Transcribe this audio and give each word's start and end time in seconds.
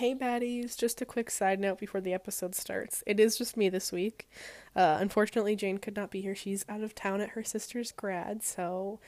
Hey 0.00 0.14
baddies, 0.14 0.78
just 0.78 1.02
a 1.02 1.04
quick 1.04 1.30
side 1.30 1.60
note 1.60 1.78
before 1.78 2.00
the 2.00 2.14
episode 2.14 2.54
starts. 2.54 3.04
It 3.06 3.20
is 3.20 3.36
just 3.36 3.58
me 3.58 3.68
this 3.68 3.92
week. 3.92 4.30
Uh, 4.74 4.96
unfortunately, 4.98 5.54
Jane 5.56 5.76
could 5.76 5.94
not 5.94 6.10
be 6.10 6.22
here. 6.22 6.34
She's 6.34 6.64
out 6.70 6.80
of 6.80 6.94
town 6.94 7.20
at 7.20 7.32
her 7.32 7.44
sister's 7.44 7.92
grad, 7.92 8.42
so 8.42 8.98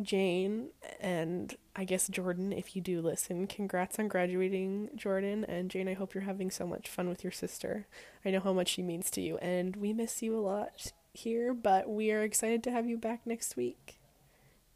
Jane 0.00 0.68
and 1.00 1.56
I 1.74 1.82
guess 1.82 2.06
Jordan, 2.06 2.52
if 2.52 2.76
you 2.76 2.80
do 2.80 3.00
listen, 3.00 3.48
congrats 3.48 3.98
on 3.98 4.06
graduating, 4.06 4.90
Jordan. 4.94 5.44
And 5.46 5.68
Jane, 5.68 5.88
I 5.88 5.94
hope 5.94 6.14
you're 6.14 6.22
having 6.22 6.52
so 6.52 6.64
much 6.64 6.88
fun 6.88 7.08
with 7.08 7.24
your 7.24 7.32
sister. 7.32 7.88
I 8.24 8.30
know 8.30 8.38
how 8.38 8.52
much 8.52 8.68
she 8.68 8.82
means 8.82 9.10
to 9.10 9.20
you, 9.20 9.36
and 9.38 9.74
we 9.74 9.92
miss 9.92 10.22
you 10.22 10.38
a 10.38 10.38
lot 10.38 10.92
here, 11.12 11.52
but 11.52 11.90
we 11.90 12.12
are 12.12 12.22
excited 12.22 12.62
to 12.62 12.70
have 12.70 12.86
you 12.86 12.98
back 12.98 13.22
next 13.26 13.56
week. 13.56 13.98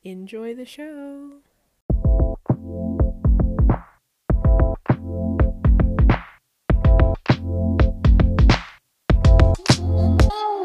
Enjoy 0.02 0.52
the 0.52 0.66
show. 0.66 1.34
Hey 10.08 10.57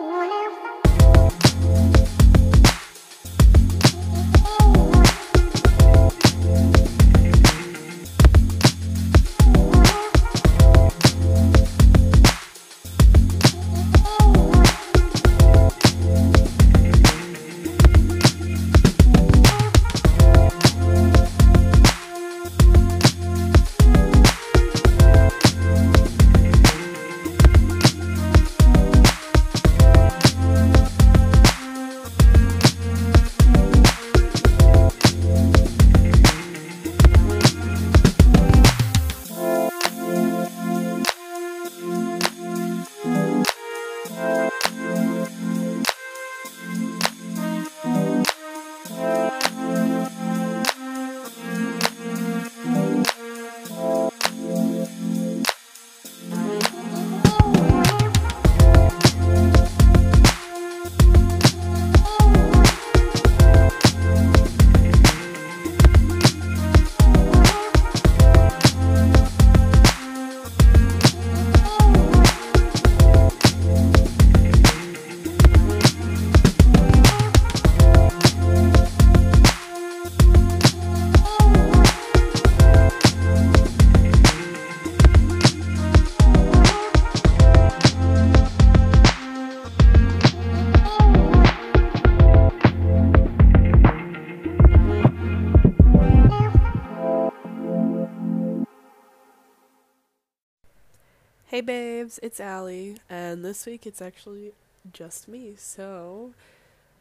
babes, 102.13 102.19
it's 102.21 102.39
Ally, 102.39 102.95
and 103.09 103.43
this 103.43 103.65
week 103.65 103.85
it's 103.85 104.01
actually 104.01 104.51
just 104.91 105.27
me, 105.27 105.53
so 105.57 106.33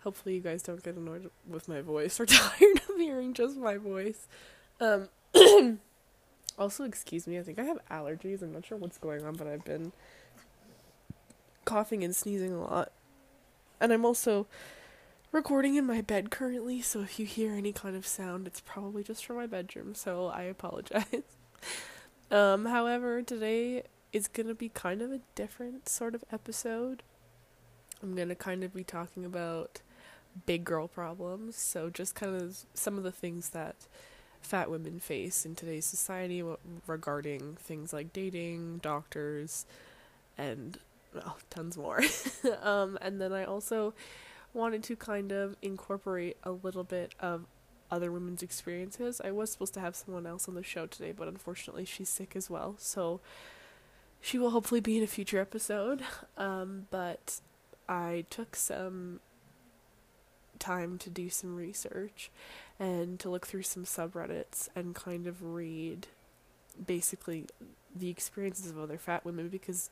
hopefully 0.04 0.36
you 0.36 0.40
guys 0.40 0.62
don't 0.62 0.82
get 0.82 0.96
annoyed 0.96 1.30
with 1.48 1.68
my 1.68 1.80
voice 1.80 2.18
or 2.20 2.26
tired 2.26 2.80
of 2.88 2.96
hearing 2.96 3.34
just 3.34 3.56
my 3.56 3.76
voice. 3.76 4.26
Um, 4.80 5.08
also, 6.58 6.84
excuse 6.84 7.26
me, 7.26 7.38
I 7.38 7.42
think 7.42 7.58
I 7.58 7.64
have 7.64 7.78
allergies. 7.90 8.42
I'm 8.42 8.52
not 8.52 8.66
sure 8.66 8.78
what's 8.78 8.98
going 8.98 9.24
on, 9.24 9.34
but 9.34 9.46
I've 9.46 9.64
been 9.64 9.92
coughing 11.64 12.02
and 12.04 12.14
sneezing 12.14 12.52
a 12.52 12.60
lot. 12.60 12.92
And 13.80 13.92
I'm 13.92 14.04
also 14.04 14.46
recording 15.30 15.74
in 15.74 15.86
my 15.86 16.00
bed 16.00 16.30
currently, 16.30 16.80
so 16.80 17.00
if 17.00 17.18
you 17.18 17.26
hear 17.26 17.52
any 17.52 17.72
kind 17.72 17.96
of 17.96 18.06
sound, 18.06 18.46
it's 18.46 18.60
probably 18.60 19.02
just 19.02 19.24
from 19.24 19.36
my 19.36 19.46
bedroom, 19.46 19.94
so 19.94 20.26
I 20.26 20.42
apologize. 20.42 21.22
um, 22.30 22.66
however, 22.66 23.22
today 23.22 23.84
is 24.12 24.28
going 24.28 24.48
to 24.48 24.54
be 24.54 24.68
kind 24.68 25.00
of 25.02 25.12
a 25.12 25.20
different 25.34 25.88
sort 25.88 26.14
of 26.14 26.24
episode. 26.30 27.02
I'm 28.02 28.14
going 28.14 28.28
to 28.28 28.34
kind 28.34 28.64
of 28.64 28.74
be 28.74 28.84
talking 28.84 29.24
about 29.24 29.80
big 30.46 30.64
girl 30.64 30.88
problems, 30.88 31.56
so 31.56 31.90
just 31.90 32.14
kind 32.14 32.34
of 32.40 32.58
some 32.74 32.96
of 32.96 33.04
the 33.04 33.12
things 33.12 33.50
that 33.50 33.76
fat 34.40 34.70
women 34.70 34.98
face 34.98 35.46
in 35.46 35.54
today's 35.54 35.86
society 35.86 36.42
regarding 36.86 37.54
things 37.54 37.92
like 37.92 38.12
dating, 38.12 38.78
doctors, 38.78 39.66
and 40.36 40.78
well, 41.14 41.38
tons 41.50 41.76
more. 41.76 42.02
um, 42.62 42.98
and 43.00 43.20
then 43.20 43.32
I 43.32 43.44
also 43.44 43.94
wanted 44.52 44.82
to 44.84 44.96
kind 44.96 45.32
of 45.32 45.56
incorporate 45.62 46.36
a 46.42 46.50
little 46.50 46.84
bit 46.84 47.14
of 47.20 47.46
other 47.90 48.10
women's 48.10 48.42
experiences. 48.42 49.20
I 49.22 49.30
was 49.30 49.52
supposed 49.52 49.74
to 49.74 49.80
have 49.80 49.94
someone 49.94 50.26
else 50.26 50.48
on 50.48 50.54
the 50.54 50.62
show 50.62 50.86
today, 50.86 51.12
but 51.12 51.28
unfortunately 51.28 51.84
she's 51.84 52.08
sick 52.08 52.34
as 52.34 52.50
well. 52.50 52.74
So 52.78 53.20
she 54.22 54.38
will 54.38 54.50
hopefully 54.50 54.80
be 54.80 54.96
in 54.96 55.02
a 55.02 55.08
future 55.08 55.38
episode. 55.38 56.02
Um, 56.38 56.86
but 56.90 57.40
I 57.88 58.24
took 58.30 58.56
some 58.56 59.20
time 60.58 60.98
to 60.98 61.10
do 61.10 61.28
some 61.28 61.54
research 61.54 62.30
and 62.80 63.20
to 63.20 63.28
look 63.28 63.46
through 63.46 63.62
some 63.62 63.84
subreddits 63.84 64.68
and 64.74 64.94
kind 64.94 65.26
of 65.26 65.42
read 65.42 66.06
basically 66.84 67.46
the 67.94 68.08
experiences 68.08 68.70
of 68.70 68.78
other 68.78 68.98
fat 68.98 69.24
women 69.24 69.48
because 69.48 69.90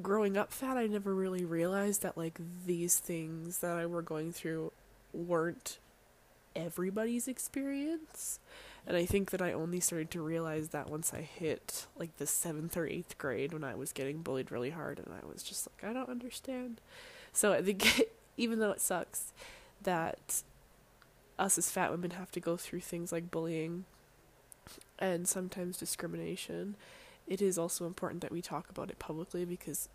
growing 0.00 0.36
up 0.36 0.52
fat 0.52 0.76
I 0.76 0.86
never 0.86 1.14
really 1.14 1.44
realized 1.44 2.02
that 2.02 2.16
like 2.16 2.40
these 2.64 2.98
things 2.98 3.58
that 3.58 3.76
I 3.76 3.86
were 3.86 4.02
going 4.02 4.32
through 4.32 4.72
weren't 5.12 5.78
everybody's 6.56 7.28
experience 7.28 8.40
and 8.86 8.96
I 8.96 9.04
think 9.04 9.30
that 9.32 9.42
I 9.42 9.52
only 9.52 9.80
started 9.80 10.10
to 10.12 10.22
realize 10.22 10.68
that 10.68 10.88
once 10.88 11.12
I 11.12 11.22
hit 11.22 11.86
like 11.98 12.16
the 12.18 12.26
seventh 12.26 12.76
or 12.76 12.86
eighth 12.86 13.18
grade 13.18 13.52
when 13.52 13.64
I 13.64 13.74
was 13.74 13.92
getting 13.92 14.22
bullied 14.22 14.52
really 14.52 14.70
hard, 14.70 14.98
and 14.98 15.08
I 15.12 15.26
was 15.26 15.42
just 15.42 15.66
like, 15.66 15.90
I 15.90 15.92
don't 15.92 16.08
understand. 16.08 16.80
So 17.32 17.52
I 17.52 17.62
think 17.62 18.02
even 18.36 18.60
though 18.60 18.70
it 18.70 18.80
sucks 18.80 19.32
that 19.82 20.42
us 21.38 21.58
as 21.58 21.70
fat 21.70 21.90
women 21.90 22.12
have 22.12 22.30
to 22.32 22.40
go 22.40 22.56
through 22.56 22.80
things 22.80 23.12
like 23.12 23.30
bullying 23.30 23.84
and 24.98 25.26
sometimes 25.26 25.78
discrimination, 25.78 26.76
it 27.26 27.42
is 27.42 27.58
also 27.58 27.86
important 27.86 28.22
that 28.22 28.32
we 28.32 28.40
talk 28.40 28.70
about 28.70 28.88
it 28.88 29.00
publicly 29.00 29.44
because 29.44 29.88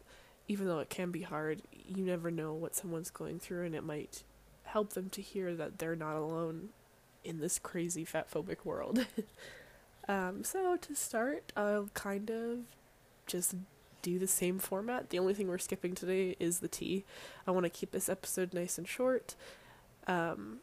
even 0.49 0.67
though 0.67 0.79
it 0.79 0.89
can 0.89 1.11
be 1.11 1.21
hard, 1.21 1.61
you 1.71 2.03
never 2.03 2.29
know 2.29 2.53
what 2.53 2.75
someone's 2.75 3.09
going 3.09 3.39
through, 3.39 3.65
and 3.65 3.73
it 3.73 3.85
might 3.85 4.23
help 4.63 4.93
them 4.93 5.09
to 5.09 5.21
hear 5.21 5.55
that 5.55 5.79
they're 5.79 5.95
not 5.95 6.17
alone 6.17 6.69
in 7.23 7.39
this 7.39 7.59
crazy 7.59 8.05
fat 8.05 8.31
phobic 8.31 8.65
world. 8.65 9.05
um, 10.07 10.43
so 10.43 10.77
to 10.77 10.95
start, 10.95 11.51
I'll 11.55 11.89
kind 11.93 12.29
of 12.29 12.59
just 13.27 13.55
do 14.01 14.19
the 14.19 14.27
same 14.27 14.59
format. 14.59 15.09
The 15.09 15.19
only 15.19 15.33
thing 15.33 15.47
we're 15.47 15.57
skipping 15.57 15.95
today 15.95 16.35
is 16.39 16.59
the 16.59 16.67
tea. 16.67 17.05
I 17.45 17.51
want 17.51 17.65
to 17.65 17.69
keep 17.69 17.91
this 17.91 18.09
episode 18.09 18.53
nice 18.53 18.77
and 18.77 18.87
short. 18.87 19.35
Um, 20.07 20.59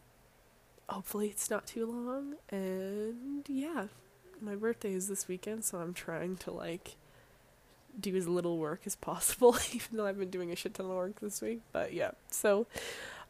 hopefully 0.88 1.28
it's 1.28 1.50
not 1.50 1.66
too 1.66 1.86
long. 1.86 2.34
And 2.50 3.44
yeah, 3.48 3.86
my 4.40 4.54
birthday 4.54 4.92
is 4.92 5.08
this 5.08 5.28
weekend, 5.28 5.64
so 5.64 5.78
I'm 5.78 5.94
trying 5.94 6.36
to 6.38 6.50
like 6.50 6.96
do 7.98 8.14
as 8.16 8.28
little 8.28 8.58
work 8.58 8.82
as 8.86 8.96
possible, 8.96 9.56
even 9.72 9.96
though 9.96 10.06
I've 10.06 10.18
been 10.18 10.30
doing 10.30 10.52
a 10.52 10.56
shit 10.56 10.74
ton 10.74 10.86
of 10.86 10.92
work 10.92 11.20
this 11.20 11.40
week. 11.40 11.60
But 11.72 11.92
yeah, 11.92 12.12
so 12.30 12.66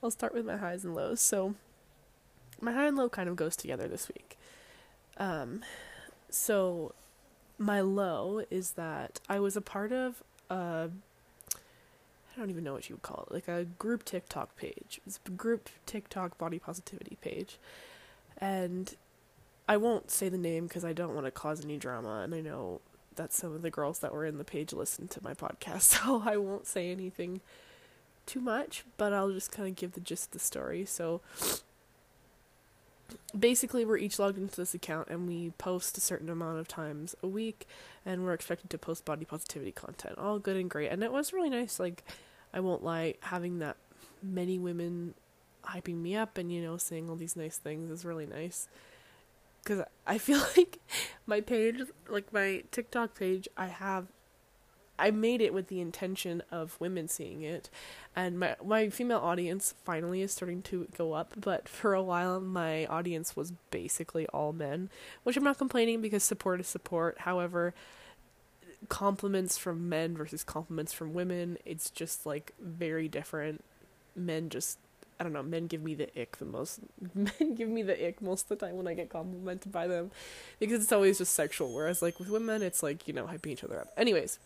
I'll 0.03 0.11
start 0.11 0.35
with 0.35 0.47
my 0.47 0.57
highs 0.57 0.85
and 0.85 0.95
lows. 0.95 1.21
So 1.21 1.55
my 2.61 2.73
high 2.73 2.87
and 2.87 2.97
low 2.97 3.09
kind 3.09 3.29
of 3.29 3.37
goes 3.37 3.57
together 3.57 3.89
this 3.89 4.09
week. 4.09 4.37
Um, 5.17 5.63
so 6.31 6.95
my 7.59 7.81
low 7.81 8.45
is 8.51 8.73
that 8.73 9.21
I 9.29 9.41
was 9.41 9.57
a 9.57 9.61
part 9.61 9.93
of 9.93 10.23
a 10.51 10.91
I 12.39 12.41
don't 12.41 12.51
even 12.51 12.63
know 12.63 12.73
what 12.73 12.89
you 12.89 12.95
would 12.95 13.03
call 13.03 13.27
it, 13.29 13.35
like 13.35 13.49
a 13.49 13.65
group 13.65 14.05
TikTok 14.05 14.57
page. 14.57 15.01
It's 15.05 15.19
a 15.27 15.31
group 15.31 15.69
TikTok 15.87 16.39
body 16.39 16.61
positivity 16.61 17.19
page. 17.21 17.59
And 18.41 18.95
I 19.69 19.77
won't 19.77 20.13
say 20.13 20.29
the 20.29 20.39
name 20.39 20.69
because 20.69 20.85
I 20.85 20.93
don't 20.93 21.15
want 21.15 21.27
to 21.27 21.33
cause 21.33 21.65
any 21.65 21.79
drama, 21.79 22.21
and 22.21 22.33
I 22.33 22.41
know 22.41 22.81
that 23.17 23.33
some 23.33 23.55
of 23.55 23.63
the 23.63 23.71
girls 23.71 23.99
that 23.99 24.15
were 24.15 24.25
in 24.25 24.39
the 24.39 24.45
page 24.45 24.73
listened 24.73 25.11
to 25.11 25.21
my 25.25 25.35
podcast, 25.35 25.81
so 26.05 26.23
I 26.25 26.37
won't 26.37 26.69
say 26.69 26.93
anything 26.93 27.41
too 28.25 28.41
much, 28.41 28.85
but 28.97 29.13
I'll 29.13 29.33
just 29.33 29.51
kind 29.51 29.69
of 29.69 29.75
give 29.75 29.93
the 29.93 30.01
gist 30.01 30.27
of 30.27 30.33
the 30.33 30.39
story. 30.39 30.85
So 30.85 31.21
basically, 33.39 33.85
we're 33.85 33.99
each 33.99 34.19
logged 34.19 34.39
into 34.39 34.57
this 34.57 34.75
account 34.75 35.09
and 35.09 35.27
we 35.27 35.51
post 35.59 35.97
a 35.99 36.01
certain 36.01 36.29
amount 36.29 36.59
of 36.59 36.69
times 36.69 37.15
a 37.23 37.29
week, 37.29 37.67
and 38.05 38.25
we're 38.25 38.35
expected 38.35 38.71
to 38.71 38.79
post 38.79 39.05
body 39.05 39.25
positivity 39.25 39.73
content. 39.73 40.19
All 40.19 40.39
good 40.39 40.57
and 40.57 40.71
great. 40.71 40.91
And 40.91 41.03
it 41.03 41.13
was 41.13 41.33
really 41.33 41.51
nice, 41.51 41.79
like, 41.79 42.05
I 42.53 42.61
won't 42.61 42.83
lie, 42.83 43.15
having 43.21 43.59
that 43.59 43.77
many 44.23 44.59
women 44.59 45.15
hyping 45.65 45.97
me 45.97 46.17
up 46.17 46.39
and, 46.39 46.51
you 46.51 46.63
know, 46.63 46.77
saying 46.77 47.09
all 47.09 47.17
these 47.17 47.37
nice 47.37 47.59
things 47.59 47.91
is 47.91 48.05
really 48.05 48.27
nice. 48.27 48.69
Because 49.63 49.85
I 50.07 50.19
feel 50.19 50.39
like 50.57 50.79
my 51.27 51.41
page, 51.41 51.83
like 52.09 52.33
my 52.33 52.65
TikTok 52.71 53.19
page, 53.19 53.49
I 53.57 53.67
have 53.67 54.07
I 54.99 55.11
made 55.11 55.41
it 55.41 55.55
with 55.55 55.69
the 55.69 55.81
intention 55.81 56.43
of 56.50 56.77
women 56.81 57.09
seeing 57.09 57.43
it, 57.43 57.71
and 58.17 58.39
my 58.39 58.56
my 58.65 58.89
female 58.89 59.19
audience 59.19 59.75
finally 59.85 60.23
is 60.23 60.33
starting 60.33 60.62
to 60.62 60.89
go 60.97 61.12
up. 61.12 61.35
But 61.37 61.69
for 61.69 61.95
a 61.95 62.03
while, 62.03 62.41
my 62.41 62.87
audience 62.87 63.37
was 63.37 63.53
basically 63.71 64.27
all 64.29 64.53
men, 64.53 64.91
which 65.23 65.37
I'm 65.37 65.45
not 65.45 65.59
complaining 65.59 66.00
because 66.00 66.25
support 66.25 66.61
is 66.61 66.67
support. 66.67 67.21
However, 67.21 67.75
compliments 68.89 69.59
from 69.59 69.89
men 69.89 70.17
versus 70.17 70.45
compliments 70.45 70.93
from 70.93 71.15
women, 71.15 71.59
it's 71.65 71.91
just 71.91 72.27
like 72.27 72.53
very 72.61 73.09
different. 73.09 73.65
Men 74.15 74.49
just 74.49 74.79
I 75.21 75.25
don't 75.25 75.33
know, 75.33 75.43
men 75.43 75.67
give 75.67 75.83
me 75.83 75.95
the 75.95 76.09
ick 76.21 76.37
the 76.37 76.45
most. 76.45 76.81
Men 77.15 77.55
give 77.55 77.69
me 77.69 77.83
the 77.83 78.06
ick 78.06 78.23
most 78.23 78.50
of 78.50 78.59
the 78.59 78.67
time 78.67 78.77
when 78.77 78.87
I 78.87 78.95
get 78.95 79.09
complimented 79.09 79.73
by 79.73 79.89
them 79.89 80.12
because 80.61 80.83
it's 80.83 80.93
always 80.93 81.19
just 81.19 81.35
sexual. 81.35 81.73
Whereas, 81.73 82.03
like, 82.03 82.21
with 82.21 82.29
women, 82.29 82.62
it's 82.62 82.83
like, 82.85 83.09
you 83.09 83.15
know, 83.15 83.27
hyping 83.27 83.49
each 83.49 83.65
other 83.65 83.81
up. 83.81 83.89
Anyways, 83.97 84.39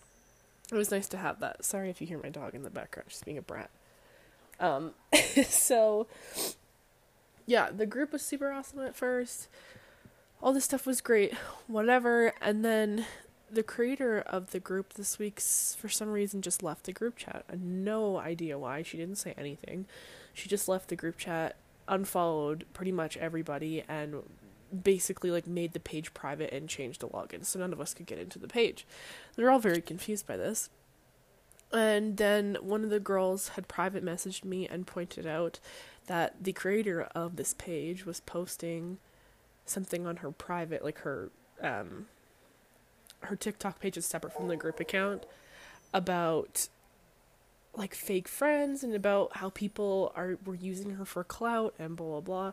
it 0.72 0.76
was 0.78 0.90
nice 0.90 1.08
to 1.08 1.16
have 1.18 1.40
that. 1.40 1.64
Sorry 1.64 1.90
if 1.90 2.00
you 2.00 2.06
hear 2.06 2.20
my 2.22 2.30
dog 2.30 2.54
in 2.54 2.62
the 2.62 2.70
background, 2.70 3.08
she's 3.10 3.22
being 3.22 3.38
a 3.38 3.42
brat. 3.42 3.70
Um, 4.58 4.92
so 5.46 6.06
yeah, 7.46 7.70
the 7.70 7.86
group 7.86 8.12
was 8.12 8.22
super 8.22 8.50
awesome 8.50 8.80
at 8.80 8.96
first. 8.96 9.48
All 10.42 10.52
this 10.52 10.64
stuff 10.64 10.86
was 10.86 11.00
great, 11.00 11.34
whatever. 11.66 12.32
And 12.40 12.64
then 12.64 13.06
the 13.50 13.62
creator 13.62 14.20
of 14.20 14.50
the 14.50 14.60
group 14.60 14.94
this 14.94 15.18
week, 15.18 15.40
for 15.40 15.88
some 15.88 16.08
reason, 16.08 16.42
just 16.42 16.62
left 16.62 16.84
the 16.84 16.92
group 16.92 17.16
chat. 17.16 17.44
No 17.56 18.16
idea 18.18 18.58
why. 18.58 18.82
She 18.82 18.96
didn't 18.96 19.18
say 19.18 19.34
anything. 19.36 19.86
She 20.32 20.48
just 20.48 20.68
left 20.68 20.88
the 20.88 20.96
group 20.96 21.18
chat, 21.18 21.56
unfollowed 21.86 22.64
pretty 22.72 22.92
much 22.92 23.16
everybody, 23.18 23.84
and 23.88 24.22
basically 24.82 25.30
like 25.30 25.46
made 25.46 25.72
the 25.72 25.80
page 25.80 26.14
private 26.14 26.52
and 26.52 26.68
changed 26.68 27.00
the 27.00 27.08
login 27.08 27.44
so 27.44 27.58
none 27.58 27.72
of 27.72 27.80
us 27.80 27.94
could 27.94 28.06
get 28.06 28.18
into 28.18 28.38
the 28.38 28.48
page. 28.48 28.86
They're 29.36 29.50
all 29.50 29.58
very 29.58 29.80
confused 29.80 30.26
by 30.26 30.36
this. 30.36 30.70
And 31.72 32.16
then 32.18 32.58
one 32.60 32.84
of 32.84 32.90
the 32.90 33.00
girls 33.00 33.48
had 33.48 33.66
private 33.66 34.04
messaged 34.04 34.44
me 34.44 34.68
and 34.68 34.86
pointed 34.86 35.26
out 35.26 35.58
that 36.06 36.42
the 36.42 36.52
creator 36.52 37.08
of 37.14 37.36
this 37.36 37.54
page 37.54 38.04
was 38.04 38.20
posting 38.20 38.98
something 39.64 40.06
on 40.06 40.16
her 40.16 40.30
private 40.30 40.84
like 40.84 40.98
her 40.98 41.30
um 41.62 42.06
her 43.20 43.36
TikTok 43.36 43.78
page 43.78 43.96
is 43.96 44.04
separate 44.04 44.32
from 44.32 44.48
the 44.48 44.56
group 44.56 44.80
account 44.80 45.24
about 45.94 46.68
like 47.74 47.94
fake 47.94 48.28
friends 48.28 48.82
and 48.82 48.94
about 48.94 49.36
how 49.36 49.50
people 49.50 50.12
are 50.16 50.36
were 50.44 50.56
using 50.56 50.90
her 50.96 51.04
for 51.04 51.22
clout 51.24 51.74
and 51.78 51.96
blah 51.96 52.06
blah 52.06 52.20
blah 52.20 52.52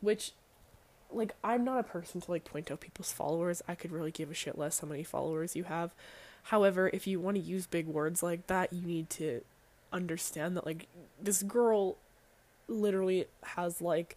which 0.00 0.32
like 1.10 1.34
I'm 1.42 1.64
not 1.64 1.78
a 1.78 1.82
person 1.82 2.20
to 2.20 2.30
like 2.30 2.44
point 2.44 2.70
out 2.70 2.80
people's 2.80 3.12
followers. 3.12 3.62
I 3.68 3.74
could 3.74 3.92
really 3.92 4.10
give 4.10 4.30
a 4.30 4.34
shit 4.34 4.58
less 4.58 4.80
how 4.80 4.88
many 4.88 5.02
followers 5.02 5.56
you 5.56 5.64
have. 5.64 5.94
However, 6.44 6.90
if 6.92 7.06
you 7.06 7.18
want 7.20 7.36
to 7.36 7.42
use 7.42 7.66
big 7.66 7.86
words 7.86 8.22
like 8.22 8.46
that, 8.46 8.72
you 8.72 8.86
need 8.86 9.10
to 9.10 9.42
understand 9.92 10.56
that 10.56 10.66
like 10.66 10.86
this 11.20 11.42
girl 11.42 11.96
literally 12.68 13.26
has 13.42 13.80
like 13.80 14.16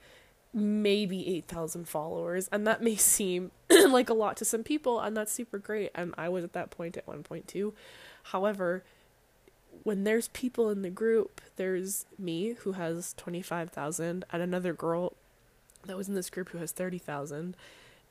maybe 0.54 1.36
8,000 1.38 1.88
followers 1.88 2.50
and 2.52 2.66
that 2.66 2.82
may 2.82 2.96
seem 2.96 3.52
like 3.70 4.10
a 4.10 4.14
lot 4.14 4.36
to 4.38 4.46
some 4.46 4.64
people 4.64 5.00
and 5.00 5.16
that's 5.16 5.32
super 5.32 5.60
great 5.60 5.92
and 5.94 6.14
I 6.18 6.28
was 6.30 6.44
at 6.44 6.54
that 6.54 6.72
point 6.72 6.98
at 6.98 7.06
1.2. 7.06 7.74
However, 8.24 8.84
when 9.84 10.04
there's 10.04 10.28
people 10.30 10.70
in 10.70 10.82
the 10.82 10.90
group, 10.90 11.42
there's 11.56 12.06
me 12.18 12.56
who 12.62 12.74
has 12.74 13.14
25,000 13.14 14.26
and 14.32 14.42
another 14.42 14.74
girl 14.74 15.14
that 15.86 15.98
was 15.98 16.08
in 16.08 16.16
this 16.16 16.30
group 16.30 16.50
who 16.50 16.58
has 16.58 16.72
30,000 16.72 17.56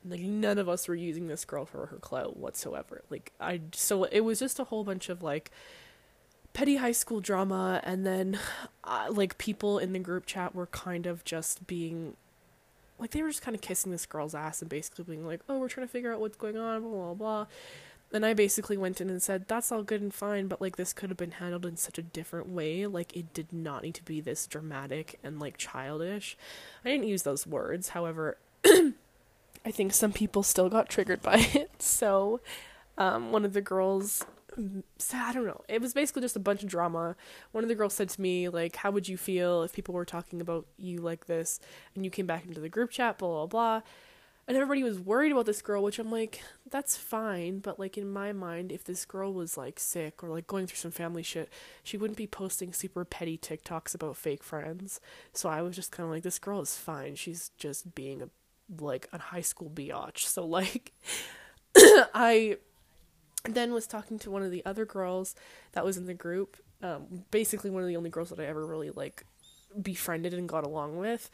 like 0.04 0.20
none 0.20 0.58
of 0.58 0.68
us 0.68 0.88
were 0.88 0.94
using 0.94 1.26
this 1.26 1.44
girl 1.44 1.64
for 1.64 1.86
her 1.86 1.96
clout 1.96 2.36
whatsoever. 2.36 3.02
Like 3.10 3.32
i 3.40 3.60
so 3.72 4.04
it 4.04 4.20
was 4.20 4.38
just 4.38 4.58
a 4.58 4.64
whole 4.64 4.84
bunch 4.84 5.08
of 5.08 5.22
like 5.22 5.50
petty 6.52 6.76
high 6.76 6.92
school 6.92 7.20
drama 7.20 7.80
and 7.84 8.06
then 8.06 8.38
uh, 8.84 9.06
like 9.10 9.38
people 9.38 9.78
in 9.78 9.92
the 9.92 9.98
group 9.98 10.26
chat 10.26 10.54
were 10.54 10.66
kind 10.66 11.06
of 11.06 11.24
just 11.24 11.66
being 11.66 12.16
like 12.98 13.10
they 13.10 13.22
were 13.22 13.28
just 13.28 13.42
kind 13.42 13.54
of 13.54 13.60
kissing 13.60 13.92
this 13.92 14.06
girl's 14.06 14.34
ass 14.34 14.60
and 14.60 14.68
basically 14.68 15.04
being 15.04 15.26
like 15.26 15.40
oh 15.48 15.58
we're 15.58 15.68
trying 15.68 15.86
to 15.86 15.92
figure 15.92 16.12
out 16.12 16.20
what's 16.20 16.36
going 16.36 16.56
on 16.56 16.82
blah 16.82 16.90
blah 16.90 17.14
blah 17.14 17.46
and 18.12 18.24
I 18.24 18.32
basically 18.32 18.76
went 18.76 19.00
in 19.00 19.10
and 19.10 19.22
said, 19.22 19.46
that's 19.48 19.70
all 19.70 19.82
good 19.82 20.00
and 20.00 20.12
fine, 20.12 20.46
but 20.48 20.60
like 20.60 20.76
this 20.76 20.92
could 20.92 21.10
have 21.10 21.16
been 21.16 21.32
handled 21.32 21.66
in 21.66 21.76
such 21.76 21.98
a 21.98 22.02
different 22.02 22.48
way. 22.48 22.86
Like 22.86 23.14
it 23.16 23.34
did 23.34 23.52
not 23.52 23.82
need 23.82 23.94
to 23.96 24.04
be 24.04 24.20
this 24.20 24.46
dramatic 24.46 25.18
and 25.22 25.38
like 25.38 25.58
childish. 25.58 26.36
I 26.84 26.88
didn't 26.90 27.08
use 27.08 27.22
those 27.22 27.46
words, 27.46 27.90
however, 27.90 28.38
I 28.64 29.70
think 29.70 29.92
some 29.92 30.12
people 30.12 30.42
still 30.42 30.68
got 30.68 30.88
triggered 30.88 31.22
by 31.22 31.36
it. 31.54 31.82
So, 31.82 32.40
um, 32.96 33.30
one 33.30 33.44
of 33.44 33.52
the 33.52 33.60
girls 33.60 34.24
I 35.14 35.32
don't 35.32 35.46
know. 35.46 35.62
It 35.68 35.80
was 35.80 35.94
basically 35.94 36.22
just 36.22 36.34
a 36.34 36.40
bunch 36.40 36.64
of 36.64 36.68
drama. 36.68 37.14
One 37.52 37.62
of 37.62 37.68
the 37.68 37.76
girls 37.76 37.94
said 37.94 38.08
to 38.08 38.20
me, 38.20 38.48
like, 38.48 38.74
how 38.74 38.90
would 38.90 39.06
you 39.06 39.16
feel 39.16 39.62
if 39.62 39.72
people 39.72 39.94
were 39.94 40.04
talking 40.04 40.40
about 40.40 40.66
you 40.76 40.98
like 40.98 41.26
this 41.26 41.60
and 41.94 42.04
you 42.04 42.10
came 42.10 42.26
back 42.26 42.44
into 42.44 42.58
the 42.58 42.68
group 42.68 42.90
chat, 42.90 43.18
blah, 43.18 43.28
blah, 43.28 43.46
blah 43.46 43.82
and 44.48 44.56
everybody 44.56 44.82
was 44.82 44.98
worried 44.98 45.30
about 45.30 45.44
this 45.44 45.60
girl, 45.60 45.82
which 45.82 45.98
I'm 45.98 46.10
like, 46.10 46.40
that's 46.70 46.96
fine, 46.96 47.58
but 47.58 47.78
like 47.78 47.98
in 47.98 48.10
my 48.10 48.32
mind, 48.32 48.72
if 48.72 48.82
this 48.82 49.04
girl 49.04 49.34
was 49.34 49.58
like 49.58 49.78
sick 49.78 50.24
or 50.24 50.30
like 50.30 50.46
going 50.46 50.66
through 50.66 50.78
some 50.78 50.90
family 50.90 51.22
shit, 51.22 51.52
she 51.84 51.98
wouldn't 51.98 52.16
be 52.16 52.26
posting 52.26 52.72
super 52.72 53.04
petty 53.04 53.36
TikToks 53.36 53.94
about 53.94 54.16
fake 54.16 54.42
friends. 54.42 55.02
So 55.34 55.50
I 55.50 55.60
was 55.60 55.76
just 55.76 55.92
kind 55.92 56.06
of 56.06 56.10
like, 56.10 56.22
this 56.22 56.38
girl 56.38 56.62
is 56.62 56.76
fine. 56.76 57.14
She's 57.14 57.50
just 57.58 57.94
being 57.94 58.22
a 58.22 58.30
like 58.80 59.06
a 59.12 59.18
high 59.18 59.42
school 59.42 59.68
biatch. 59.68 60.20
So 60.20 60.46
like, 60.46 60.92
I 61.76 62.56
then 63.44 63.74
was 63.74 63.86
talking 63.86 64.18
to 64.20 64.30
one 64.30 64.42
of 64.42 64.50
the 64.50 64.64
other 64.64 64.86
girls 64.86 65.34
that 65.72 65.84
was 65.84 65.98
in 65.98 66.06
the 66.06 66.14
group. 66.14 66.56
Um, 66.82 67.24
basically 67.30 67.68
one 67.68 67.82
of 67.82 67.88
the 67.88 67.98
only 67.98 68.08
girls 68.08 68.30
that 68.30 68.40
I 68.40 68.46
ever 68.46 68.66
really 68.66 68.90
like 68.90 69.24
befriended 69.80 70.32
and 70.32 70.48
got 70.48 70.64
along 70.64 70.96
with, 70.96 71.28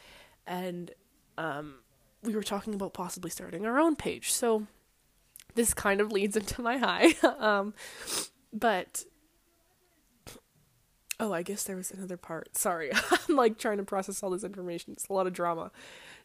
and 0.49 0.91
um 1.39 1.77
we 2.25 2.35
were 2.35 2.43
talking 2.43 2.75
about 2.75 2.95
possibly 2.95 3.31
starting 3.31 3.67
our 3.67 3.79
own 3.79 3.97
page. 3.97 4.33
So 4.33 4.67
this 5.55 5.75
kind 5.75 6.01
of 6.01 6.13
leads 6.13 6.37
into 6.37 6.63
my 6.63 6.79
high. 6.79 7.15
um, 7.39 7.75
but 8.53 9.05
oh, 11.21 11.33
I 11.33 11.43
guess 11.43 11.65
there 11.65 11.77
was 11.77 11.91
another 11.91 12.17
part. 12.17 12.57
Sorry, 12.57 12.91
I'm 13.29 13.37
like 13.37 13.59
trying 13.59 13.79
to 13.79 13.85
process 13.85 14.23
all 14.23 14.31
this 14.31 14.45
information. 14.45 14.93
It's 14.93 15.09
a 15.09 15.13
lot 15.13 15.27
of 15.27 15.33
drama. 15.33 15.71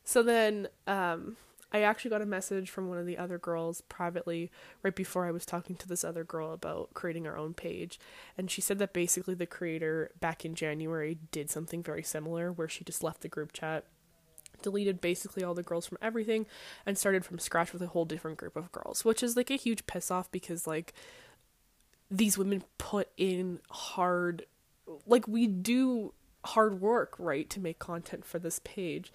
So 0.04 0.24
then, 0.24 0.68
um, 0.88 1.38
I 1.72 1.82
actually 1.82 2.10
got 2.10 2.22
a 2.22 2.26
message 2.26 2.70
from 2.70 2.90
one 2.90 2.98
of 2.98 3.06
the 3.06 3.18
other 3.18 3.38
girls 3.38 3.82
privately 3.82 4.50
right 4.82 4.96
before 4.96 5.28
I 5.28 5.32
was 5.32 5.46
talking 5.46 5.76
to 5.76 5.88
this 5.88 6.04
other 6.04 6.24
girl 6.24 6.52
about 6.52 6.96
creating 6.96 7.28
our 7.28 7.38
own 7.38 7.54
page. 7.54 8.00
And 8.38 8.50
she 8.50 8.60
said 8.60 8.80
that 8.80 8.92
basically 8.92 9.36
the 9.36 9.46
creator 9.46 10.10
back 10.20 10.44
in 10.44 10.56
January 10.56 11.20
did 11.32 11.50
something 11.50 11.84
very 11.84 12.02
similar 12.02 12.52
where 12.52 12.68
she 12.68 12.84
just 12.84 13.04
left 13.04 13.22
the 13.22 13.28
group 13.28 13.54
chat 13.54 13.86
deleted 14.62 15.02
basically 15.02 15.44
all 15.44 15.54
the 15.54 15.64
girls 15.64 15.86
from 15.86 15.98
everything 16.02 16.46
and 16.86 16.98
started 16.98 17.26
from 17.26 17.40
scratch 17.40 17.74
with 17.74 17.82
a 17.82 17.88
whole 17.88 18.06
different 18.06 18.38
group 18.38 18.56
of 18.56 18.72
girls, 18.72 19.06
which 19.06 19.24
is 19.24 19.36
like 19.36 19.50
a 19.50 19.56
huge 19.56 19.86
piss 19.86 20.12
off 20.12 20.32
because 20.32 20.68
like 20.68 20.94
these 22.12 22.38
women 22.38 22.64
put 22.78 23.10
in 23.18 23.60
hard 23.70 24.46
like 25.06 25.28
we 25.28 25.48
do 25.48 26.14
hard 26.46 26.82
work, 26.82 27.16
right, 27.20 27.50
to 27.50 27.60
make 27.60 27.80
content 27.80 28.26
for 28.26 28.40
this 28.40 28.60
page. 28.64 29.12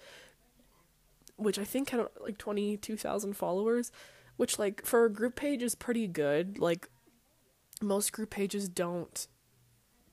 Which 1.37 1.59
I 1.59 1.65
think 1.65 1.89
had 1.89 2.07
like 2.21 2.37
22,000 2.37 3.33
followers, 3.33 3.91
which 4.37 4.57
like 4.57 4.85
for 4.85 5.03
a 5.03 5.11
group 5.11 5.35
page 5.35 5.61
is 5.61 5.75
pretty 5.75 6.07
good. 6.07 6.59
Like 6.59 6.87
most 7.81 8.13
group 8.13 8.29
pages 8.29 8.69
don't 8.69 9.27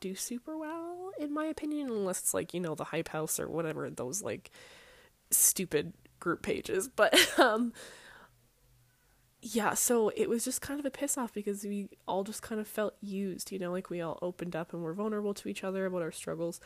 do 0.00 0.16
super 0.16 0.58
well 0.58 1.12
in 1.18 1.32
my 1.32 1.44
opinion 1.46 1.88
unless 1.88 2.18
it's 2.18 2.34
like, 2.34 2.52
you 2.52 2.60
know, 2.60 2.74
the 2.74 2.84
hype 2.84 3.08
house 3.08 3.38
or 3.38 3.48
whatever 3.48 3.88
those 3.88 4.20
like 4.22 4.50
stupid 5.32 5.92
group 6.20 6.42
pages. 6.42 6.88
But 6.88 7.14
um 7.38 7.72
yeah, 9.44 9.74
so 9.74 10.10
it 10.14 10.28
was 10.28 10.44
just 10.44 10.60
kind 10.60 10.78
of 10.78 10.86
a 10.86 10.90
piss 10.90 11.18
off 11.18 11.34
because 11.34 11.64
we 11.64 11.88
all 12.06 12.22
just 12.22 12.42
kind 12.42 12.60
of 12.60 12.68
felt 12.68 12.94
used, 13.00 13.50
you 13.50 13.58
know, 13.58 13.72
like 13.72 13.90
we 13.90 14.00
all 14.00 14.18
opened 14.22 14.54
up 14.54 14.72
and 14.72 14.84
were 14.84 14.94
vulnerable 14.94 15.34
to 15.34 15.48
each 15.48 15.64
other 15.64 15.84
about 15.84 16.00
our 16.02 16.12
struggles 16.12 16.60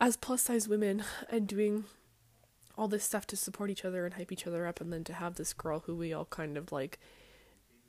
as 0.00 0.16
plus 0.16 0.42
size 0.42 0.68
women 0.68 1.02
and 1.28 1.48
doing 1.48 1.84
all 2.76 2.86
this 2.86 3.02
stuff 3.02 3.26
to 3.26 3.36
support 3.36 3.70
each 3.70 3.84
other 3.84 4.04
and 4.04 4.14
hype 4.14 4.30
each 4.30 4.46
other 4.46 4.68
up 4.68 4.80
and 4.80 4.92
then 4.92 5.02
to 5.02 5.12
have 5.12 5.34
this 5.34 5.52
girl 5.52 5.80
who 5.80 5.96
we 5.96 6.12
all 6.12 6.26
kind 6.26 6.56
of 6.56 6.70
like 6.70 7.00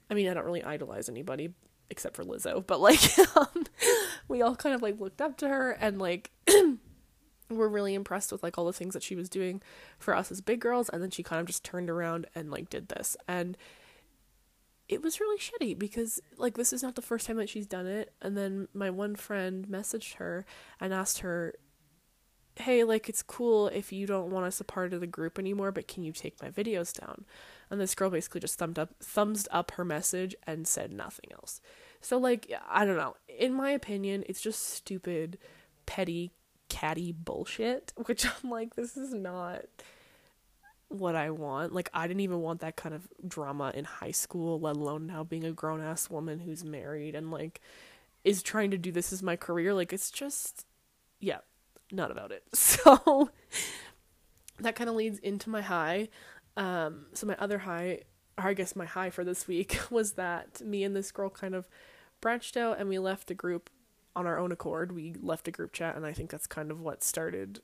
I 0.10 0.16
mean, 0.16 0.28
I 0.28 0.34
don't 0.34 0.46
really 0.46 0.64
idolize 0.64 1.08
anybody 1.08 1.54
except 1.92 2.16
for 2.16 2.24
Lizzo, 2.24 2.66
but 2.66 2.80
like 2.80 3.00
um, 3.38 3.66
we 4.28 4.42
all 4.42 4.56
kind 4.56 4.74
of 4.74 4.82
like 4.82 5.00
looked 5.00 5.22
up 5.22 5.38
to 5.38 5.48
her 5.48 5.72
and 5.72 6.00
like 6.00 6.32
were 7.50 7.70
really 7.70 7.94
impressed 7.94 8.32
with 8.32 8.44
like 8.44 8.58
all 8.58 8.66
the 8.66 8.74
things 8.74 8.94
that 8.94 9.04
she 9.04 9.16
was 9.16 9.30
doing 9.30 9.62
for 9.98 10.16
us 10.16 10.32
as 10.32 10.42
big 10.42 10.60
girls 10.60 10.90
and 10.90 11.02
then 11.02 11.10
she 11.10 11.24
kind 11.24 11.40
of 11.40 11.48
just 11.48 11.64
turned 11.64 11.90
around 11.90 12.28
and 12.36 12.52
like 12.52 12.70
did 12.70 12.90
this. 12.90 13.18
And 13.28 13.58
it 14.88 15.04
was 15.04 15.20
really 15.20 15.38
shitty 15.38 15.78
because 15.78 16.20
like 16.38 16.56
this 16.56 16.74
is 16.74 16.82
not 16.82 16.96
the 16.96 17.02
first 17.02 17.28
time 17.28 17.38
that 17.38 17.50
she's 17.50 17.68
done 17.68 17.86
it. 17.86 18.14
And 18.22 18.36
then 18.36 18.68
my 18.74 18.90
one 18.90 19.16
friend 19.16 19.68
messaged 19.68 20.16
her 20.16 20.46
and 20.80 20.94
asked 20.94 21.20
her 21.20 21.54
hey 22.56 22.84
like 22.84 23.08
it's 23.08 23.24
cool 23.24 23.68
if 23.70 23.94
you 23.94 24.06
don't 24.06 24.32
want 24.32 24.46
us 24.46 24.60
a 24.60 24.66
part 24.66 24.92
of 24.92 25.00
the 25.00 25.08
group 25.08 25.40
anymore 25.40 25.72
but 25.72 25.88
can 25.88 26.04
you 26.04 26.12
take 26.12 26.42
my 26.42 26.50
videos 26.50 26.92
down? 27.00 27.26
And 27.70 27.80
this 27.80 27.96
girl 27.96 28.10
basically 28.10 28.42
just 28.42 28.58
thumbed 28.58 28.80
up 28.80 28.96
thumbs 29.02 29.48
up 29.52 29.72
her 29.72 29.86
message 29.86 30.36
and 30.46 30.68
said 30.68 30.92
nothing 30.92 31.32
else. 31.32 31.62
So 32.02 32.18
like 32.18 32.52
i 32.70 32.84
don't 32.84 32.98
know. 32.98 33.16
In 33.28 33.54
my 33.54 33.72
opinion 33.72 34.24
it's 34.28 34.42
just 34.42 34.62
stupid 34.62 35.38
petty 35.86 36.32
catty 36.70 37.12
bullshit 37.12 37.92
which 38.06 38.26
i'm 38.26 38.50
like 38.50 38.76
this 38.76 38.96
is 38.96 39.14
not 39.14 39.66
what 40.90 41.16
I 41.16 41.30
want. 41.30 41.74
Like 41.74 41.90
I 41.94 42.08
didn't 42.08 42.22
even 42.22 42.42
want 42.42 42.62
that 42.62 42.76
kind 42.76 42.94
of 42.94 43.08
drama 43.26 43.72
in 43.74 43.86
high 43.86 44.12
school, 44.12 44.60
let 44.60 44.76
alone 44.76 45.08
now 45.08 45.24
being 45.24 45.46
a 45.46 45.52
grown 45.52 45.82
ass 45.82 46.10
woman 46.10 46.40
who's 46.40 46.64
married 46.64 47.16
and 47.16 47.32
like 47.32 47.62
is 48.24 48.44
trying 48.44 48.72
to 48.72 48.78
do 48.78 48.92
this 48.92 49.14
as 49.14 49.24
my 49.24 49.36
career. 49.36 49.74
Like 49.74 49.94
it's 49.94 50.12
just 50.12 50.66
yeah, 51.20 51.40
not 51.92 52.12
about 52.12 52.32
it. 52.32 52.44
So 52.54 53.30
that 54.60 54.76
kind 54.76 54.90
of 54.90 54.96
leads 54.98 55.20
into 55.20 55.50
my 55.50 55.62
high. 55.62 56.10
Um 56.58 57.06
so 57.14 57.26
my 57.28 57.36
other 57.40 57.60
high 57.60 58.02
or 58.38 58.48
I 58.48 58.54
guess 58.54 58.76
my 58.76 58.86
high 58.86 59.12
for 59.12 59.24
this 59.24 59.48
week 59.48 59.80
was 59.92 60.14
that 60.14 60.60
me 60.62 60.84
and 60.84 60.96
this 60.96 61.12
girl 61.12 61.30
kind 61.30 61.56
of 61.56 61.70
branched 62.20 62.58
out 62.58 62.80
and 62.80 62.90
we 62.90 63.00
left 63.00 63.28
the 63.28 63.36
group 63.36 63.70
on 64.16 64.28
our 64.28 64.38
own 64.38 64.52
accord. 64.52 64.92
We 64.92 65.14
left 65.22 65.48
a 65.48 65.52
group 65.52 65.74
chat 65.74 65.96
and 65.96 66.06
I 66.06 66.14
think 66.14 66.30
that's 66.30 66.48
kind 66.48 66.72
of 66.72 66.82
what 66.82 67.04
started 67.04 67.62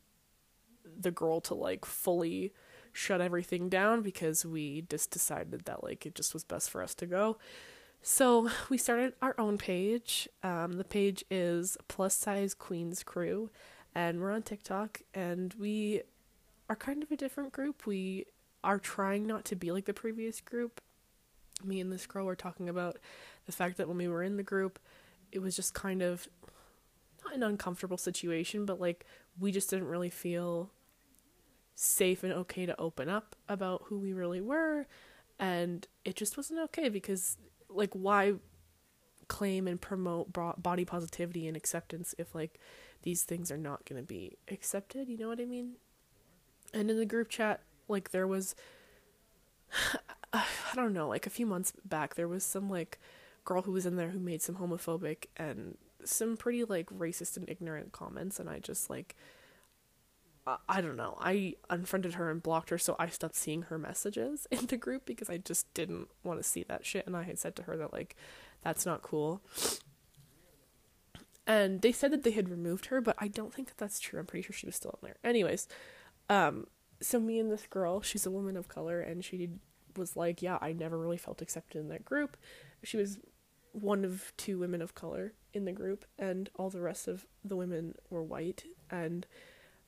the 1.00 1.12
girl 1.12 1.42
to 1.42 1.54
like 1.54 1.86
fully 1.86 2.54
shut 2.94 3.20
everything 3.20 3.68
down 3.68 4.02
because 4.02 4.46
we 4.46 4.86
just 4.90 5.12
decided 5.12 5.66
that 5.66 5.84
like 5.84 6.06
it 6.06 6.16
just 6.16 6.34
was 6.34 6.44
best 6.44 6.70
for 6.70 6.82
us 6.82 6.96
to 6.96 7.06
go. 7.06 7.38
So 8.08 8.50
we 8.70 8.78
started 8.78 9.14
our 9.20 9.34
own 9.40 9.58
page. 9.58 10.30
Um, 10.44 10.74
the 10.74 10.84
page 10.84 11.26
is 11.32 11.76
Plus 11.88 12.16
Size 12.16 12.54
Queens 12.54 13.02
Crew, 13.02 13.50
and 13.96 14.22
we're 14.22 14.32
on 14.32 14.44
TikTok. 14.44 15.02
And 15.14 15.54
we 15.56 16.02
are 16.70 16.76
kind 16.76 17.02
of 17.02 17.12
a 17.12 17.18
different 17.18 17.52
group. 17.52 17.88
We 17.88 18.26
are 18.64 18.78
trying 18.78 19.26
not 19.26 19.44
to 19.46 19.56
be 19.56 19.72
like 19.72 19.86
the 19.86 19.94
previous 19.94 20.40
group. 20.40 20.82
Me 21.64 21.80
and 21.80 21.92
this 21.92 22.06
girl 22.06 22.26
were 22.26 22.36
talking 22.36 22.70
about 22.70 22.98
the 23.48 23.52
fact 23.52 23.78
that 23.78 23.88
when 23.88 23.98
we 23.98 24.08
were 24.08 24.22
in 24.22 24.38
the 24.38 24.44
group, 24.44 24.78
it 25.36 25.42
was 25.42 25.56
just 25.56 25.74
kind 25.74 26.02
of 26.02 26.28
not 27.24 27.36
an 27.36 27.44
uncomfortable 27.44 27.98
situation, 27.98 28.66
but 28.66 28.80
like 28.80 29.06
we 29.40 29.52
just 29.52 29.70
didn't 29.70 29.88
really 29.88 30.10
feel 30.10 30.72
safe 31.76 32.24
and 32.24 32.32
okay 32.32 32.66
to 32.66 32.80
open 32.80 33.10
up 33.10 33.36
about 33.50 33.84
who 33.86 34.00
we 34.00 34.14
really 34.14 34.42
were. 34.42 34.88
And 35.38 35.86
it 36.06 36.16
just 36.16 36.38
wasn't 36.38 36.62
okay 36.62 36.90
because 36.90 37.38
like 37.70 37.94
why 37.94 38.36
claim 39.28 39.68
and 39.68 39.82
promote 39.82 40.32
body 40.32 40.86
positivity 40.86 41.48
and 41.48 41.58
acceptance 41.58 42.14
if 42.18 42.34
like 42.34 42.60
these 43.02 43.24
things 43.24 43.52
are 43.52 43.58
not 43.58 43.86
going 43.86 44.02
to 44.02 44.08
be 44.08 44.38
accepted? 44.50 45.10
You 45.10 45.18
know 45.18 45.28
what 45.28 45.42
i 45.42 45.46
mean? 45.46 45.74
And 46.74 46.90
in 46.90 46.98
the 46.98 47.06
group 47.06 47.30
chat 47.30 47.62
like 47.88 48.12
there 48.12 48.28
was 48.28 48.56
i 50.34 50.44
don't 50.76 50.94
know 50.94 51.08
like 51.08 51.28
a 51.28 51.30
few 51.30 51.46
months 51.46 51.74
back 51.86 52.16
there 52.16 52.28
was 52.28 52.44
some 52.44 52.70
like 52.70 53.00
girl 53.46 53.62
who 53.62 53.72
was 53.72 53.86
in 53.86 53.96
there 53.96 54.10
who 54.10 54.20
made 54.20 54.42
some 54.42 54.56
homophobic 54.56 55.26
and 55.38 55.78
some 56.04 56.36
pretty 56.36 56.64
like 56.64 56.88
racist 56.90 57.38
and 57.38 57.50
ignorant 57.50 57.92
comments 57.92 58.40
and 58.40 58.50
i 58.50 58.60
just 58.60 58.90
like 58.90 59.16
I 60.70 60.80
don't 60.80 60.96
know. 60.96 61.18
I 61.20 61.56
unfriended 61.72 62.14
her 62.16 62.30
and 62.30 62.42
blocked 62.42 62.70
her, 62.70 62.78
so 62.78 62.96
I 63.00 63.08
stopped 63.08 63.36
seeing 63.36 63.64
her 63.64 63.80
messages 63.80 64.46
in 64.52 64.68
the 64.68 64.78
group 64.78 65.06
because 65.06 65.30
I 65.30 65.38
just 65.38 65.74
didn't 65.74 66.10
want 66.24 66.40
to 66.40 66.48
see 66.48 66.64
that 66.64 66.86
shit. 66.86 67.08
And 67.08 67.18
I 67.18 67.24
had 67.24 67.40
said 67.40 67.56
to 67.56 67.64
her 67.64 67.76
that, 67.78 67.92
like, 67.92 68.16
that's 68.62 68.86
not 68.86 69.02
cool. 69.02 69.42
And 71.48 71.82
they 71.82 71.92
said 71.92 72.12
that 72.12 72.24
they 72.24 72.32
had 72.32 72.50
removed 72.50 72.88
her, 72.88 73.02
but 73.02 73.16
I 73.18 73.28
don't 73.28 73.54
think 73.54 73.70
that 73.70 73.78
that's 73.78 74.00
true. 74.00 74.20
I'm 74.20 74.26
pretty 74.28 74.44
sure 74.44 74.54
she 74.54 74.68
was 74.68 74.76
still 74.76 75.00
in 75.02 75.08
there. 75.08 75.18
Anyways, 75.24 75.68
um, 76.30 76.68
so 77.02 77.20
me 77.20 77.40
and 77.40 77.52
this 77.52 77.66
girl, 77.68 78.02
she's 78.02 78.26
a 78.26 78.32
woman 78.32 78.56
of 78.56 78.68
color, 78.68 79.02
and 79.02 79.26
she 79.26 79.50
was 79.98 80.16
like, 80.16 80.42
Yeah, 80.42 80.58
I 80.62 80.74
never 80.74 80.98
really 80.98 81.18
felt 81.18 81.42
accepted 81.42 81.80
in 81.80 81.90
that 81.90 82.06
group. 82.06 82.38
She 82.84 82.98
was 82.98 83.20
one 83.76 84.06
of 84.06 84.32
two 84.38 84.58
women 84.58 84.82
of 84.82 84.96
color 84.96 85.34
in 85.54 85.66
the 85.66 85.72
group, 85.72 86.06
and 86.18 86.50
all 86.56 86.70
the 86.70 86.82
rest 86.82 87.08
of 87.08 87.26
the 87.44 87.56
women 87.56 87.96
were 88.10 88.24
white. 88.24 88.64
And 88.90 89.26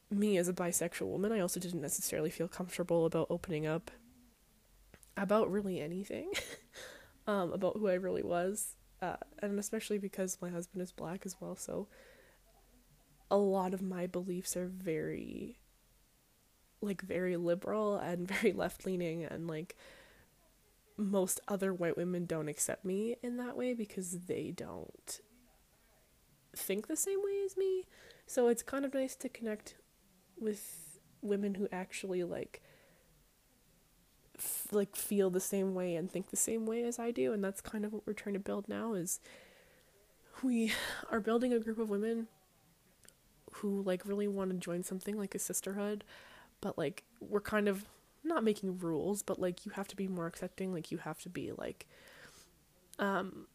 me 0.10 0.38
as 0.38 0.48
a 0.48 0.53
bisexual 0.53 1.08
woman, 1.08 1.32
I 1.32 1.39
also 1.39 1.60
didn't 1.60 1.82
necessarily 1.82 2.29
feel 2.29 2.48
comfortable 2.48 3.06
about 3.06 3.27
opening 3.29 3.65
up 3.65 3.91
about 5.17 5.51
really 5.51 5.82
anything, 5.82 6.32
um, 7.27 7.51
about 7.51 7.77
who 7.77 7.88
I 7.88 7.96
really 7.96 8.22
was, 8.22 8.75
uh, 9.01 9.17
and 9.39 9.58
especially 9.60 9.98
because 9.98 10.38
my 10.41 10.50
husband 10.50 10.82
is 10.82 10.91
black 10.91 11.25
as 11.25 11.36
well, 11.39 11.56
so 11.56 11.88
a 13.29 13.38
lot 13.38 13.74
of 13.74 13.82
my 13.82 14.06
beliefs 14.06 14.56
are 14.56 14.67
very, 14.67 15.60
like, 16.82 17.01
very 17.01 17.36
liberal 17.36 17.98
and 17.98 18.27
very 18.41 18.53
left 18.53 18.86
leaning, 18.86 19.24
and 19.24 19.48
like, 19.48 19.75
most 20.98 21.39
other 21.48 21.74
white 21.74 21.96
women 21.96 22.25
don't 22.25 22.50
accept 22.50 22.84
me 22.84 23.16
in 23.22 23.38
that 23.38 23.56
way 23.56 23.74
because 23.74 24.12
they 24.25 24.51
don't 24.56 25.22
think 26.56 26.88
the 26.88 26.96
same 26.96 27.20
way 27.24 27.44
as 27.46 27.56
me. 27.56 27.86
So 28.25 28.48
it's 28.48 28.63
kind 28.63 28.84
of 28.84 28.94
nice 28.94 29.16
to 29.18 29.30
connect 29.30 29.75
with 30.39 31.00
women 31.22 31.56
who 31.56 31.68
actually 31.72 32.24
like 32.24 32.62
f- 34.38 34.68
like 34.72 34.96
feel 34.96 35.30
the 35.30 35.39
same 35.39 35.74
way 35.74 35.96
and 35.96 36.12
think 36.12 36.30
the 36.30 36.38
same 36.38 36.66
way 36.66 36.84
as 36.84 37.00
I 37.00 37.12
do 37.12 37.34
and 37.34 37.44
that's 37.44 37.62
kind 37.62 37.86
of 37.86 37.94
what 37.94 38.06
we're 38.06 38.13
trying 38.13 38.34
to 38.34 38.39
build 38.39 38.70
now 38.70 38.94
is 38.94 39.20
we 40.44 40.72
are 41.12 41.20
building 41.20 41.54
a 41.54 41.60
group 41.60 41.80
of 41.80 41.89
women 41.89 42.27
who 43.54 43.82
like 43.82 44.06
really 44.06 44.27
want 44.27 44.51
to 44.51 44.58
join 44.58 44.84
something 44.84 45.18
like 45.18 45.34
a 45.34 45.39
sisterhood 45.39 46.04
but 46.62 46.77
like 46.77 47.04
we're 47.20 47.42
kind 47.42 47.68
of 47.68 47.86
not 48.27 48.43
making 48.43 48.77
rules 48.79 49.22
but 49.22 49.39
like 49.39 49.65
you 49.65 49.72
have 49.74 49.88
to 49.88 49.96
be 49.96 50.07
more 50.07 50.27
accepting 50.27 50.74
like 50.74 50.91
you 50.91 50.98
have 51.00 51.19
to 51.19 51.29
be 51.29 51.51
like 51.51 51.88
um 53.00 53.48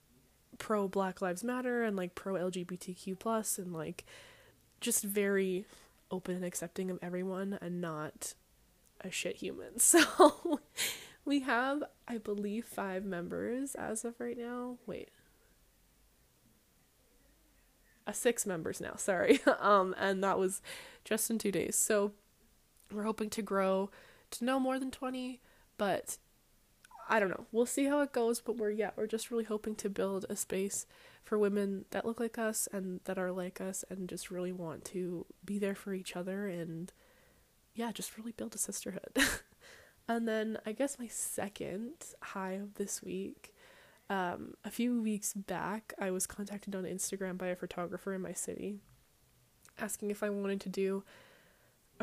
pro 0.59 0.87
black 0.87 1.21
lives 1.21 1.43
matter 1.43 1.83
and 1.83 1.97
like 1.97 2.15
pro 2.15 2.35
lgbtq 2.35 3.19
plus 3.19 3.59
and 3.59 3.73
like 3.73 4.05
just 4.81 5.03
very 5.05 5.65
open 6.11 6.37
and 6.37 6.45
accepting 6.45 6.91
of 6.91 6.99
everyone 7.03 7.59
and 7.61 7.81
not 7.81 8.35
a 9.01 9.11
shit 9.11 9.37
human. 9.37 9.73
So 9.79 10.61
we 11.25 11.41
have, 11.41 11.85
I 12.09 12.19
believe, 12.19 12.65
five 12.65 13.05
members 13.05 13.75
as 13.77 14.05
of 14.05 14.19
right 14.19 14.37
now. 14.37 14.79
Wait. 14.87 15.11
Uh, 18.07 18.13
six 18.13 18.45
members 18.45 18.81
now, 18.81 18.97
sorry. 18.97 19.41
um, 19.61 19.95
and 19.99 20.23
that 20.25 20.39
was 20.39 20.61
just 21.05 21.31
in 21.31 21.39
two 21.39 21.53
days. 21.53 21.77
So 21.77 22.13
we're 22.93 23.05
hoping 23.05 23.31
to 23.31 23.43
grow 23.43 23.91
no 24.41 24.59
more 24.59 24.79
than 24.79 24.91
20, 24.91 25.41
but 25.77 26.19
I 27.09 27.21
don't 27.21 27.31
know. 27.31 27.47
We'll 27.53 27.67
see 27.67 27.87
how 27.87 28.01
it 28.01 28.13
goes, 28.13 28.41
but 28.41 28.57
we're 28.57 28.71
yeah, 28.71 28.91
we're 28.97 29.07
just 29.07 29.31
really 29.31 29.45
hoping 29.45 29.75
to 29.77 29.91
build 29.91 30.25
a 30.29 30.37
space 30.37 30.87
for 31.25 31.39
women 31.39 31.85
that 31.91 32.07
look 32.07 32.21
like 32.21 32.39
us 32.39 32.69
and 32.73 33.01
that 33.05 33.19
are 33.19 33.33
like 33.33 33.61
us 33.61 33.85
and 33.91 34.09
just 34.09 34.31
really 34.31 34.53
want 34.53 34.85
to 34.87 35.27
be 35.45 35.59
there 35.59 35.75
for 35.75 35.93
each 35.93 36.17
other 36.17 36.49
and 36.49 36.93
yeah, 37.75 37.93
just 37.93 38.17
really 38.17 38.33
build 38.33 38.55
a 38.55 38.59
sisterhood. 38.59 39.17
and 40.09 40.29
then 40.29 40.59
I 40.65 40.73
guess 40.73 40.99
my 40.99 41.09
second 41.09 41.93
high 42.23 42.53
of 42.53 42.75
this 42.75 43.03
week, 43.03 43.55
um, 44.09 44.55
a 44.65 44.71
few 44.71 45.01
weeks 45.01 45.33
back, 45.33 45.95
I 45.99 46.11
was 46.11 46.27
contacted 46.27 46.75
on 46.75 46.85
Instagram 46.85 47.39
by 47.39 47.49
a 47.49 47.57
photographer 47.57 48.15
in 48.15 48.21
my 48.23 48.33
city 48.33 48.77
asking 49.79 50.11
if 50.11 50.23
I 50.23 50.31
wanted 50.31 50.61
to 50.63 50.69
do 50.69 51.03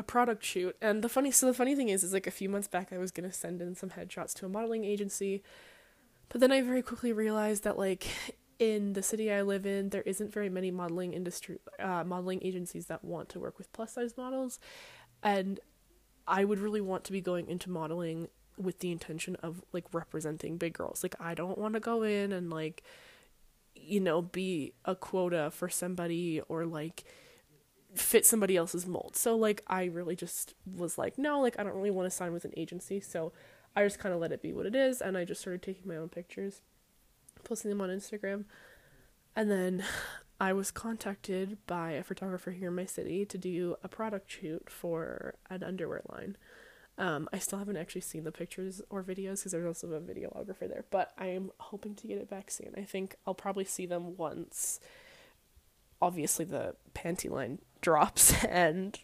a 0.00 0.02
product 0.02 0.44
shoot. 0.44 0.74
And 0.80 1.02
the 1.02 1.08
funny 1.08 1.30
so 1.30 1.46
the 1.46 1.54
funny 1.54 1.76
thing 1.76 1.90
is 1.90 2.02
is 2.02 2.12
like 2.12 2.26
a 2.26 2.32
few 2.32 2.48
months 2.48 2.66
back 2.66 2.92
I 2.92 2.98
was 2.98 3.12
going 3.12 3.28
to 3.28 3.36
send 3.36 3.62
in 3.62 3.76
some 3.76 3.90
headshots 3.90 4.34
to 4.34 4.46
a 4.46 4.48
modeling 4.48 4.84
agency. 4.84 5.42
But 6.30 6.40
then 6.40 6.50
I 6.50 6.62
very 6.62 6.82
quickly 6.82 7.12
realized 7.12 7.62
that 7.64 7.78
like 7.78 8.06
in 8.58 8.94
the 8.94 9.02
city 9.02 9.30
I 9.30 9.42
live 9.42 9.66
in, 9.66 9.90
there 9.90 10.02
isn't 10.02 10.32
very 10.32 10.48
many 10.48 10.70
modeling 10.70 11.12
industry 11.12 11.58
uh, 11.78 12.02
modeling 12.04 12.40
agencies 12.42 12.86
that 12.86 13.04
want 13.04 13.28
to 13.30 13.38
work 13.38 13.58
with 13.58 13.72
plus 13.72 13.92
size 13.92 14.16
models, 14.16 14.58
and 15.22 15.60
I 16.26 16.44
would 16.44 16.58
really 16.58 16.80
want 16.80 17.04
to 17.04 17.12
be 17.12 17.20
going 17.20 17.48
into 17.48 17.70
modeling 17.70 18.28
with 18.56 18.80
the 18.80 18.90
intention 18.90 19.36
of 19.36 19.62
like 19.72 19.84
representing 19.92 20.56
big 20.56 20.72
girls. 20.72 21.02
Like 21.02 21.14
I 21.20 21.34
don't 21.34 21.58
want 21.58 21.74
to 21.74 21.80
go 21.80 22.02
in 22.02 22.32
and 22.32 22.50
like 22.50 22.82
you 23.74 24.00
know 24.00 24.22
be 24.22 24.72
a 24.84 24.94
quota 24.94 25.50
for 25.52 25.68
somebody 25.68 26.40
or 26.48 26.64
like 26.64 27.04
fit 27.94 28.24
somebody 28.24 28.56
else's 28.56 28.86
mold. 28.86 29.16
So 29.16 29.36
like 29.36 29.62
I 29.66 29.84
really 29.84 30.16
just 30.16 30.54
was 30.64 30.98
like, 30.98 31.18
no, 31.18 31.40
like 31.40 31.58
I 31.58 31.62
don't 31.62 31.74
really 31.74 31.90
want 31.90 32.06
to 32.06 32.16
sign 32.16 32.32
with 32.32 32.44
an 32.44 32.52
agency. 32.56 33.00
So 33.00 33.32
I 33.74 33.84
just 33.84 33.98
kind 33.98 34.14
of 34.14 34.20
let 34.20 34.32
it 34.32 34.42
be 34.42 34.52
what 34.52 34.66
it 34.66 34.74
is 34.74 35.00
and 35.00 35.16
I 35.16 35.24
just 35.24 35.40
started 35.40 35.62
taking 35.62 35.88
my 35.88 35.96
own 35.96 36.08
pictures, 36.08 36.62
posting 37.44 37.70
them 37.70 37.80
on 37.80 37.88
Instagram. 37.88 38.44
And 39.34 39.50
then 39.50 39.84
I 40.40 40.54
was 40.54 40.70
contacted 40.70 41.58
by 41.66 41.92
a 41.92 42.02
photographer 42.02 42.50
here 42.52 42.68
in 42.68 42.74
my 42.74 42.86
city 42.86 43.26
to 43.26 43.36
do 43.36 43.76
a 43.82 43.88
product 43.88 44.30
shoot 44.30 44.70
for 44.70 45.34
an 45.50 45.62
underwear 45.62 46.00
line. 46.08 46.36
Um, 46.96 47.28
I 47.32 47.38
still 47.38 47.58
haven't 47.58 47.76
actually 47.76 48.02
seen 48.02 48.24
the 48.24 48.32
pictures 48.32 48.80
or 48.90 49.02
videos 49.02 49.38
because 49.38 49.52
there's 49.52 49.66
also 49.66 49.92
a 49.92 50.00
videographer 50.00 50.68
there, 50.68 50.84
but 50.90 51.12
I 51.18 51.26
am 51.26 51.50
hoping 51.58 51.94
to 51.96 52.06
get 52.06 52.18
it 52.18 52.28
back 52.28 52.50
soon. 52.50 52.74
I 52.76 52.82
think 52.82 53.16
I'll 53.26 53.34
probably 53.34 53.64
see 53.64 53.86
them 53.86 54.16
once. 54.16 54.80
Obviously, 56.02 56.44
the 56.46 56.76
panty 56.94 57.30
line 57.30 57.58
drops, 57.80 58.44
and 58.44 58.98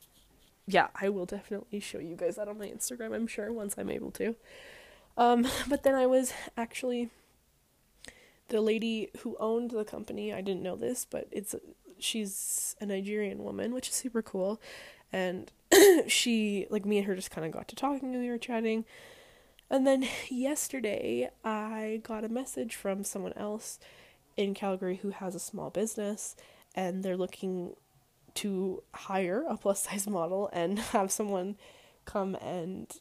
yeah, 0.66 0.88
I 1.00 1.08
will 1.08 1.26
definitely 1.26 1.80
show 1.80 1.98
you 1.98 2.16
guys 2.16 2.36
that 2.36 2.48
on 2.48 2.58
my 2.58 2.66
Instagram. 2.66 3.14
I'm 3.14 3.26
sure 3.26 3.52
once 3.52 3.74
I'm 3.78 3.90
able 3.90 4.10
to. 4.12 4.34
Um, 5.16 5.46
but 5.68 5.82
then 5.82 5.94
I 5.94 6.06
was 6.06 6.32
actually 6.56 7.10
the 8.48 8.60
lady 8.60 9.10
who 9.20 9.36
owned 9.40 9.70
the 9.70 9.84
company. 9.84 10.32
I 10.32 10.40
didn't 10.40 10.62
know 10.62 10.76
this, 10.76 11.06
but 11.08 11.28
it's 11.30 11.54
she's 11.98 12.76
a 12.80 12.86
Nigerian 12.86 13.42
woman, 13.42 13.72
which 13.72 13.88
is 13.88 13.94
super 13.94 14.22
cool, 14.22 14.60
and 15.12 15.50
she 16.06 16.66
like 16.70 16.84
me 16.84 16.98
and 16.98 17.06
her 17.06 17.14
just 17.14 17.30
kind 17.30 17.46
of 17.46 17.52
got 17.52 17.68
to 17.68 17.76
talking 17.76 18.14
and 18.14 18.22
we 18.22 18.30
were 18.30 18.38
chatting. 18.38 18.84
And 19.68 19.86
then 19.86 20.06
yesterday, 20.28 21.28
I 21.44 22.00
got 22.04 22.24
a 22.24 22.28
message 22.28 22.76
from 22.76 23.02
someone 23.02 23.32
else 23.32 23.80
in 24.36 24.54
Calgary 24.54 24.96
who 24.96 25.10
has 25.10 25.34
a 25.34 25.40
small 25.40 25.70
business 25.70 26.36
and 26.74 27.02
they're 27.02 27.16
looking 27.16 27.74
to 28.36 28.82
hire 28.94 29.44
a 29.48 29.56
plus 29.56 29.82
size 29.82 30.06
model 30.06 30.48
and 30.52 30.78
have 30.92 31.10
someone 31.10 31.56
come 32.04 32.36
and 32.36 33.00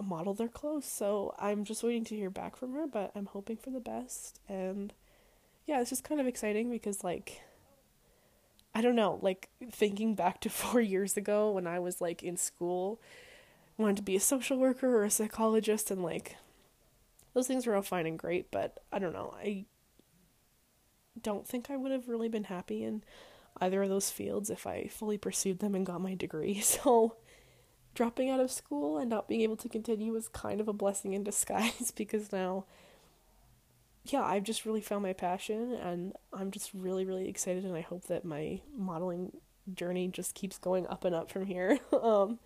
model 0.00 0.34
their 0.34 0.48
clothes. 0.48 0.86
So 0.86 1.34
I'm 1.38 1.64
just 1.64 1.82
waiting 1.82 2.04
to 2.06 2.16
hear 2.16 2.30
back 2.30 2.56
from 2.56 2.72
her, 2.74 2.86
but 2.86 3.12
I'm 3.14 3.26
hoping 3.26 3.56
for 3.56 3.70
the 3.70 3.80
best. 3.80 4.40
And 4.48 4.92
yeah, 5.66 5.80
it's 5.80 5.90
just 5.90 6.04
kind 6.04 6.20
of 6.20 6.26
exciting 6.26 6.70
because, 6.70 7.04
like, 7.04 7.42
I 8.74 8.80
don't 8.80 8.96
know, 8.96 9.18
like, 9.22 9.50
thinking 9.70 10.14
back 10.14 10.40
to 10.40 10.50
four 10.50 10.80
years 10.80 11.16
ago 11.16 11.50
when 11.52 11.66
I 11.66 11.78
was, 11.78 12.00
like, 12.00 12.22
in 12.22 12.36
school, 12.36 13.00
wanted 13.76 13.96
to 13.96 14.02
be 14.02 14.16
a 14.16 14.20
social 14.20 14.58
worker 14.58 14.96
or 14.96 15.04
a 15.04 15.10
psychologist, 15.10 15.90
and, 15.90 16.02
like, 16.02 16.36
those 17.34 17.46
things 17.46 17.66
were 17.66 17.74
all 17.74 17.82
fine 17.82 18.06
and 18.06 18.18
great, 18.18 18.50
but 18.50 18.82
I 18.92 18.98
don't 18.98 19.12
know. 19.12 19.34
I 19.38 19.66
don't 21.20 21.46
think 21.46 21.70
I 21.70 21.76
would 21.76 21.92
have 21.92 22.08
really 22.08 22.28
been 22.28 22.44
happy 22.44 22.84
in 22.84 23.02
either 23.60 23.82
of 23.82 23.88
those 23.88 24.10
fields 24.10 24.50
if 24.50 24.66
I 24.66 24.88
fully 24.88 25.18
pursued 25.18 25.58
them 25.60 25.74
and 25.74 25.86
got 25.86 26.00
my 26.00 26.14
degree. 26.14 26.60
So 26.72 27.16
dropping 27.94 28.30
out 28.30 28.40
of 28.40 28.50
school 28.50 28.96
and 28.96 29.10
not 29.10 29.28
being 29.28 29.42
able 29.42 29.56
to 29.56 29.68
continue 29.68 30.12
was 30.12 30.28
kind 30.28 30.60
of 30.60 30.68
a 30.68 30.72
blessing 30.72 31.12
in 31.12 31.22
disguise 31.24 31.90
because 31.94 32.32
now 32.32 32.64
yeah, 34.04 34.22
I've 34.22 34.42
just 34.42 34.66
really 34.66 34.80
found 34.80 35.02
my 35.04 35.12
passion 35.12 35.74
and 35.74 36.12
I'm 36.32 36.50
just 36.50 36.70
really 36.74 37.04
really 37.04 37.28
excited 37.28 37.64
and 37.64 37.76
I 37.76 37.82
hope 37.82 38.04
that 38.06 38.24
my 38.24 38.60
modeling 38.76 39.32
journey 39.72 40.08
just 40.08 40.34
keeps 40.34 40.58
going 40.58 40.86
up 40.88 41.04
and 41.04 41.14
up 41.14 41.30
from 41.30 41.46
here. 41.46 41.78
um 42.02 42.38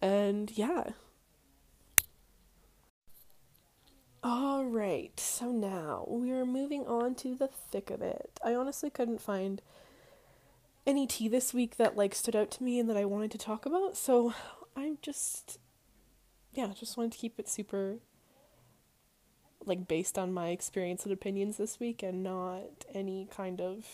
and 0.00 0.50
yeah. 0.56 0.90
All 4.22 4.64
right. 4.64 5.18
So 5.18 5.52
now 5.52 6.04
we're 6.08 6.44
moving 6.44 6.86
on 6.86 7.14
to 7.16 7.34
the 7.34 7.48
thick 7.48 7.90
of 7.90 8.02
it. 8.02 8.38
I 8.44 8.54
honestly 8.54 8.90
couldn't 8.90 9.20
find 9.20 9.62
any 10.88 11.06
tea 11.06 11.28
this 11.28 11.52
week 11.52 11.76
that 11.76 11.96
like 11.96 12.14
stood 12.14 12.34
out 12.34 12.50
to 12.50 12.64
me 12.64 12.78
and 12.78 12.88
that 12.88 12.96
I 12.96 13.04
wanted 13.04 13.30
to 13.32 13.38
talk 13.38 13.66
about. 13.66 13.96
So 13.96 14.32
I'm 14.74 14.96
just 15.02 15.58
yeah, 16.54 16.68
just 16.74 16.96
wanted 16.96 17.12
to 17.12 17.18
keep 17.18 17.38
it 17.38 17.48
super 17.48 17.98
like 19.66 19.86
based 19.86 20.18
on 20.18 20.32
my 20.32 20.48
experience 20.48 21.04
and 21.04 21.12
opinions 21.12 21.58
this 21.58 21.78
week 21.78 22.02
and 22.02 22.22
not 22.22 22.86
any 22.94 23.28
kind 23.30 23.60
of 23.60 23.84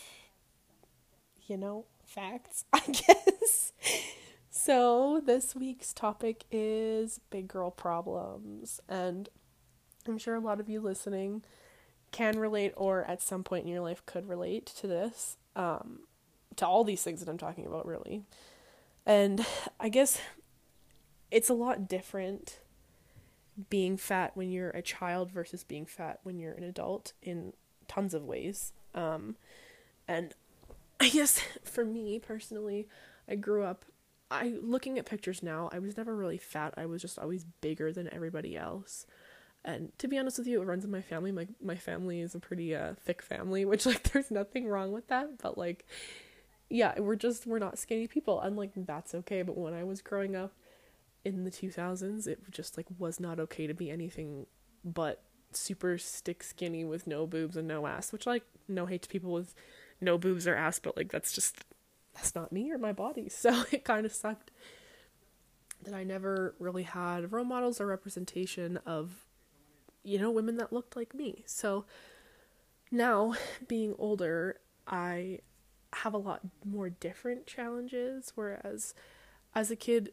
you 1.46 1.56
know, 1.56 1.84
facts, 2.06 2.64
I 2.72 2.80
guess. 2.86 3.72
so, 4.50 5.20
this 5.24 5.54
week's 5.54 5.92
topic 5.92 6.44
is 6.50 7.20
big 7.30 7.48
girl 7.48 7.70
problems 7.70 8.80
and 8.88 9.28
I'm 10.06 10.18
sure 10.18 10.36
a 10.36 10.40
lot 10.40 10.60
of 10.60 10.68
you 10.68 10.80
listening 10.80 11.42
can 12.12 12.38
relate 12.38 12.72
or 12.76 13.04
at 13.04 13.20
some 13.20 13.42
point 13.42 13.64
in 13.64 13.70
your 13.70 13.80
life 13.80 14.06
could 14.06 14.28
relate 14.28 14.66
to 14.66 14.86
this. 14.86 15.36
Um, 15.56 16.00
to 16.56 16.66
all 16.66 16.84
these 16.84 17.02
things 17.02 17.20
that 17.20 17.28
I'm 17.28 17.38
talking 17.38 17.66
about, 17.66 17.86
really. 17.86 18.22
And 19.06 19.44
I 19.78 19.88
guess 19.88 20.18
it's 21.30 21.48
a 21.48 21.54
lot 21.54 21.88
different 21.88 22.60
being 23.70 23.96
fat 23.96 24.32
when 24.34 24.50
you're 24.50 24.70
a 24.70 24.82
child 24.82 25.30
versus 25.30 25.62
being 25.62 25.86
fat 25.86 26.20
when 26.22 26.38
you're 26.38 26.52
an 26.52 26.64
adult 26.64 27.12
in 27.22 27.52
tons 27.86 28.14
of 28.14 28.24
ways. 28.24 28.72
Um, 28.94 29.36
and 30.08 30.34
I 31.00 31.08
guess 31.08 31.40
for 31.62 31.84
me 31.84 32.18
personally, 32.18 32.88
I 33.28 33.36
grew 33.36 33.64
up. 33.64 33.84
I 34.30 34.56
looking 34.60 34.98
at 34.98 35.06
pictures 35.06 35.42
now, 35.42 35.68
I 35.72 35.78
was 35.78 35.96
never 35.96 36.16
really 36.16 36.38
fat. 36.38 36.74
I 36.76 36.86
was 36.86 37.02
just 37.02 37.18
always 37.18 37.44
bigger 37.60 37.92
than 37.92 38.12
everybody 38.12 38.56
else. 38.56 39.06
And 39.64 39.96
to 39.98 40.08
be 40.08 40.18
honest 40.18 40.38
with 40.38 40.46
you, 40.46 40.60
it 40.60 40.66
runs 40.66 40.84
in 40.84 40.90
my 40.90 41.00
family. 41.00 41.32
My 41.32 41.46
my 41.62 41.76
family 41.76 42.20
is 42.20 42.34
a 42.34 42.40
pretty 42.40 42.74
uh, 42.74 42.94
thick 43.04 43.22
family, 43.22 43.64
which 43.64 43.86
like 43.86 44.12
there's 44.12 44.30
nothing 44.30 44.66
wrong 44.66 44.92
with 44.92 45.08
that. 45.08 45.38
But 45.38 45.56
like 45.58 45.86
yeah, 46.74 46.98
we're 46.98 47.14
just 47.14 47.46
we're 47.46 47.60
not 47.60 47.78
skinny 47.78 48.08
people, 48.08 48.40
and 48.40 48.56
like 48.56 48.72
that's 48.74 49.14
okay. 49.14 49.42
But 49.42 49.56
when 49.56 49.74
I 49.74 49.84
was 49.84 50.02
growing 50.02 50.34
up 50.34 50.52
in 51.24 51.44
the 51.44 51.50
2000s, 51.50 52.26
it 52.26 52.40
just 52.50 52.76
like 52.76 52.86
was 52.98 53.20
not 53.20 53.38
okay 53.38 53.68
to 53.68 53.74
be 53.74 53.92
anything 53.92 54.46
but 54.84 55.22
super 55.52 55.96
stick 55.98 56.42
skinny 56.42 56.84
with 56.84 57.06
no 57.06 57.28
boobs 57.28 57.56
and 57.56 57.68
no 57.68 57.86
ass. 57.86 58.12
Which 58.12 58.26
like 58.26 58.42
no 58.66 58.86
hate 58.86 59.02
to 59.02 59.08
people 59.08 59.32
with 59.32 59.54
no 60.00 60.18
boobs 60.18 60.48
or 60.48 60.56
ass, 60.56 60.80
but 60.80 60.96
like 60.96 61.12
that's 61.12 61.32
just 61.32 61.64
that's 62.12 62.34
not 62.34 62.50
me 62.50 62.72
or 62.72 62.78
my 62.78 62.92
body. 62.92 63.28
So 63.30 63.64
it 63.70 63.84
kind 63.84 64.04
of 64.04 64.12
sucked 64.12 64.50
that 65.84 65.94
I 65.94 66.02
never 66.02 66.56
really 66.58 66.82
had 66.82 67.30
role 67.30 67.44
models 67.44 67.80
or 67.80 67.86
representation 67.86 68.78
of 68.84 69.26
you 70.02 70.18
know 70.18 70.32
women 70.32 70.56
that 70.56 70.72
looked 70.72 70.96
like 70.96 71.14
me. 71.14 71.44
So 71.46 71.84
now 72.90 73.34
being 73.68 73.94
older, 73.96 74.58
I 74.88 75.38
have 75.96 76.14
a 76.14 76.18
lot 76.18 76.40
more 76.64 76.88
different 76.88 77.46
challenges 77.46 78.32
whereas 78.34 78.94
as 79.54 79.70
a 79.70 79.76
kid 79.76 80.12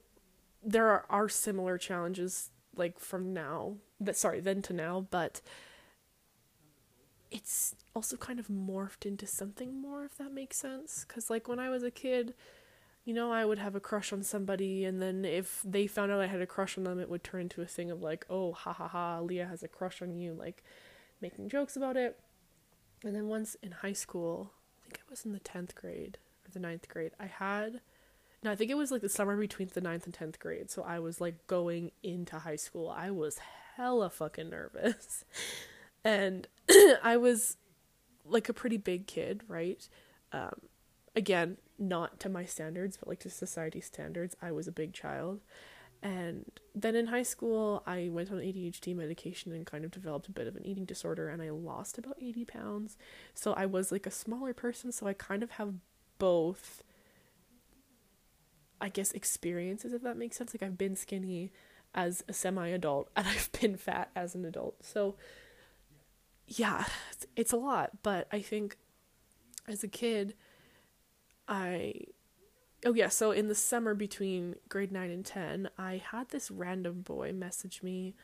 there 0.63 0.87
are, 0.87 1.05
are 1.09 1.29
similar 1.29 1.77
challenges 1.77 2.49
like 2.75 2.99
from 2.99 3.33
now 3.33 3.75
that 3.99 4.15
sorry 4.15 4.39
then 4.39 4.61
to 4.61 4.73
now 4.73 5.05
but 5.09 5.41
it's 7.31 7.75
also 7.95 8.17
kind 8.17 8.39
of 8.39 8.47
morphed 8.47 9.05
into 9.05 9.25
something 9.25 9.81
more 9.81 10.03
if 10.03 10.17
that 10.17 10.33
makes 10.33 10.57
sense. 10.57 11.05
Cuz 11.05 11.29
like 11.29 11.47
when 11.47 11.59
I 11.59 11.69
was 11.69 11.83
a 11.83 11.91
kid 11.91 12.33
you 13.05 13.13
know 13.13 13.31
I 13.31 13.45
would 13.45 13.57
have 13.57 13.75
a 13.75 13.79
crush 13.79 14.13
on 14.13 14.21
somebody 14.21 14.85
and 14.85 15.01
then 15.01 15.25
if 15.25 15.61
they 15.63 15.87
found 15.87 16.11
out 16.11 16.21
I 16.21 16.27
had 16.27 16.41
a 16.41 16.47
crush 16.47 16.77
on 16.77 16.83
them 16.83 16.99
it 16.99 17.09
would 17.09 17.23
turn 17.23 17.41
into 17.41 17.61
a 17.61 17.65
thing 17.65 17.89
of 17.89 18.01
like 18.01 18.25
oh 18.29 18.51
ha 18.53 18.73
ha 18.73 18.87
ha 18.87 19.19
Leah 19.21 19.47
has 19.47 19.63
a 19.63 19.67
crush 19.67 20.01
on 20.01 20.15
you 20.15 20.33
like 20.33 20.63
making 21.21 21.49
jokes 21.49 21.75
about 21.75 21.97
it. 21.97 22.19
And 23.03 23.15
then 23.15 23.27
once 23.27 23.55
in 23.63 23.71
high 23.71 23.93
school 23.93 24.53
think 24.91 25.03
I 25.07 25.09
was 25.09 25.25
in 25.25 25.31
the 25.31 25.39
10th 25.39 25.75
grade 25.75 26.17
or 26.45 26.51
the 26.51 26.59
ninth 26.59 26.87
grade. 26.89 27.11
I 27.19 27.27
had, 27.27 27.81
no, 28.43 28.51
I 28.51 28.55
think 28.55 28.71
it 28.71 28.75
was 28.75 28.91
like 28.91 29.01
the 29.01 29.09
summer 29.09 29.37
between 29.37 29.69
the 29.73 29.81
ninth 29.81 30.05
and 30.05 30.13
10th 30.13 30.39
grade. 30.39 30.69
So 30.69 30.83
I 30.83 30.99
was 30.99 31.21
like 31.21 31.47
going 31.47 31.91
into 32.03 32.39
high 32.39 32.55
school. 32.57 32.89
I 32.89 33.11
was 33.11 33.39
hella 33.75 34.09
fucking 34.09 34.49
nervous. 34.49 35.23
and 36.03 36.47
I 37.03 37.17
was 37.17 37.57
like 38.25 38.49
a 38.49 38.53
pretty 38.53 38.77
big 38.77 39.07
kid, 39.07 39.43
right? 39.47 39.87
Um, 40.33 40.55
again, 41.15 41.57
not 41.79 42.19
to 42.19 42.29
my 42.29 42.45
standards, 42.45 42.97
but 42.97 43.07
like 43.07 43.19
to 43.19 43.29
society 43.29 43.81
standards, 43.81 44.35
I 44.41 44.51
was 44.51 44.67
a 44.67 44.71
big 44.71 44.93
child. 44.93 45.39
And 46.03 46.51
then 46.73 46.95
in 46.95 47.07
high 47.07 47.23
school, 47.23 47.83
I 47.85 48.09
went 48.11 48.31
on 48.31 48.39
ADHD 48.39 48.95
medication 48.95 49.51
and 49.51 49.65
kind 49.65 49.85
of 49.85 49.91
developed 49.91 50.27
a 50.27 50.31
bit 50.31 50.47
of 50.47 50.55
an 50.55 50.65
eating 50.65 50.85
disorder, 50.85 51.29
and 51.29 51.41
I 51.41 51.51
lost 51.51 51.97
about 51.97 52.17
80 52.19 52.45
pounds. 52.45 52.97
So 53.35 53.53
I 53.53 53.67
was 53.67 53.91
like 53.91 54.07
a 54.07 54.11
smaller 54.11 54.53
person, 54.53 54.91
so 54.91 55.05
I 55.05 55.13
kind 55.13 55.43
of 55.43 55.51
have 55.51 55.75
both, 56.17 56.83
I 58.79 58.89
guess, 58.89 59.11
experiences, 59.11 59.93
if 59.93 60.01
that 60.01 60.17
makes 60.17 60.37
sense. 60.37 60.53
Like, 60.53 60.63
I've 60.63 60.77
been 60.77 60.95
skinny 60.95 61.51
as 61.93 62.23
a 62.27 62.33
semi 62.33 62.67
adult, 62.67 63.09
and 63.15 63.27
I've 63.27 63.51
been 63.59 63.77
fat 63.77 64.09
as 64.15 64.33
an 64.33 64.43
adult. 64.43 64.83
So, 64.83 65.15
yeah, 66.47 66.85
it's 67.35 67.53
a 67.53 67.57
lot, 67.57 67.91
but 68.01 68.27
I 68.31 68.41
think 68.41 68.77
as 69.67 69.83
a 69.83 69.87
kid, 69.87 70.33
I 71.47 71.93
oh 72.85 72.93
yeah, 72.93 73.09
so 73.09 73.31
in 73.31 73.47
the 73.47 73.55
summer 73.55 73.93
between 73.93 74.55
grade 74.69 74.91
9 74.91 75.09
and 75.09 75.25
10, 75.25 75.69
I 75.77 76.01
had 76.11 76.29
this 76.29 76.49
random 76.49 77.01
boy 77.01 77.31
message 77.33 77.83
me 77.83 78.15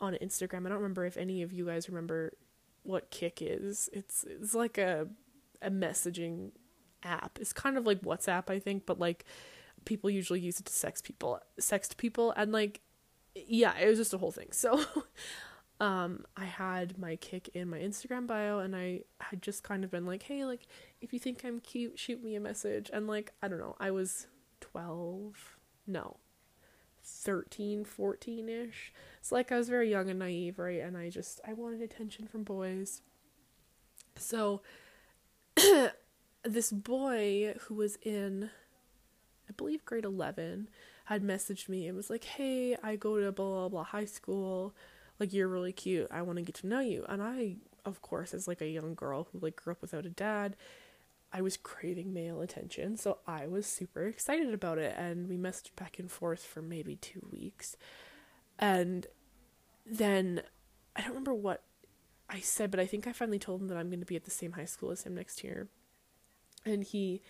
on 0.00 0.14
Instagram. 0.22 0.66
I 0.66 0.70
don't 0.70 0.78
remember 0.78 1.04
if 1.04 1.16
any 1.16 1.42
of 1.42 1.52
you 1.52 1.66
guys 1.66 1.88
remember 1.88 2.32
what 2.82 3.10
Kik 3.10 3.40
is. 3.40 3.88
It's 3.92 4.24
it's 4.28 4.54
like 4.54 4.78
a 4.78 5.08
a 5.60 5.70
messaging 5.70 6.50
app. 7.02 7.38
It's 7.40 7.52
kind 7.52 7.76
of 7.78 7.86
like 7.86 8.02
WhatsApp, 8.02 8.50
I 8.50 8.58
think, 8.58 8.86
but 8.86 8.98
like 8.98 9.24
people 9.84 10.10
usually 10.10 10.40
use 10.40 10.60
it 10.60 10.66
to 10.66 10.72
sex 10.72 11.00
people, 11.00 11.40
sext 11.60 11.96
people, 11.96 12.32
and 12.36 12.52
like, 12.52 12.80
yeah, 13.34 13.76
it 13.78 13.88
was 13.88 13.98
just 13.98 14.14
a 14.14 14.18
whole 14.18 14.32
thing. 14.32 14.48
So, 14.50 14.84
um, 15.82 16.24
I 16.36 16.44
had 16.44 16.96
my 16.96 17.16
Kik 17.16 17.48
in 17.54 17.68
my 17.68 17.78
Instagram 17.80 18.24
bio, 18.28 18.60
and 18.60 18.76
I 18.76 19.00
had 19.18 19.42
just 19.42 19.64
kind 19.64 19.82
of 19.82 19.90
been 19.90 20.06
like, 20.06 20.22
hey, 20.22 20.44
like, 20.44 20.68
if 21.00 21.12
you 21.12 21.18
think 21.18 21.44
I'm 21.44 21.58
cute, 21.58 21.98
shoot 21.98 22.22
me 22.22 22.36
a 22.36 22.40
message. 22.40 22.88
And 22.92 23.08
like, 23.08 23.32
I 23.42 23.48
don't 23.48 23.58
know, 23.58 23.74
I 23.80 23.90
was 23.90 24.28
12, 24.60 25.56
no, 25.88 26.18
13, 27.02 27.84
14 27.84 28.48
ish. 28.48 28.92
So, 29.22 29.34
like, 29.34 29.50
I 29.50 29.58
was 29.58 29.68
very 29.68 29.90
young 29.90 30.08
and 30.08 30.20
naive, 30.20 30.60
right? 30.60 30.80
And 30.80 30.96
I 30.96 31.10
just, 31.10 31.40
I 31.44 31.52
wanted 31.52 31.82
attention 31.82 32.28
from 32.28 32.44
boys. 32.44 33.02
So, 34.14 34.62
this 36.44 36.70
boy 36.70 37.56
who 37.62 37.74
was 37.74 37.96
in, 38.02 38.50
I 39.48 39.52
believe, 39.56 39.84
grade 39.84 40.04
11 40.04 40.68
had 41.06 41.24
messaged 41.24 41.68
me 41.68 41.88
and 41.88 41.96
was 41.96 42.08
like, 42.08 42.22
hey, 42.22 42.76
I 42.84 42.94
go 42.94 43.18
to 43.18 43.32
blah, 43.32 43.48
blah, 43.48 43.68
blah 43.68 43.82
high 43.82 44.04
school. 44.04 44.76
Like, 45.22 45.32
you're 45.32 45.46
really 45.46 45.72
cute. 45.72 46.08
I 46.10 46.22
want 46.22 46.38
to 46.38 46.42
get 46.42 46.56
to 46.56 46.66
know 46.66 46.80
you. 46.80 47.04
And 47.08 47.22
I, 47.22 47.58
of 47.84 48.02
course, 48.02 48.34
as 48.34 48.48
like 48.48 48.60
a 48.60 48.66
young 48.66 48.96
girl 48.96 49.28
who 49.30 49.38
like 49.38 49.54
grew 49.54 49.70
up 49.70 49.80
without 49.80 50.04
a 50.04 50.10
dad, 50.10 50.56
I 51.32 51.42
was 51.42 51.56
craving 51.56 52.12
male 52.12 52.40
attention. 52.40 52.96
So 52.96 53.18
I 53.24 53.46
was 53.46 53.64
super 53.64 54.02
excited 54.08 54.52
about 54.52 54.78
it. 54.78 54.96
And 54.98 55.28
we 55.28 55.36
messaged 55.36 55.76
back 55.76 56.00
and 56.00 56.10
forth 56.10 56.44
for 56.44 56.60
maybe 56.60 56.96
two 56.96 57.24
weeks. 57.30 57.76
And 58.58 59.06
then 59.86 60.42
I 60.96 61.02
don't 61.02 61.10
remember 61.10 61.34
what 61.34 61.62
I 62.28 62.40
said, 62.40 62.72
but 62.72 62.80
I 62.80 62.86
think 62.86 63.06
I 63.06 63.12
finally 63.12 63.38
told 63.38 63.60
him 63.60 63.68
that 63.68 63.76
I'm 63.76 63.90
going 63.90 64.00
to 64.00 64.06
be 64.06 64.16
at 64.16 64.24
the 64.24 64.30
same 64.32 64.54
high 64.54 64.64
school 64.64 64.90
as 64.90 65.04
him 65.04 65.14
next 65.14 65.44
year. 65.44 65.68
And 66.66 66.82
he 66.82 67.22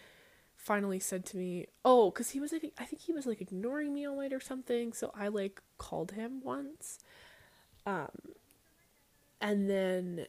finally 0.56 0.98
said 0.98 1.26
to 1.26 1.36
me, 1.36 1.66
"Oh, 1.84 2.10
cuz 2.10 2.30
he 2.30 2.40
was 2.40 2.52
like 2.52 2.72
I 2.78 2.86
think 2.86 3.02
he 3.02 3.12
was 3.12 3.26
like 3.26 3.42
ignoring 3.42 3.92
me 3.92 4.06
all 4.06 4.16
night 4.16 4.32
or 4.32 4.40
something." 4.40 4.94
So 4.94 5.12
I 5.14 5.28
like 5.28 5.60
called 5.76 6.12
him 6.12 6.40
once. 6.40 6.98
Um 7.86 8.10
and 9.40 9.68
then 9.68 10.26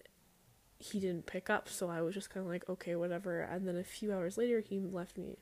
he 0.79 0.99
didn't 0.99 1.27
pick 1.27 1.49
up, 1.49 1.69
so 1.69 1.89
I 1.89 2.01
was 2.01 2.13
just 2.13 2.29
kind 2.29 2.45
of 2.45 2.51
like, 2.51 2.67
"Okay, 2.67 2.95
whatever." 2.95 3.41
And 3.41 3.67
then 3.67 3.77
a 3.77 3.83
few 3.83 4.11
hours 4.11 4.37
later, 4.37 4.59
he 4.59 4.79
left 4.79 5.17
me 5.17 5.37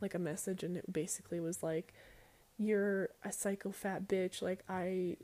like 0.00 0.14
a 0.14 0.18
message 0.18 0.62
and 0.62 0.76
it 0.76 0.92
basically 0.92 1.40
was 1.40 1.62
like, 1.62 1.94
"You're 2.58 3.10
a 3.24 3.32
psycho 3.32 3.70
fat 3.70 4.08
bitch. 4.08 4.42
Like 4.42 4.64
I 4.68 5.16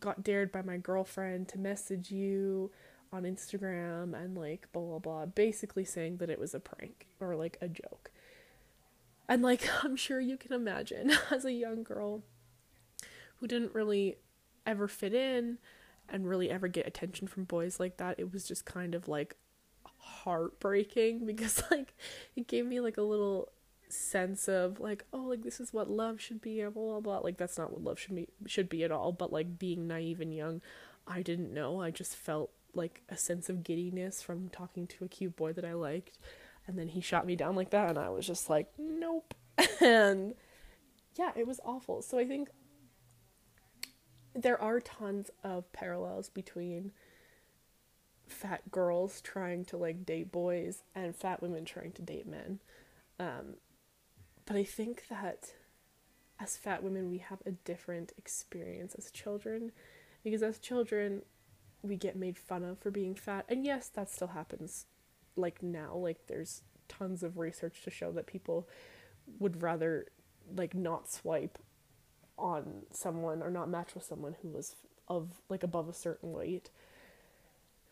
got 0.00 0.24
dared 0.24 0.52
by 0.52 0.62
my 0.62 0.76
girlfriend 0.78 1.48
to 1.48 1.58
message 1.58 2.10
you 2.10 2.70
on 3.12 3.22
Instagram 3.22 4.14
and 4.14 4.36
like 4.36 4.68
blah 4.72 4.82
blah 4.82 4.98
blah, 4.98 5.26
basically 5.26 5.84
saying 5.84 6.16
that 6.18 6.30
it 6.30 6.38
was 6.38 6.54
a 6.54 6.60
prank 6.60 7.06
or 7.20 7.36
like 7.36 7.58
a 7.60 7.68
joke. 7.68 8.10
And 9.28 9.42
like 9.42 9.68
I'm 9.84 9.96
sure 9.96 10.20
you 10.20 10.36
can 10.36 10.52
imagine 10.52 11.12
as 11.30 11.44
a 11.44 11.52
young 11.52 11.82
girl 11.82 12.22
who 13.36 13.46
didn't 13.46 13.74
really 13.74 14.16
ever 14.66 14.88
fit 14.88 15.14
in 15.14 15.58
and 16.08 16.28
really 16.28 16.50
ever 16.50 16.68
get 16.68 16.86
attention 16.86 17.26
from 17.26 17.44
boys 17.44 17.80
like 17.80 17.96
that, 17.96 18.18
it 18.18 18.32
was 18.32 18.46
just 18.46 18.64
kind 18.64 18.94
of 18.94 19.08
like 19.08 19.36
heartbreaking 19.98 21.26
because 21.26 21.62
like 21.70 21.94
it 22.34 22.46
gave 22.46 22.66
me 22.66 22.80
like 22.80 22.96
a 22.96 23.02
little 23.02 23.50
sense 23.88 24.48
of 24.48 24.80
like 24.80 25.04
oh 25.12 25.18
like 25.18 25.42
this 25.42 25.60
is 25.60 25.72
what 25.72 25.88
love 25.88 26.20
should 26.20 26.40
be 26.40 26.60
blah 26.62 26.70
blah 26.70 27.00
blah. 27.00 27.18
Like 27.18 27.36
that's 27.36 27.58
not 27.58 27.72
what 27.72 27.84
love 27.84 27.98
should 27.98 28.14
be 28.14 28.28
should 28.46 28.68
be 28.68 28.84
at 28.84 28.90
all 28.90 29.12
but 29.12 29.32
like 29.32 29.58
being 29.58 29.86
naive 29.86 30.20
and 30.20 30.34
young 30.34 30.60
i 31.06 31.22
didn't 31.22 31.54
know. 31.54 31.80
I 31.80 31.90
just 31.90 32.16
felt 32.16 32.50
like 32.74 33.02
a 33.08 33.16
sense 33.16 33.48
of 33.48 33.62
giddiness 33.62 34.22
from 34.22 34.48
talking 34.50 34.86
to 34.88 35.04
a 35.04 35.08
cute 35.08 35.36
boy 35.36 35.52
that 35.52 35.64
i 35.64 35.72
liked. 35.72 36.18
And 36.66 36.76
then 36.76 36.88
he 36.88 37.00
shot 37.00 37.26
me 37.26 37.36
down 37.36 37.54
like 37.54 37.70
that 37.70 37.90
and 37.90 37.98
i 37.98 38.08
was 38.08 38.26
just 38.26 38.50
like 38.50 38.68
nope. 38.78 39.34
And 39.80 40.34
yeah 41.16 41.30
it 41.36 41.46
was 41.46 41.60
awful. 41.64 42.02
So 42.02 42.18
i 42.18 42.26
think 42.26 42.48
there 44.36 44.60
are 44.60 44.80
tons 44.80 45.30
of 45.42 45.70
parallels 45.72 46.28
between 46.28 46.92
fat 48.28 48.70
girls 48.70 49.20
trying 49.20 49.64
to 49.64 49.76
like 49.76 50.04
date 50.04 50.32
boys 50.32 50.82
and 50.94 51.14
fat 51.14 51.40
women 51.40 51.64
trying 51.64 51.92
to 51.92 52.02
date 52.02 52.26
men 52.26 52.60
um, 53.18 53.54
but 54.44 54.56
I 54.56 54.64
think 54.64 55.08
that 55.08 55.52
as 56.38 56.56
fat 56.56 56.82
women, 56.82 57.10
we 57.10 57.18
have 57.18 57.42
a 57.46 57.52
different 57.52 58.12
experience 58.18 58.94
as 58.94 59.10
children. 59.10 59.72
Because 60.22 60.42
as 60.42 60.58
children, 60.58 61.22
we 61.82 61.96
get 61.96 62.16
made 62.16 62.38
fun 62.38 62.64
of 62.64 62.78
for 62.78 62.90
being 62.90 63.14
fat. 63.14 63.44
And 63.48 63.64
yes, 63.64 63.88
that 63.88 64.10
still 64.10 64.28
happens 64.28 64.86
like 65.34 65.62
now. 65.62 65.94
Like, 65.94 66.26
there's 66.26 66.62
tons 66.88 67.22
of 67.22 67.38
research 67.38 67.82
to 67.82 67.90
show 67.90 68.12
that 68.12 68.26
people 68.26 68.68
would 69.38 69.62
rather, 69.62 70.06
like, 70.54 70.74
not 70.74 71.10
swipe 71.10 71.58
on 72.38 72.82
someone 72.90 73.42
or 73.42 73.50
not 73.50 73.68
match 73.68 73.94
with 73.94 74.04
someone 74.04 74.36
who 74.42 74.48
was 74.48 74.76
of, 75.08 75.40
like, 75.48 75.62
above 75.62 75.88
a 75.88 75.94
certain 75.94 76.32
weight. 76.32 76.70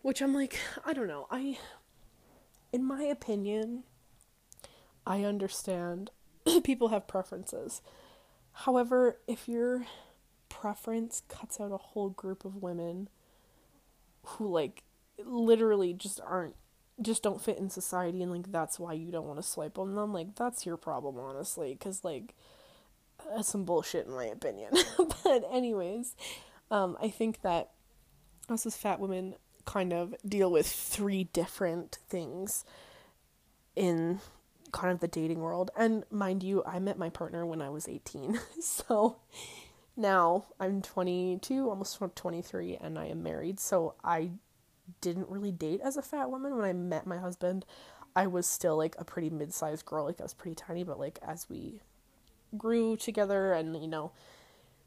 Which 0.02 0.20
I'm 0.20 0.35
like, 0.35 0.59
I 0.85 0.92
don't 0.92 1.09
know. 1.09 1.26
I, 1.30 1.59
in 2.72 2.85
my 2.85 3.02
opinion, 3.02 3.85
I 5.07 5.24
understand 5.24 6.11
people 6.64 6.88
have 6.88 7.07
preferences. 7.07 7.80
However, 8.52 9.18
if 9.26 9.48
your 9.48 9.87
preference 10.48 11.22
cuts 11.28 11.61
out 11.61 11.72
a 11.72 11.76
whole 11.76 12.11
group 12.11 12.44
of 12.44 12.62
women 12.62 13.09
who 14.24 14.48
like 14.48 14.83
literally 15.22 15.92
just 15.92 16.20
aren't 16.24 16.54
just 17.02 17.22
don't 17.22 17.42
fit 17.42 17.59
in 17.59 17.68
society 17.68 18.22
and 18.22 18.30
like 18.30 18.50
that's 18.52 18.78
why 18.78 18.92
you 18.92 19.11
don't 19.11 19.26
want 19.26 19.38
to 19.38 19.42
swipe 19.42 19.78
on 19.78 19.94
them 19.94 20.12
like 20.12 20.35
that's 20.37 20.64
your 20.64 20.76
problem 20.76 21.18
honestly 21.18 21.76
cuz 21.78 22.04
like 22.04 22.35
that's 23.31 23.49
some 23.49 23.65
bullshit 23.65 24.07
in 24.07 24.13
my 24.13 24.25
opinion 24.25 24.71
but 25.25 25.45
anyways 25.53 26.17
um 26.71 26.97
i 27.01 27.09
think 27.09 27.43
that 27.43 27.71
us 28.49 28.67
as 28.67 28.77
fat 28.77 29.01
women 29.01 29.35
kind 29.65 29.93
of 29.93 30.15
deal 30.27 30.51
with 30.51 30.67
three 30.67 31.25
different 31.25 31.99
things 32.09 32.65
in 33.77 34.21
kind 34.73 34.93
of 34.93 35.01
the 35.01 35.09
dating 35.09 35.41
world. 35.41 35.71
And 35.77 36.05
mind 36.11 36.43
you, 36.43 36.63
I 36.67 36.79
met 36.79 36.99
my 36.99 37.09
partner 37.09 37.47
when 37.47 37.63
I 37.63 37.71
was 37.71 37.89
18. 37.89 38.39
so 38.61 39.17
now 39.97 40.47
I'm 40.61 40.83
22, 40.83 41.69
almost 41.69 41.99
23, 42.17 42.79
and 42.81 42.99
I 42.99 43.07
am 43.07 43.23
married. 43.23 43.61
So 43.61 43.95
I 44.03 44.31
didn't 45.01 45.29
really 45.31 45.53
date 45.53 45.81
as 45.83 45.97
a 45.97 46.03
fat 46.03 46.31
woman. 46.31 46.57
When 46.57 46.65
I 46.65 46.73
met 46.73 47.07
my 47.07 47.19
husband, 47.19 47.65
I 48.17 48.27
was 48.27 48.47
still 48.47 48.77
like 48.77 48.97
a 48.99 49.05
pretty 49.05 49.31
mid 49.31 49.55
sized 49.55 49.87
girl. 49.87 50.05
Like 50.05 50.21
I 50.21 50.25
was 50.25 50.35
pretty 50.35 50.57
tiny, 50.57 50.85
but 50.85 50.99
like 50.99 51.19
as 51.27 51.49
we 51.49 51.81
grew 52.57 52.97
together 52.97 53.53
and, 53.53 53.81
you 53.81 53.88
know, 53.88 54.12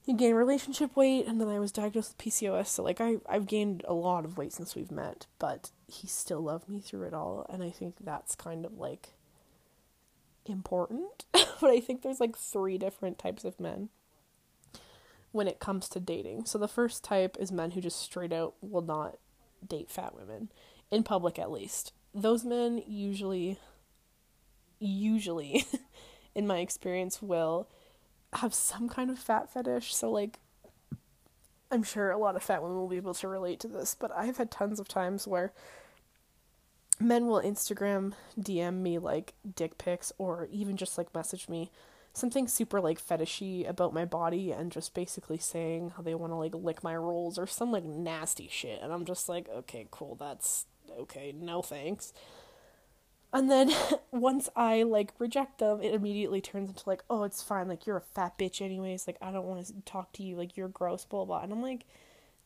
he 0.08 0.14
gained 0.14 0.38
relationship 0.38 0.96
weight 0.96 1.28
and 1.28 1.40
then 1.42 1.50
I 1.50 1.60
was 1.60 1.74
diagnosed 1.74 2.16
with 2.18 2.26
PCOS. 2.26 2.68
So 2.68 2.82
like 2.82 3.02
I 3.02 3.18
I've 3.28 3.46
gained 3.46 3.84
a 3.86 3.94
lot 3.94 4.24
of 4.24 4.38
weight 4.38 4.54
since 4.54 4.74
we've 4.74 4.90
met, 4.90 5.28
but 5.38 5.72
he 5.86 6.08
still 6.08 6.40
loved 6.40 6.70
me 6.70 6.80
through 6.80 7.04
it 7.04 7.14
all 7.14 7.46
and 7.50 7.62
I 7.62 7.70
think 7.70 7.96
that's 8.00 8.34
kind 8.34 8.66
of 8.66 8.78
like 8.78 9.10
important, 10.46 11.26
but 11.34 11.70
I 11.70 11.82
think 11.82 12.02
there's 12.02 12.22
like 12.22 12.38
three 12.38 12.78
different 12.78 13.20
types 13.20 13.44
of 13.44 13.60
men 13.60 13.90
when 15.34 15.46
it 15.46 15.60
comes 15.60 15.90
to 15.90 16.00
dating. 16.00 16.46
So 16.46 16.58
the 16.58 16.70
first 16.70 17.04
type 17.04 17.36
is 17.38 17.52
men 17.52 17.72
who 17.72 17.82
just 17.82 18.00
straight 18.00 18.32
out 18.32 18.56
will 18.62 18.82
not 18.82 19.18
date 19.68 19.92
fat 19.92 20.16
women 20.16 20.50
in 20.90 21.04
public 21.04 21.38
at 21.38 21.52
least. 21.52 21.92
Those 22.14 22.46
men 22.46 22.82
usually 22.88 23.60
usually 24.80 25.66
in 26.38 26.46
my 26.46 26.60
experience 26.60 27.20
will 27.20 27.68
have 28.34 28.54
some 28.54 28.88
kind 28.88 29.10
of 29.10 29.18
fat 29.18 29.52
fetish. 29.52 29.94
So 29.94 30.12
like 30.12 30.38
I'm 31.72 31.84
sure 31.84 32.12
a 32.12 32.18
lot 32.18 32.36
of 32.36 32.44
fat 32.44 32.62
women 32.62 32.78
will 32.78 32.88
be 32.88 32.98
able 32.98 33.16
to 33.16 33.28
relate 33.28 33.60
to 33.62 33.68
this, 33.68 33.96
but 34.00 34.12
I've 34.16 34.38
had 34.38 34.52
tons 34.52 34.80
of 34.80 34.88
times 34.88 35.28
where 35.28 35.52
men 37.00 37.26
will 37.26 37.42
Instagram 37.42 38.14
DM 38.40 38.76
me 38.76 39.00
like 39.00 39.34
dick 39.56 39.80
pics 39.80 40.14
or 40.20 40.48
even 40.52 40.78
just 40.78 40.98
like 40.98 41.14
message 41.14 41.50
me 41.50 41.72
something 42.14 42.48
super 42.48 42.80
like 42.80 43.04
fetishy 43.04 43.68
about 43.68 43.94
my 43.94 44.06
body 44.06 44.52
and 44.52 44.72
just 44.72 44.94
basically 44.94 45.38
saying 45.38 45.94
how 45.96 46.04
they 46.04 46.16
want 46.16 46.32
to 46.32 46.36
like 46.36 46.56
lick 46.56 46.84
my 46.84 46.96
rolls 46.96 47.38
or 47.38 47.48
some 47.48 47.72
like 47.72 47.84
nasty 47.84 48.48
shit. 48.52 48.80
And 48.82 48.94
I'm 48.94 49.06
just 49.06 49.28
like 49.28 49.50
okay 49.50 49.88
cool. 49.90 50.16
That's 50.16 50.68
okay. 51.00 51.34
No 51.36 51.64
thanks 51.64 52.14
and 53.34 53.50
then 53.50 53.72
once 54.12 54.50
I 54.56 54.84
like 54.84 55.14
reject 55.20 55.60
them 55.60 55.82
it 55.82 55.94
immediately 55.94 56.42
turns 56.42 56.70
into 56.70 56.88
like 56.88 57.04
oh 57.10 57.24
it's 57.24 57.42
fine 57.42 57.68
like 57.68 57.86
you're 57.86 57.98
a 57.98 58.02
fat 58.02 58.38
bitch 58.38 58.62
anyways 58.62 59.08
like 59.08 59.18
I 59.22 59.32
don't 59.32 59.46
want 59.46 59.66
to 59.68 59.74
talk 59.86 60.14
to 60.14 60.24
you 60.24 60.36
like 60.36 60.58
you're 60.58 60.70
gross 60.70 61.06
blah 61.06 61.26
blah 61.26 61.42
and 61.42 61.52
I'm 61.52 61.62
like 61.62 61.86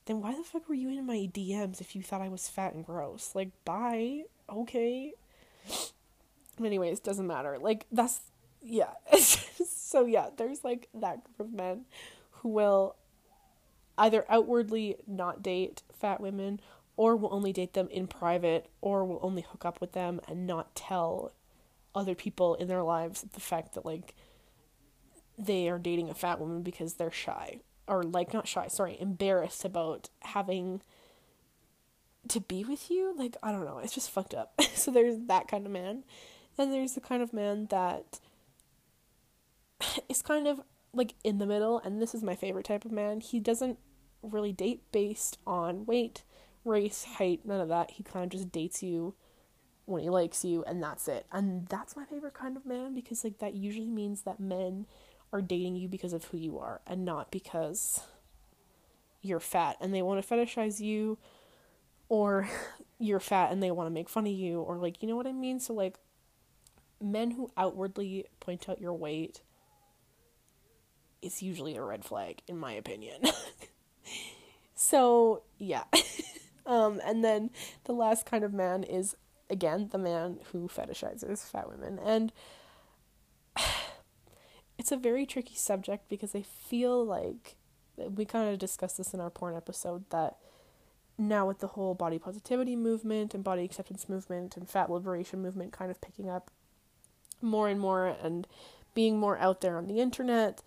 then 0.05 0.21
why 0.21 0.33
the 0.33 0.43
fuck 0.43 0.67
were 0.67 0.75
you 0.75 0.89
in 0.89 1.05
my 1.05 1.29
DMs 1.31 1.79
if 1.79 1.95
you 1.95 2.01
thought 2.01 2.21
I 2.21 2.29
was 2.29 2.49
fat 2.49 2.73
and 2.73 2.85
gross 2.85 3.31
like 3.35 3.49
bye 3.65 4.23
okay. 4.51 5.13
Anyways, 6.63 6.99
doesn't 6.99 7.27
matter. 7.27 7.57
Like 7.59 7.85
that's 7.91 8.21
yeah. 8.61 8.91
so 9.17 10.05
yeah, 10.05 10.29
there's 10.37 10.63
like 10.63 10.89
that 10.93 11.23
group 11.23 11.39
of 11.39 11.53
men 11.53 11.85
who 12.31 12.49
will 12.49 12.95
either 13.97 14.25
outwardly 14.29 14.97
not 15.07 15.41
date 15.41 15.83
fat 15.91 16.19
women 16.21 16.59
or 17.01 17.15
will 17.15 17.33
only 17.33 17.51
date 17.51 17.73
them 17.73 17.87
in 17.89 18.05
private 18.05 18.69
or 18.79 19.03
will 19.03 19.17
only 19.23 19.41
hook 19.41 19.65
up 19.65 19.81
with 19.81 19.93
them 19.93 20.21
and 20.27 20.45
not 20.45 20.75
tell 20.75 21.31
other 21.95 22.13
people 22.13 22.53
in 22.53 22.67
their 22.67 22.83
lives 22.83 23.25
the 23.33 23.39
fact 23.39 23.73
that 23.73 23.83
like 23.83 24.13
they 25.35 25.67
are 25.67 25.79
dating 25.79 26.11
a 26.11 26.13
fat 26.13 26.39
woman 26.39 26.61
because 26.61 26.93
they're 26.93 27.09
shy 27.09 27.59
or 27.87 28.03
like 28.03 28.35
not 28.35 28.47
shy, 28.47 28.67
sorry, 28.67 28.97
embarrassed 28.99 29.65
about 29.65 30.11
having 30.19 30.83
to 32.27 32.39
be 32.39 32.63
with 32.63 32.91
you. 32.91 33.15
Like 33.17 33.35
I 33.41 33.51
don't 33.51 33.65
know, 33.65 33.79
it's 33.79 33.95
just 33.95 34.11
fucked 34.11 34.35
up. 34.35 34.61
so 34.75 34.91
there's 34.91 35.17
that 35.25 35.47
kind 35.47 35.65
of 35.65 35.71
man. 35.71 36.03
Then 36.55 36.69
there's 36.69 36.93
the 36.93 37.01
kind 37.01 37.23
of 37.23 37.33
man 37.33 37.65
that 37.71 38.19
is 40.07 40.21
kind 40.21 40.47
of 40.47 40.61
like 40.93 41.15
in 41.23 41.39
the 41.39 41.47
middle 41.47 41.79
and 41.79 41.99
this 41.99 42.13
is 42.13 42.21
my 42.21 42.35
favorite 42.35 42.65
type 42.65 42.85
of 42.85 42.91
man. 42.91 43.21
He 43.21 43.39
doesn't 43.39 43.79
really 44.21 44.53
date 44.53 44.83
based 44.91 45.39
on 45.47 45.87
weight, 45.87 46.21
race, 46.65 47.03
height, 47.03 47.41
none 47.45 47.61
of 47.61 47.69
that. 47.69 47.91
He 47.91 48.03
kind 48.03 48.25
of 48.25 48.31
just 48.31 48.51
dates 48.51 48.83
you 48.83 49.15
when 49.85 50.03
he 50.03 50.09
likes 50.09 50.45
you 50.45 50.63
and 50.65 50.81
that's 50.81 51.07
it. 51.07 51.25
And 51.31 51.67
that's 51.67 51.95
my 51.95 52.05
favorite 52.05 52.33
kind 52.33 52.57
of 52.57 52.65
man 52.65 52.93
because 52.93 53.23
like 53.23 53.39
that 53.39 53.55
usually 53.55 53.89
means 53.89 54.23
that 54.23 54.39
men 54.39 54.85
are 55.33 55.41
dating 55.41 55.75
you 55.75 55.87
because 55.87 56.13
of 56.13 56.25
who 56.25 56.37
you 56.37 56.59
are 56.59 56.81
and 56.85 57.05
not 57.05 57.31
because 57.31 58.01
you're 59.21 59.39
fat 59.39 59.77
and 59.79 59.93
they 59.93 60.01
want 60.01 60.25
to 60.25 60.33
fetishize 60.33 60.79
you 60.79 61.17
or 62.09 62.49
you're 62.99 63.19
fat 63.19 63.51
and 63.51 63.61
they 63.61 63.71
want 63.71 63.87
to 63.87 63.91
make 63.93 64.09
fun 64.09 64.27
of 64.27 64.33
you 64.33 64.61
or 64.61 64.77
like 64.77 65.01
you 65.01 65.07
know 65.07 65.15
what 65.15 65.27
I 65.27 65.31
mean 65.31 65.59
so 65.59 65.73
like 65.73 65.97
men 67.01 67.31
who 67.31 67.51
outwardly 67.57 68.25
point 68.39 68.69
out 68.69 68.81
your 68.81 68.93
weight 68.93 69.41
is 71.21 71.41
usually 71.41 71.75
a 71.75 71.83
red 71.83 72.03
flag 72.03 72.41
in 72.47 72.57
my 72.57 72.73
opinion 72.73 73.21
so 74.75 75.43
yeah 75.57 75.83
um 76.65 77.01
and 77.05 77.23
then 77.23 77.49
the 77.85 77.93
last 77.93 78.25
kind 78.25 78.43
of 78.43 78.53
man 78.53 78.83
is 78.83 79.15
again 79.49 79.89
the 79.91 79.97
man 79.97 80.39
who 80.51 80.67
fetishizes 80.67 81.49
fat 81.49 81.69
women. 81.69 81.99
And 81.99 82.31
it's 84.79 84.91
a 84.91 84.97
very 84.97 85.25
tricky 85.25 85.55
subject 85.55 86.09
because 86.09 86.33
I 86.33 86.41
feel 86.41 87.05
like 87.05 87.57
we 87.97 88.25
kind 88.25 88.49
of 88.51 88.57
discussed 88.57 88.97
this 88.97 89.13
in 89.13 89.19
our 89.19 89.29
porn 89.29 89.55
episode 89.55 90.09
that 90.09 90.37
now 91.17 91.47
with 91.47 91.59
the 91.59 91.67
whole 91.67 91.93
body 91.93 92.17
positivity 92.17 92.75
movement 92.75 93.35
and 93.35 93.43
body 93.43 93.63
acceptance 93.63 94.09
movement 94.09 94.57
and 94.57 94.67
fat 94.67 94.89
liberation 94.89 95.41
movement 95.41 95.71
kind 95.71 95.91
of 95.91 96.01
picking 96.01 96.29
up 96.29 96.49
more 97.41 97.67
and 97.67 97.79
more 97.79 98.07
and 98.23 98.47
being 98.93 99.19
more 99.19 99.37
out 99.37 99.61
there 99.61 99.77
on 99.77 99.87
the 99.87 99.99
internet, 99.99 100.61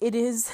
it 0.00 0.14
is 0.14 0.50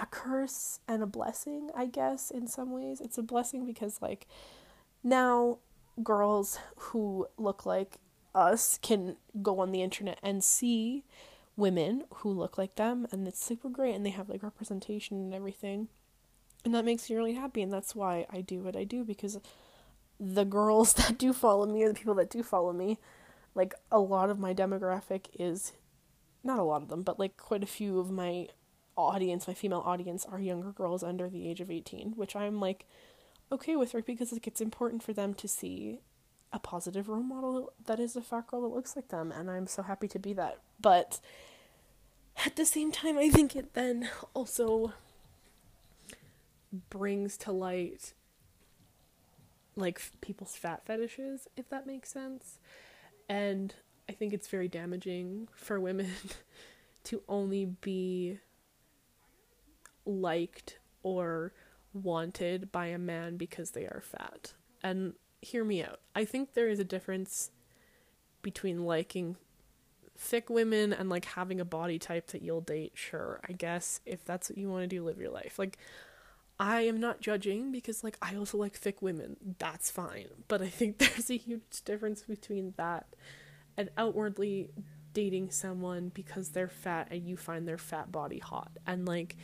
a 0.00 0.06
curse 0.06 0.80
and 0.88 1.02
a 1.02 1.06
blessing, 1.06 1.70
I 1.76 1.86
guess, 1.86 2.30
in 2.30 2.46
some 2.46 2.72
ways. 2.72 3.00
It's 3.00 3.18
a 3.18 3.22
blessing 3.22 3.66
because, 3.66 4.00
like, 4.00 4.26
now 5.04 5.58
girls 6.02 6.58
who 6.76 7.26
look 7.36 7.66
like 7.66 7.98
us 8.34 8.78
can 8.80 9.16
go 9.42 9.60
on 9.60 9.72
the 9.72 9.82
internet 9.82 10.18
and 10.22 10.42
see 10.42 11.04
women 11.56 12.04
who 12.16 12.30
look 12.30 12.56
like 12.56 12.76
them 12.76 13.06
and 13.10 13.26
it's 13.28 13.44
super 13.44 13.68
great 13.68 13.94
and 13.94 14.06
they 14.06 14.10
have 14.10 14.28
like 14.28 14.42
representation 14.42 15.18
and 15.18 15.34
everything 15.34 15.88
and 16.64 16.74
that 16.74 16.84
makes 16.84 17.10
me 17.10 17.16
really 17.16 17.34
happy 17.34 17.60
and 17.60 17.72
that's 17.72 17.94
why 17.94 18.24
I 18.30 18.40
do 18.40 18.60
what 18.60 18.76
I 18.76 18.84
do 18.84 19.04
because 19.04 19.38
the 20.18 20.44
girls 20.44 20.92
that 20.94 21.18
do 21.18 21.32
follow 21.32 21.66
me 21.66 21.82
or 21.82 21.88
the 21.88 21.94
people 21.94 22.14
that 22.14 22.30
do 22.30 22.42
follow 22.42 22.72
me 22.72 22.98
like 23.54 23.74
a 23.90 23.98
lot 23.98 24.30
of 24.30 24.38
my 24.38 24.54
demographic 24.54 25.26
is 25.38 25.72
not 26.42 26.58
a 26.58 26.62
lot 26.62 26.82
of 26.82 26.88
them 26.88 27.02
but 27.02 27.18
like 27.18 27.36
quite 27.36 27.64
a 27.64 27.66
few 27.66 27.98
of 27.98 28.10
my 28.10 28.46
audience 29.06 29.46
my 29.46 29.54
female 29.54 29.82
audience 29.84 30.24
are 30.24 30.40
younger 30.40 30.72
girls 30.72 31.02
under 31.02 31.28
the 31.28 31.48
age 31.48 31.60
of 31.60 31.70
18 31.70 32.12
which 32.16 32.36
I'm 32.36 32.60
like 32.60 32.86
okay 33.52 33.76
with 33.76 33.94
right 33.94 34.04
because 34.04 34.32
like 34.32 34.46
it's 34.46 34.60
important 34.60 35.02
for 35.02 35.12
them 35.12 35.34
to 35.34 35.48
see 35.48 36.00
a 36.52 36.58
positive 36.58 37.08
role 37.08 37.22
model 37.22 37.72
that 37.86 38.00
is 38.00 38.16
a 38.16 38.22
fat 38.22 38.46
girl 38.48 38.62
that 38.62 38.74
looks 38.74 38.96
like 38.96 39.08
them, 39.08 39.32
and 39.32 39.50
I'm 39.50 39.66
so 39.66 39.82
happy 39.82 40.08
to 40.08 40.18
be 40.18 40.32
that. 40.34 40.58
But 40.80 41.20
at 42.44 42.56
the 42.56 42.66
same 42.66 42.90
time, 42.90 43.18
I 43.18 43.28
think 43.28 43.54
it 43.54 43.74
then 43.74 44.08
also 44.34 44.92
brings 46.88 47.36
to 47.38 47.52
light 47.52 48.14
like 49.76 50.00
people's 50.20 50.56
fat 50.56 50.84
fetishes, 50.84 51.46
if 51.56 51.68
that 51.70 51.86
makes 51.86 52.10
sense. 52.10 52.58
And 53.28 53.74
I 54.08 54.12
think 54.12 54.32
it's 54.32 54.48
very 54.48 54.68
damaging 54.68 55.48
for 55.54 55.78
women 55.78 56.10
to 57.04 57.22
only 57.28 57.64
be 57.64 58.38
liked 60.10 60.78
or 61.02 61.52
wanted 61.92 62.70
by 62.72 62.86
a 62.86 62.98
man 62.98 63.36
because 63.36 63.70
they 63.70 63.84
are 63.84 64.02
fat. 64.04 64.54
And 64.82 65.14
hear 65.40 65.64
me 65.64 65.82
out. 65.82 66.00
I 66.14 66.24
think 66.24 66.54
there 66.54 66.68
is 66.68 66.78
a 66.78 66.84
difference 66.84 67.50
between 68.42 68.84
liking 68.84 69.36
thick 70.16 70.50
women 70.50 70.92
and 70.92 71.08
like 71.08 71.24
having 71.24 71.60
a 71.60 71.64
body 71.64 71.98
type 71.98 72.28
that 72.28 72.42
you'll 72.42 72.60
date. 72.60 72.92
Sure, 72.94 73.40
I 73.48 73.52
guess 73.52 74.00
if 74.04 74.24
that's 74.24 74.50
what 74.50 74.58
you 74.58 74.68
want 74.68 74.82
to 74.82 74.86
do, 74.86 75.04
live 75.04 75.18
your 75.18 75.30
life. 75.30 75.58
Like, 75.58 75.78
I 76.58 76.82
am 76.82 77.00
not 77.00 77.22
judging 77.22 77.72
because 77.72 78.04
like 78.04 78.18
I 78.20 78.36
also 78.36 78.58
like 78.58 78.74
thick 78.76 79.00
women. 79.00 79.36
That's 79.58 79.90
fine. 79.90 80.26
But 80.46 80.60
I 80.60 80.68
think 80.68 80.98
there's 80.98 81.30
a 81.30 81.38
huge 81.38 81.82
difference 81.84 82.22
between 82.22 82.74
that 82.76 83.06
and 83.76 83.88
outwardly 83.96 84.70
dating 85.12 85.50
someone 85.50 86.10
because 86.14 86.50
they're 86.50 86.68
fat 86.68 87.08
and 87.10 87.26
you 87.26 87.36
find 87.36 87.66
their 87.66 87.78
fat 87.78 88.12
body 88.12 88.38
hot. 88.38 88.70
And 88.86 89.06
like 89.06 89.36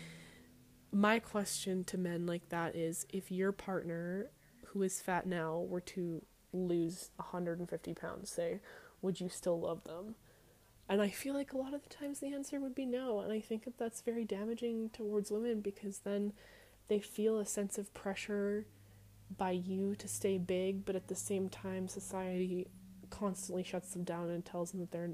my 0.97 1.19
question 1.19 1.85
to 1.85 1.99
men 1.99 2.25
like 2.25 2.49
that 2.49 2.75
is 2.75 3.07
if 3.11 3.31
your 3.31 3.53
partner 3.53 4.31
who 4.69 4.83
is 4.83 5.03
fat 5.03 5.27
now 5.27 5.59
were 5.69 5.81
to 5.81 6.25
lose 6.55 7.11
150 7.17 7.93
pounds, 7.93 8.31
say, 8.31 8.61
would 9.03 9.21
you 9.21 9.29
still 9.29 9.61
love 9.61 9.85
them? 9.85 10.15
And 10.89 11.03
I 11.03 11.11
feel 11.11 11.35
like 11.35 11.53
a 11.53 11.59
lot 11.59 11.75
of 11.75 11.83
the 11.83 11.91
times 11.91 12.21
the 12.21 12.33
answer 12.33 12.59
would 12.61 12.75
be 12.75 12.87
no. 12.87 13.21
And 13.21 13.31
I 13.31 13.41
think 13.41 13.65
that 13.65 13.77
that's 13.77 14.01
very 14.01 14.25
damaging 14.25 14.89
towards 14.89 15.31
women 15.31 15.61
because 15.61 15.99
then 15.99 16.33
they 16.89 17.01
feel 17.01 17.39
a 17.39 17.45
sense 17.45 17.77
of 17.77 17.93
pressure 17.93 18.65
by 19.37 19.51
you 19.51 19.97
to 19.97 20.09
stay 20.09 20.39
big, 20.39 20.87
but 20.87 20.97
at 20.97 21.09
the 21.09 21.15
same 21.15 21.51
time, 21.51 21.89
society 21.89 22.69
constantly 23.11 23.65
shuts 23.65 23.93
them 23.93 24.05
down 24.05 24.31
and 24.31 24.47
tells 24.47 24.71
them 24.71 24.81
that 24.81 24.93
they're 24.93 25.11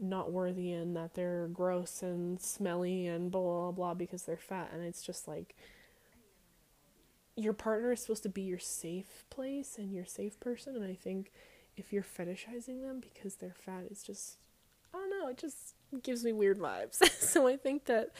not 0.00 0.32
worthy 0.32 0.72
and 0.72 0.96
that 0.96 1.14
they're 1.14 1.48
gross 1.48 2.02
and 2.02 2.40
smelly 2.40 3.06
and 3.06 3.30
blah 3.30 3.40
blah 3.40 3.70
blah 3.72 3.94
because 3.94 4.22
they're 4.22 4.36
fat. 4.36 4.70
And 4.72 4.82
it's 4.82 5.02
just 5.02 5.26
like, 5.28 5.54
your 7.36 7.52
partner 7.52 7.92
is 7.92 8.00
supposed 8.00 8.22
to 8.24 8.28
be 8.28 8.42
your 8.42 8.58
safe 8.58 9.24
place 9.30 9.76
and 9.78 9.92
your 9.92 10.04
safe 10.06 10.38
person. 10.40 10.76
And 10.76 10.84
i 10.84 10.94
think 10.94 11.32
if 11.76 11.92
you're 11.92 12.04
fetishizing 12.04 12.82
them 12.82 13.00
because 13.00 13.34
they're 13.34 13.56
fat 13.64 13.82
it's 13.90 14.04
just 14.04 14.36
i 14.94 14.98
don't 14.98 15.10
know 15.10 15.26
it 15.28 15.36
just 15.36 15.74
gives 16.02 16.24
me 16.24 16.32
weird 16.32 16.58
vibes. 16.58 17.02
So 17.20 17.46
i 17.48 17.56
think 17.56 17.86
that 17.86 18.10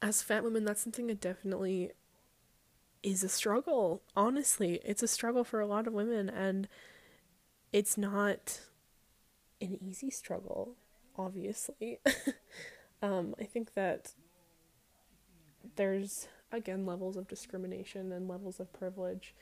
as 0.00 0.22
fat 0.22 0.44
women 0.44 0.64
that's 0.64 0.80
something 0.80 1.06
that 1.08 1.20
definitely 1.20 1.90
is 3.02 3.24
a 3.24 3.28
struggle. 3.28 4.02
Honestly 4.16 4.80
it's 4.84 5.02
a 5.02 5.08
struggle 5.08 5.44
for 5.44 5.60
a 5.60 5.66
lot 5.66 5.86
of 5.86 5.92
women. 5.92 6.28
And 6.28 6.68
it's 7.72 7.96
not 7.96 8.60
an 9.62 9.78
easy 9.80 10.10
struggle 10.10 10.76
obviously. 11.16 12.00
Um, 13.04 13.34
i 13.40 13.42
think 13.42 13.74
that 13.74 14.12
there's 15.74 16.28
again 16.52 16.86
levels 16.86 17.16
of 17.16 17.26
discrimination 17.26 18.12
and 18.12 18.28
levels 18.28 18.60
of 18.60 18.72
privilege 18.72 19.34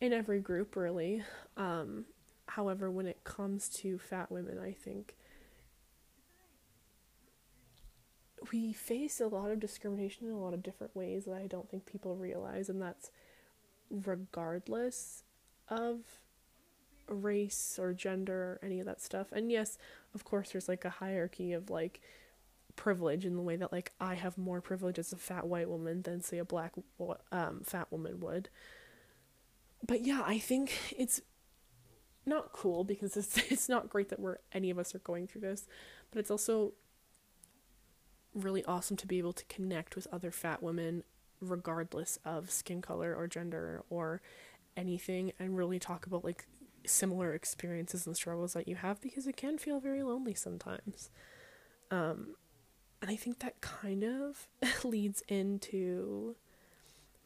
in 0.00 0.12
every 0.12 0.38
group 0.38 0.76
really. 0.76 1.24
Um, 1.56 2.04
however 2.46 2.90
when 2.90 3.06
it 3.06 3.24
comes 3.24 3.68
to 3.68 3.98
fat 3.98 4.30
women 4.30 4.58
i 4.58 4.72
think 4.72 5.16
we 8.52 8.72
face 8.72 9.20
a 9.20 9.26
lot 9.26 9.50
of 9.50 9.60
discrimination 9.60 10.26
in 10.26 10.32
a 10.32 10.40
lot 10.40 10.54
of 10.54 10.62
different 10.62 10.94
ways 10.96 11.24
that 11.26 11.34
i 11.34 11.46
don't 11.46 11.70
think 11.70 11.86
people 11.86 12.16
realize 12.16 12.68
and 12.68 12.82
that's 12.82 13.10
regardless 13.90 15.22
of 15.68 16.00
race 17.10 17.78
or 17.80 17.92
gender 17.92 18.34
or 18.34 18.60
any 18.62 18.80
of 18.80 18.86
that 18.86 19.00
stuff 19.00 19.28
and 19.32 19.50
yes 19.50 19.76
of 20.14 20.24
course 20.24 20.50
there's 20.50 20.68
like 20.68 20.84
a 20.84 20.90
hierarchy 20.90 21.52
of 21.52 21.68
like 21.68 22.00
privilege 22.76 23.26
in 23.26 23.36
the 23.36 23.42
way 23.42 23.56
that 23.56 23.72
like 23.72 23.92
I 24.00 24.14
have 24.14 24.38
more 24.38 24.62
privilege 24.62 24.98
as 24.98 25.12
a 25.12 25.16
fat 25.16 25.46
white 25.46 25.68
woman 25.68 26.02
than 26.02 26.22
say 26.22 26.38
a 26.38 26.44
black 26.44 26.72
um, 27.30 27.60
fat 27.62 27.88
woman 27.90 28.20
would. 28.20 28.48
But 29.86 30.02
yeah, 30.02 30.22
I 30.24 30.38
think 30.38 30.72
it's 30.96 31.20
not 32.24 32.52
cool 32.52 32.84
because 32.84 33.16
it's 33.16 33.36
it's 33.50 33.68
not 33.68 33.90
great 33.90 34.08
that 34.08 34.20
we're 34.20 34.38
any 34.52 34.70
of 34.70 34.78
us 34.78 34.94
are 34.94 35.00
going 35.00 35.26
through 35.26 35.42
this, 35.42 35.66
but 36.10 36.20
it's 36.20 36.30
also 36.30 36.72
really 38.34 38.64
awesome 38.64 38.96
to 38.96 39.06
be 39.06 39.18
able 39.18 39.32
to 39.34 39.44
connect 39.46 39.96
with 39.96 40.06
other 40.12 40.30
fat 40.30 40.62
women 40.62 41.02
regardless 41.40 42.18
of 42.24 42.50
skin 42.50 42.80
color 42.80 43.14
or 43.14 43.26
gender 43.26 43.82
or 43.90 44.22
anything 44.76 45.32
and 45.38 45.56
really 45.58 45.78
talk 45.78 46.06
about 46.06 46.24
like 46.24 46.46
similar 46.86 47.34
experiences 47.34 48.06
and 48.06 48.16
struggles 48.16 48.52
that 48.54 48.68
you 48.68 48.76
have 48.76 49.00
because 49.00 49.26
it 49.26 49.36
can 49.36 49.58
feel 49.58 49.80
very 49.80 50.02
lonely 50.02 50.34
sometimes. 50.34 51.10
Um, 51.90 52.34
and 53.02 53.10
I 53.10 53.16
think 53.16 53.40
that 53.40 53.60
kind 53.60 54.04
of 54.04 54.48
leads 54.84 55.22
into 55.28 56.36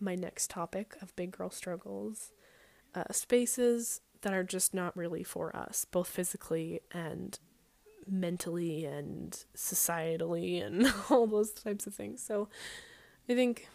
my 0.01 0.15
next 0.15 0.51
topic 0.51 0.97
of 1.01 1.15
big 1.17 1.37
girl 1.37 1.51
struggles. 1.51 2.33
Uh, 2.95 3.05
spaces 3.11 4.01
that 4.23 4.33
are 4.33 4.45
just 4.45 4.73
not 4.73 4.97
really 4.97 5.25
for 5.25 5.55
us, 5.55 5.85
both 5.85 6.09
physically 6.09 6.81
and 6.93 7.39
mentally 8.07 8.85
and 8.85 9.45
societally 9.57 10.65
and 10.65 10.87
all 11.11 11.27
those 11.27 11.53
types 11.53 11.87
of 11.87 11.95
things. 11.95 12.23
So 12.23 12.49
I 13.29 13.35
think 13.35 13.69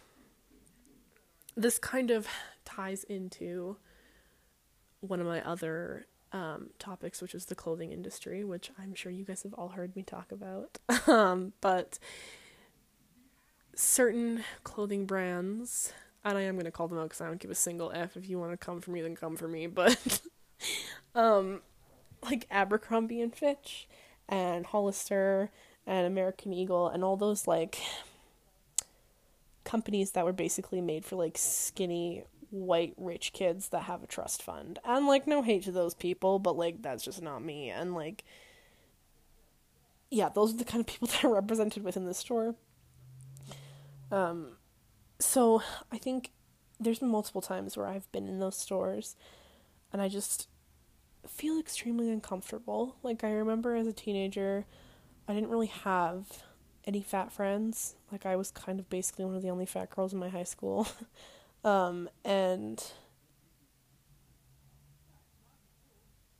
this 1.56 1.78
kind 1.78 2.10
of 2.10 2.26
ties 2.64 3.04
into 3.04 3.76
one 5.00 5.20
of 5.20 5.26
my 5.26 5.42
other 5.42 6.06
um, 6.32 6.70
topics, 6.78 7.20
which 7.20 7.34
is 7.34 7.46
the 7.46 7.54
clothing 7.54 7.92
industry, 7.92 8.44
which 8.44 8.70
I'm 8.78 8.94
sure 8.94 9.10
you 9.10 9.24
guys 9.24 9.42
have 9.42 9.54
all 9.54 9.68
heard 9.68 9.96
me 9.96 10.02
talk 10.02 10.32
about. 10.32 10.78
um, 11.08 11.52
but 11.60 11.98
certain 13.74 14.44
clothing 14.62 15.06
brands, 15.06 15.92
and 16.24 16.38
I 16.38 16.42
am 16.42 16.54
going 16.54 16.66
to 16.66 16.70
call 16.70 16.88
them 16.88 16.98
out 16.98 17.04
because 17.04 17.20
I 17.20 17.26
don't 17.26 17.40
give 17.40 17.50
a 17.50 17.56
single 17.56 17.90
F. 17.94 18.16
If 18.16 18.28
you 18.28 18.38
want 18.38 18.52
to 18.52 18.56
come 18.56 18.80
for 18.80 18.90
me, 18.90 19.00
then 19.02 19.16
come 19.16 19.36
for 19.36 19.48
me. 19.48 19.66
But, 19.66 20.20
um, 21.14 21.62
like 22.22 22.46
Abercrombie 22.50 23.20
and 23.20 23.34
Fitch 23.34 23.88
and 24.28 24.66
Hollister 24.66 25.50
and 25.86 26.06
American 26.06 26.52
Eagle 26.52 26.88
and 26.88 27.02
all 27.02 27.16
those 27.16 27.46
like 27.46 27.78
companies 29.64 30.12
that 30.12 30.24
were 30.24 30.32
basically 30.32 30.80
made 30.80 31.04
for 31.04 31.16
like 31.16 31.36
skinny 31.36 32.24
white 32.50 32.94
rich 32.96 33.32
kids 33.32 33.68
that 33.68 33.82
have 33.82 34.02
a 34.02 34.06
trust 34.06 34.42
fund. 34.42 34.78
And 34.84 35.06
like 35.06 35.26
no 35.26 35.42
hate 35.42 35.64
to 35.64 35.72
those 35.72 35.94
people, 35.94 36.38
but 36.38 36.56
like 36.56 36.82
that's 36.82 37.04
just 37.04 37.22
not 37.22 37.44
me. 37.44 37.70
And 37.70 37.94
like 37.94 38.24
yeah, 40.10 40.28
those 40.28 40.54
are 40.54 40.56
the 40.58 40.64
kind 40.64 40.80
of 40.80 40.86
people 40.86 41.08
that 41.08 41.24
are 41.24 41.32
represented 41.34 41.84
within 41.84 42.06
the 42.06 42.14
store. 42.14 42.54
Um 44.10 44.56
so 45.18 45.62
I 45.92 45.98
think 45.98 46.30
there's 46.78 46.98
been 46.98 47.08
multiple 47.08 47.42
times 47.42 47.76
where 47.76 47.86
I've 47.86 48.10
been 48.10 48.26
in 48.26 48.38
those 48.38 48.56
stores 48.56 49.16
and 49.92 50.00
I 50.00 50.08
just 50.08 50.48
feel 51.28 51.58
extremely 51.58 52.10
uncomfortable. 52.10 52.96
Like 53.02 53.22
I 53.22 53.30
remember 53.32 53.74
as 53.74 53.86
a 53.86 53.92
teenager, 53.92 54.66
I 55.28 55.34
didn't 55.34 55.50
really 55.50 55.66
have 55.66 56.42
any 56.84 57.02
fat 57.02 57.30
friends. 57.30 57.94
Like 58.10 58.24
I 58.26 58.36
was 58.36 58.50
kind 58.50 58.80
of 58.80 58.88
basically 58.88 59.24
one 59.24 59.36
of 59.36 59.42
the 59.42 59.50
only 59.50 59.66
fat 59.66 59.90
girls 59.90 60.12
in 60.12 60.18
my 60.18 60.28
high 60.28 60.44
school. 60.44 60.88
um, 61.64 62.08
and 62.24 62.82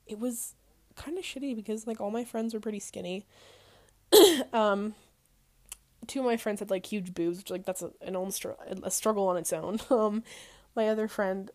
it 0.07 0.19
was 0.19 0.55
kind 0.97 1.19
of 1.19 1.25
shitty 1.25 1.55
because 1.55 1.87
like 1.87 2.01
all 2.01 2.11
my 2.11 2.25
friends 2.25 2.55
were 2.55 2.61
pretty 2.61 2.81
skinny. 2.81 3.27
um, 4.53 4.95
two 6.07 6.21
of 6.21 6.27
my 6.27 6.37
friends 6.37 6.61
had 6.61 6.71
like 6.71 6.87
huge 6.87 7.15
boobs, 7.15 7.39
which 7.39 7.51
like 7.51 7.65
that's 7.65 7.83
a, 7.83 7.91
an 8.03 8.17
own 8.17 8.31
str- 8.31 8.51
a 8.83 8.91
struggle 8.91 9.29
on 9.29 9.37
its 9.37 9.53
own. 9.53 9.79
Um, 9.91 10.23
my 10.77 10.89
other 10.89 11.09
friend 11.09 11.51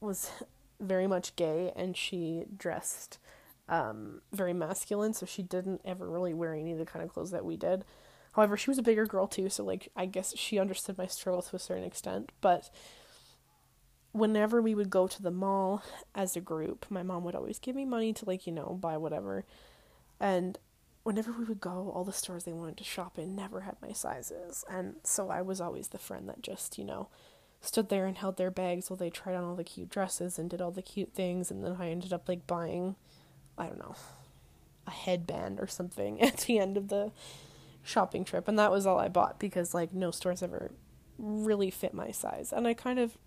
was 0.00 0.30
very 0.78 1.08
much 1.08 1.34
gay 1.34 1.72
and 1.74 1.96
she 1.96 2.44
dressed 2.56 3.18
um, 3.68 4.20
very 4.32 4.52
masculine, 4.52 5.12
so 5.12 5.26
she 5.26 5.42
didn't 5.42 5.80
ever 5.84 6.08
really 6.08 6.34
wear 6.34 6.54
any 6.54 6.72
of 6.72 6.78
the 6.78 6.86
kind 6.86 7.04
of 7.04 7.12
clothes 7.12 7.30
that 7.30 7.44
we 7.44 7.56
did. 7.56 7.84
However, 8.32 8.56
she 8.56 8.70
was 8.70 8.78
a 8.78 8.82
bigger 8.82 9.06
girl 9.06 9.26
too, 9.26 9.48
so 9.48 9.64
like 9.64 9.88
I 9.96 10.06
guess 10.06 10.36
she 10.36 10.58
understood 10.58 10.98
my 10.98 11.06
struggle 11.06 11.42
to 11.42 11.56
a 11.56 11.58
certain 11.58 11.84
extent. 11.84 12.30
But 12.40 12.70
whenever 14.12 14.60
we 14.60 14.74
would 14.74 14.90
go 14.90 15.06
to 15.06 15.22
the 15.22 15.30
mall 15.30 15.82
as 16.14 16.36
a 16.36 16.40
group, 16.40 16.86
my 16.90 17.02
mom 17.02 17.24
would 17.24 17.34
always 17.34 17.58
give 17.58 17.76
me 17.76 17.84
money 17.84 18.12
to 18.12 18.24
like, 18.24 18.46
you 18.46 18.52
know, 18.52 18.78
buy 18.80 18.96
whatever. 18.96 19.44
And 20.18 20.58
whenever 21.02 21.32
we 21.32 21.44
would 21.44 21.60
go, 21.60 21.92
all 21.94 22.04
the 22.04 22.12
stores 22.12 22.44
they 22.44 22.52
wanted 22.52 22.76
to 22.78 22.84
shop 22.84 23.18
in 23.18 23.34
never 23.34 23.60
had 23.62 23.76
my 23.80 23.92
sizes. 23.92 24.64
And 24.68 24.96
so 25.04 25.30
I 25.30 25.42
was 25.42 25.60
always 25.60 25.88
the 25.88 25.98
friend 25.98 26.28
that 26.28 26.42
just, 26.42 26.76
you 26.76 26.84
know, 26.84 27.08
stood 27.60 27.88
there 27.88 28.06
and 28.06 28.16
held 28.16 28.36
their 28.36 28.50
bags 28.50 28.88
while 28.88 28.96
they 28.96 29.10
tried 29.10 29.34
on 29.34 29.44
all 29.44 29.54
the 29.54 29.64
cute 29.64 29.90
dresses 29.90 30.38
and 30.38 30.48
did 30.48 30.60
all 30.60 30.70
the 30.70 30.82
cute 30.82 31.12
things 31.12 31.50
and 31.50 31.62
then 31.62 31.76
I 31.78 31.90
ended 31.90 32.12
up 32.12 32.28
like 32.28 32.46
buying 32.46 32.96
I 33.58 33.66
don't 33.66 33.78
know 33.78 33.96
a 34.86 34.90
headband 34.90 35.60
or 35.60 35.66
something 35.66 36.20
at 36.22 36.38
the 36.38 36.58
end 36.58 36.76
of 36.76 36.88
the 36.88 37.12
shopping 37.82 38.24
trip 38.24 38.48
and 38.48 38.58
that 38.58 38.70
was 38.70 38.86
all 38.86 38.98
I 38.98 39.08
bought 39.08 39.38
because 39.38 39.74
like 39.74 39.92
no 39.92 40.10
stores 40.10 40.42
ever 40.42 40.70
really 41.18 41.70
fit 41.70 41.92
my 41.92 42.10
size 42.10 42.52
and 42.52 42.66
I 42.66 42.72
kind 42.72 42.98
of 42.98 43.18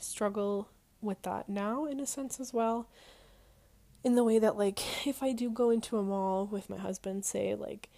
struggle 0.00 0.68
with 1.00 1.20
that 1.22 1.48
now 1.48 1.84
in 1.84 2.00
a 2.00 2.06
sense 2.06 2.40
as 2.40 2.52
well 2.52 2.88
in 4.02 4.14
the 4.14 4.24
way 4.24 4.38
that 4.38 4.56
like 4.56 5.06
if 5.06 5.22
I 5.22 5.32
do 5.32 5.50
go 5.50 5.70
into 5.70 5.98
a 5.98 6.02
mall 6.02 6.46
with 6.46 6.70
my 6.70 6.78
husband 6.78 7.24
say 7.24 7.54
like 7.54 7.88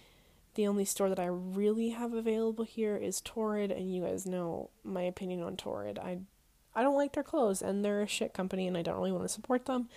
the 0.55 0.67
only 0.67 0.85
store 0.85 1.09
that 1.09 1.19
I 1.19 1.25
really 1.25 1.89
have 1.89 2.13
available 2.13 2.65
here 2.65 2.97
is 2.97 3.21
Torrid, 3.21 3.71
and 3.71 3.93
you 3.93 4.03
guys 4.03 4.25
know 4.25 4.71
my 4.83 5.03
opinion 5.03 5.41
on 5.41 5.55
Torrid. 5.55 5.97
I 5.97 6.19
I 6.75 6.83
don't 6.83 6.97
like 6.97 7.13
their 7.13 7.23
clothes, 7.23 7.61
and 7.61 7.83
they're 7.83 8.01
a 8.01 8.07
shit 8.07 8.33
company, 8.33 8.67
and 8.67 8.77
I 8.77 8.81
don't 8.81 8.97
really 8.97 9.11
want 9.11 9.23
to 9.23 9.29
support 9.29 9.65
them. 9.65 9.89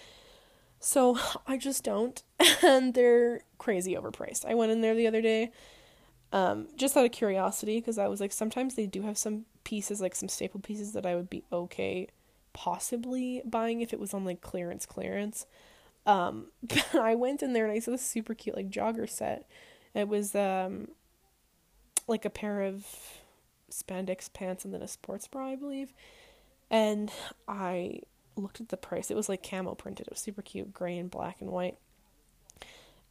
So 0.79 1.19
I 1.47 1.57
just 1.57 1.85
don't, 1.85 2.23
and 2.63 2.95
they're 2.95 3.43
crazy 3.59 3.95
overpriced. 3.95 4.45
I 4.45 4.55
went 4.55 4.73
in 4.73 4.83
there 4.83 4.95
the 4.95 5.07
other 5.07 5.21
day, 5.21 5.51
um, 6.33 6.69
just 6.77 6.97
out 6.97 7.07
of 7.07 7.13
curiosity, 7.13 7.81
because 7.81 7.99
I 7.99 8.09
was 8.09 8.21
like, 8.21 8.33
sometimes 8.33 8.75
they 8.75 8.87
do 8.87 9.03
have 9.03 9.19
some 9.19 9.47
pieces, 9.65 10.01
like 10.01 10.15
some 10.15 10.29
staple 10.29 10.61
pieces 10.61 10.93
that 10.93 11.07
I 11.07 11.15
would 11.15 11.31
be 11.31 11.45
okay 11.53 12.09
possibly 12.53 13.41
buying 13.47 13.81
if 13.81 13.95
it 13.95 14.01
was 14.01 14.13
on 14.13 14.25
like 14.25 14.41
clearance 14.41 14.87
clearance. 14.87 15.47
Um, 16.07 16.47
but 16.63 16.95
I 16.95 17.15
went 17.15 17.43
in 17.43 17.53
there 17.53 17.65
and 17.65 17.73
I 17.73 17.79
saw 17.79 17.93
this 17.93 18.03
super 18.03 18.35
cute 18.35 18.57
like 18.57 18.71
jogger 18.71 19.09
set 19.09 19.47
it 19.95 20.09
was 20.09 20.35
um 20.35 20.89
like 22.09 22.25
a 22.25 22.31
pair 22.31 22.63
of 22.63 22.87
spandex 23.71 24.33
pants 24.33 24.65
and 24.65 24.75
then 24.75 24.83
a 24.83 24.89
sports 24.89 25.29
bra, 25.29 25.49
I 25.49 25.57
believe. 25.57 25.93
And 26.71 27.11
I 27.47 28.01
looked 28.37 28.61
at 28.61 28.71
the 28.71 28.77
price. 28.77 29.11
It 29.11 29.17
was 29.17 29.29
like 29.29 29.49
camo 29.49 29.75
printed. 29.75 30.07
It 30.09 30.13
was 30.13 30.21
super 30.21 30.43
cute, 30.43 30.73
gray 30.73 30.99
and 30.99 31.11
black 31.11 31.41
and 31.41 31.51
white. 31.51 31.79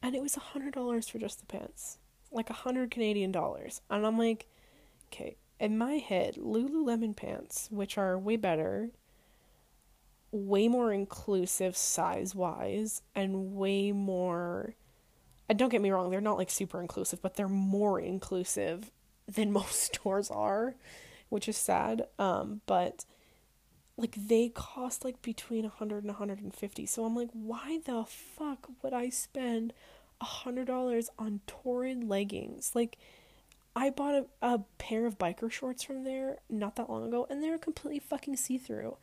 And 0.04 0.16
it 0.16 0.22
was 0.22 0.36
a 0.36 0.42
hundred 0.42 0.74
dollars 0.74 1.08
for 1.08 1.20
just 1.20 1.40
the 1.40 1.46
pants. 1.46 1.98
Like 2.32 2.50
a 2.50 2.54
hundred 2.54 2.92
Canadian 2.92 3.32
dollars. 3.32 3.82
And 3.90 4.06
I'm 4.06 4.18
like, 4.18 4.48
okay, 5.12 5.36
in 5.62 5.78
my 5.78 5.94
head, 5.94 6.36
Lululemon 6.36 7.16
pants, 7.16 7.70
which 7.72 7.98
are 7.98 8.18
way 8.18 8.36
better, 8.36 8.90
way 10.32 10.68
more 10.68 10.92
inclusive 10.92 11.78
size 11.78 12.36
wise, 12.36 13.02
and 13.16 13.56
way 13.56 13.94
more 13.94 14.76
and 15.52 15.60
don't 15.60 15.68
get 15.68 15.82
me 15.82 15.92
wrong, 15.92 16.10
they're 16.10 16.22
not 16.22 16.38
like 16.38 16.50
super 16.50 16.80
inclusive, 16.80 17.22
but 17.22 17.36
they're 17.36 17.50
more 17.50 18.00
inclusive 18.00 18.90
than 19.28 19.52
most 19.62 19.82
stores 19.82 20.32
are, 20.32 20.76
which 21.28 21.50
is 21.50 21.58
sad. 21.58 22.04
Um, 22.18 22.62
but 22.68 23.04
like 23.98 24.16
they 24.16 24.48
cost 24.48 25.04
like 25.04 25.22
between 25.22 25.64
100 25.64 26.06
and 26.06 26.08
150. 26.08 26.86
So 26.86 27.04
I'm 27.04 27.18
like, 27.18 27.28
why 27.34 27.80
the 27.84 28.06
fuck 28.06 28.70
would 28.82 28.94
I 28.94 29.10
spend 29.10 29.74
a 30.22 30.26
$100 30.26 31.10
on 31.20 31.42
Torrid 31.48 32.06
leggings? 32.06 32.72
Like 32.74 32.98
I 33.76 33.90
bought 33.90 34.16
a, 34.16 34.26
a 34.42 34.60
pair 34.78 35.06
of 35.06 35.18
biker 35.18 35.52
shorts 35.52 35.84
from 35.84 36.04
there 36.04 36.40
not 36.50 36.76
that 36.76 36.90
long 36.90 37.08
ago 37.08 37.26
and 37.30 37.42
they're 37.42 37.58
completely 37.58 38.00
fucking 38.00 38.36
see-through. 38.36 38.98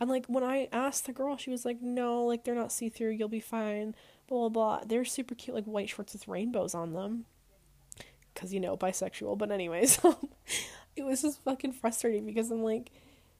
And 0.00 0.10
like 0.10 0.26
when 0.26 0.42
I 0.42 0.68
asked 0.72 1.06
the 1.06 1.12
girl, 1.12 1.36
she 1.36 1.50
was 1.50 1.64
like, 1.64 1.80
"No, 1.80 2.24
like 2.24 2.42
they're 2.42 2.54
not 2.54 2.72
see-through. 2.72 3.10
You'll 3.10 3.28
be 3.28 3.40
fine." 3.40 3.94
blah 4.26 4.48
blah 4.48 4.78
blah. 4.78 4.84
They're 4.86 5.04
super 5.04 5.34
cute, 5.34 5.54
like 5.54 5.64
white 5.64 5.88
shorts 5.88 6.12
with 6.12 6.28
rainbows 6.28 6.74
on 6.74 6.92
them. 6.92 7.26
Cause 8.34 8.52
you 8.52 8.60
know, 8.60 8.76
bisexual. 8.76 9.38
But 9.38 9.52
anyways, 9.52 10.00
um, 10.04 10.28
it 10.96 11.04
was 11.04 11.22
just 11.22 11.42
fucking 11.44 11.72
frustrating 11.72 12.26
because 12.26 12.50
I'm 12.50 12.62
like, 12.62 12.90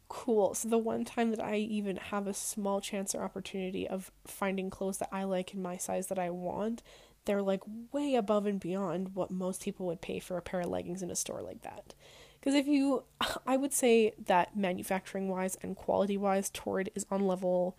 cool. 0.09 0.55
So 0.55 0.69
the 0.69 0.79
one 0.79 1.05
time 1.05 1.31
that 1.31 1.43
I 1.43 1.57
even 1.57 1.97
have 1.97 2.27
a 2.27 2.35
small 2.35 2.81
chance 2.81 3.15
or 3.15 3.23
opportunity 3.23 3.89
of 3.89 4.13
finding 4.27 4.71
clothes 4.71 4.99
that 4.99 5.09
I 5.11 5.25
like 5.25 5.55
in 5.55 5.63
my 5.63 5.77
size 5.77 6.09
that 6.09 6.19
I 6.19 6.31
want, 6.31 6.83
they're 7.25 7.43
like 7.43 7.63
way 7.93 8.15
above 8.15 8.47
and 8.47 8.61
beyond 8.61 9.15
what 9.15 9.31
most 9.31 9.63
people 9.63 9.87
would 9.87 10.01
pay 10.01 10.19
for 10.19 10.37
a 10.37 10.43
pair 10.43 10.61
of 10.61 10.67
leggings 10.69 11.03
in 11.03 11.11
a 11.11 11.17
store 11.17 11.43
like 11.43 11.63
that. 11.63 11.95
Because 12.39 12.55
if 12.55 12.67
you, 12.67 13.05
I 13.47 13.57
would 13.57 13.73
say 13.73 14.13
that 14.27 14.57
manufacturing 14.57 15.29
wise 15.29 15.57
and 15.63 15.77
quality 15.77 16.17
wise, 16.17 16.51
Torrid 16.51 16.91
is 16.95 17.07
on 17.11 17.27
level 17.27 17.77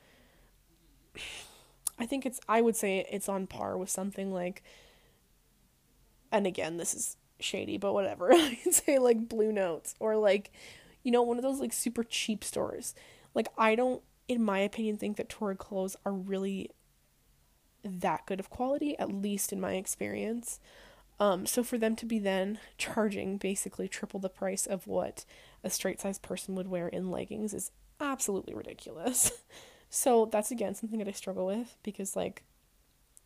I 1.98 2.06
think 2.06 2.26
it's 2.26 2.42
I 2.50 2.62
would 2.62 2.76
say 2.76 3.06
it's 3.10 3.30
on 3.30 3.48
par 3.48 3.78
with 3.78 3.90
something 3.90 4.34
like 4.34 4.64
and 6.32 6.46
again, 6.46 6.76
this 6.76 6.93
is 6.93 7.16
shady, 7.39 7.78
but 7.78 7.93
whatever. 7.93 8.34
I'd 8.34 8.74
say 8.74 9.00
like 9.00 9.30
Blue 9.30 9.52
Notes 9.52 9.96
or 10.00 10.18
like 10.18 10.52
you 11.04 11.12
know, 11.12 11.22
one 11.22 11.38
of 11.38 11.43
those 11.43 11.60
like 11.60 11.72
super 11.72 12.04
cheap 12.04 12.43
stores. 12.43 12.96
Like 13.34 13.48
I 13.58 13.76
don't 13.76 14.02
in 14.28 14.43
my 14.43 14.60
opinion 14.60 14.98
think 14.98 15.18
that 15.18 15.30
Torrid 15.30 15.58
clothes 15.58 15.96
are 16.06 16.12
really 16.12 16.72
that 17.86 18.26
good 18.26 18.40
of 18.40 18.50
quality, 18.50 18.98
at 19.00 19.12
least 19.12 19.54
in 19.54 19.62
my 19.62 19.74
experience. 19.74 20.60
Um, 21.20 21.46
so 21.46 21.64
for 21.64 21.78
them 21.78 21.96
to 21.98 22.06
be 22.06 22.20
then 22.20 22.60
charging 22.78 23.38
basically 23.38 23.88
triple 23.88 24.20
the 24.20 24.30
price 24.30 24.66
of 24.66 24.86
what 24.86 25.24
a 25.64 25.70
straight 25.70 26.02
sized 26.02 26.22
person 26.22 26.56
would 26.56 26.68
wear 26.68 26.88
in 26.90 27.10
leggings 27.10 27.54
is 27.54 27.72
absolutely 28.00 28.54
ridiculous. 28.54 29.32
So 29.88 30.26
that's 30.26 30.52
again 30.52 30.76
something 30.76 31.00
that 31.00 31.08
I 31.08 31.12
struggle 31.12 31.46
with 31.46 31.78
because 31.82 32.18
like 32.18 32.44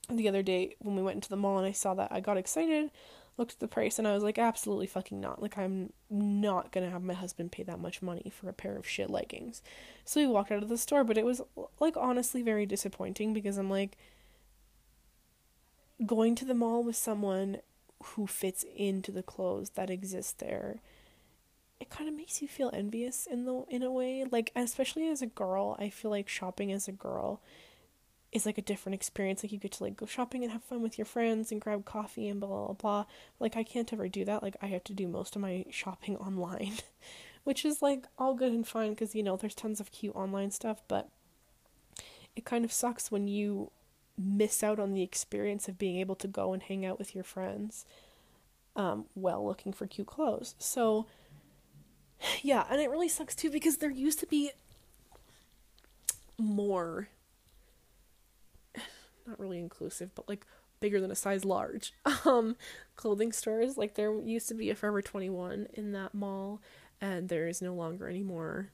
the 0.07 0.28
other 0.28 0.43
day 0.43 0.76
when 0.80 0.95
we 0.95 1.01
went 1.01 1.16
into 1.16 1.30
the 1.30 1.38
mall 1.38 1.57
and 1.57 1.66
I 1.66 1.72
saw 1.72 1.93
that 1.95 2.12
I 2.12 2.20
got 2.20 2.38
excited. 2.38 2.91
looked 3.38 3.53
at 3.53 3.60
the 3.60 3.68
price 3.68 3.97
and 3.97 4.07
I 4.07 4.14
was 4.14 4.22
like, 4.24 4.38
absolutely 4.38 4.86
fucking 4.86 5.20
not. 5.20 5.41
Like, 5.41 5.57
I'm 5.57 5.93
not 6.10 6.72
gonna 6.72 6.89
have 6.89 7.01
my 7.01 7.14
husband 7.14 7.51
pay 7.51 7.64
that 7.64 7.80
much 7.80 8.01
money 8.01 8.30
for 8.30 8.49
a 8.49 8.53
pair 8.53 8.76
of 8.76 8.88
shit 8.88 9.10
leggings. 9.10 9.64
So 10.05 10.20
we 10.20 10.28
walked 10.28 10.51
out 10.51 10.62
of 10.62 10.70
the 10.70 10.78
store, 10.78 11.03
but 11.03 11.18
it 11.18 11.26
was, 11.26 11.41
like, 11.80 11.95
honestly 11.95 12.41
very 12.41 12.66
disappointing 12.66 13.34
because 13.34 13.57
I'm 13.57 13.70
like, 13.70 13.97
going 16.05 16.35
to 16.35 16.45
the 16.45 16.53
mall 16.53 16.83
with 16.83 16.95
someone 16.95 17.57
who 18.03 18.25
fits 18.25 18.65
into 18.75 19.11
the 19.11 19.23
clothes 19.23 19.71
that 19.71 19.89
exist 19.89 20.39
there 20.39 20.79
it 21.79 21.89
kind 21.89 22.09
of 22.09 22.15
makes 22.15 22.41
you 22.41 22.47
feel 22.47 22.69
envious 22.73 23.25
in 23.25 23.45
the 23.45 23.63
in 23.69 23.83
a 23.83 23.91
way. 23.91 24.25
Like 24.29 24.51
especially 24.55 25.07
as 25.07 25.21
a 25.21 25.27
girl 25.27 25.75
i 25.79 25.89
feel 25.89 26.11
like 26.11 26.27
shopping 26.27 26.71
as 26.71 26.87
a 26.87 26.91
girl 26.91 27.41
is 28.31 28.45
like 28.45 28.57
a 28.57 28.61
different 28.61 28.93
experience. 28.93 29.43
Like 29.43 29.51
you 29.51 29.57
get 29.57 29.71
to 29.73 29.83
like 29.83 29.95
go 29.95 30.05
shopping 30.05 30.43
and 30.43 30.51
have 30.51 30.63
fun 30.63 30.81
with 30.81 30.97
your 30.97 31.05
friends 31.05 31.51
and 31.51 31.59
grab 31.61 31.85
coffee 31.85 32.27
and 32.27 32.39
blah 32.39 32.49
blah 32.49 32.73
blah. 32.73 33.05
Like 33.39 33.55
i 33.55 33.63
can't 33.63 33.91
ever 33.93 34.07
do 34.09 34.25
that. 34.25 34.43
Like 34.43 34.57
i 34.61 34.67
have 34.67 34.83
to 34.85 34.93
do 34.93 35.07
most 35.07 35.35
of 35.35 35.41
my 35.41 35.65
shopping 35.69 36.17
online 36.17 36.73
which 37.43 37.63
is 37.63 37.81
like 37.81 38.05
all 38.17 38.33
good 38.33 38.51
and 38.51 38.67
fine 38.67 38.91
because 38.91 39.15
you 39.15 39.23
know 39.23 39.37
there's 39.37 39.55
tons 39.55 39.79
of 39.79 39.91
cute 39.91 40.15
online 40.15 40.51
stuff 40.51 40.83
but 40.87 41.09
it 42.35 42.45
kind 42.45 42.65
of 42.65 42.71
sucks 42.71 43.09
when 43.09 43.27
you 43.27 43.71
miss 44.20 44.61
out 44.63 44.80
on 44.80 44.93
the 44.93 45.01
experience 45.01 45.67
of 45.67 45.78
being 45.78 45.97
able 45.97 46.15
to 46.15 46.28
go 46.28 46.53
and 46.53 46.63
hang 46.63 46.86
out 46.86 46.99
with 46.99 47.15
your 47.15 47.24
friends 47.24 47.86
um, 48.76 49.05
while 49.13 49.45
looking 49.45 49.72
for 49.72 49.88
cute 49.88 50.07
clothes 50.07 50.55
so 50.59 51.05
yeah, 52.41 52.65
and 52.70 52.82
it 52.82 52.89
really 52.89 53.07
sucks 53.07 53.36
too 53.36 53.49
because 53.49 53.78
there 53.78 53.89
used 53.89 54.20
to 54.20 54.28
be 54.28 54.51
more 56.38 57.09
not 59.28 59.39
really 59.39 59.59
inclusive, 59.59 60.09
but 60.15 60.28
like 60.28 60.45
bigger 60.80 60.99
than 60.99 61.11
a 61.11 61.15
size 61.15 61.45
large 61.45 61.93
um 62.26 62.55
clothing 62.95 63.32
stores. 63.32 63.78
Like 63.78 63.95
there 63.95 64.13
used 64.22 64.47
to 64.49 64.55
be 64.55 64.70
a 64.70 64.76
Forever 64.76 65.01
21 65.01 65.67
in 65.74 65.91
that 65.91 66.13
mall 66.13 66.61
and 66.99 67.30
there 67.30 67.47
is 67.47 67.61
no 67.61 67.74
longer 67.74 68.07
any 68.07 68.24
more 68.24 68.70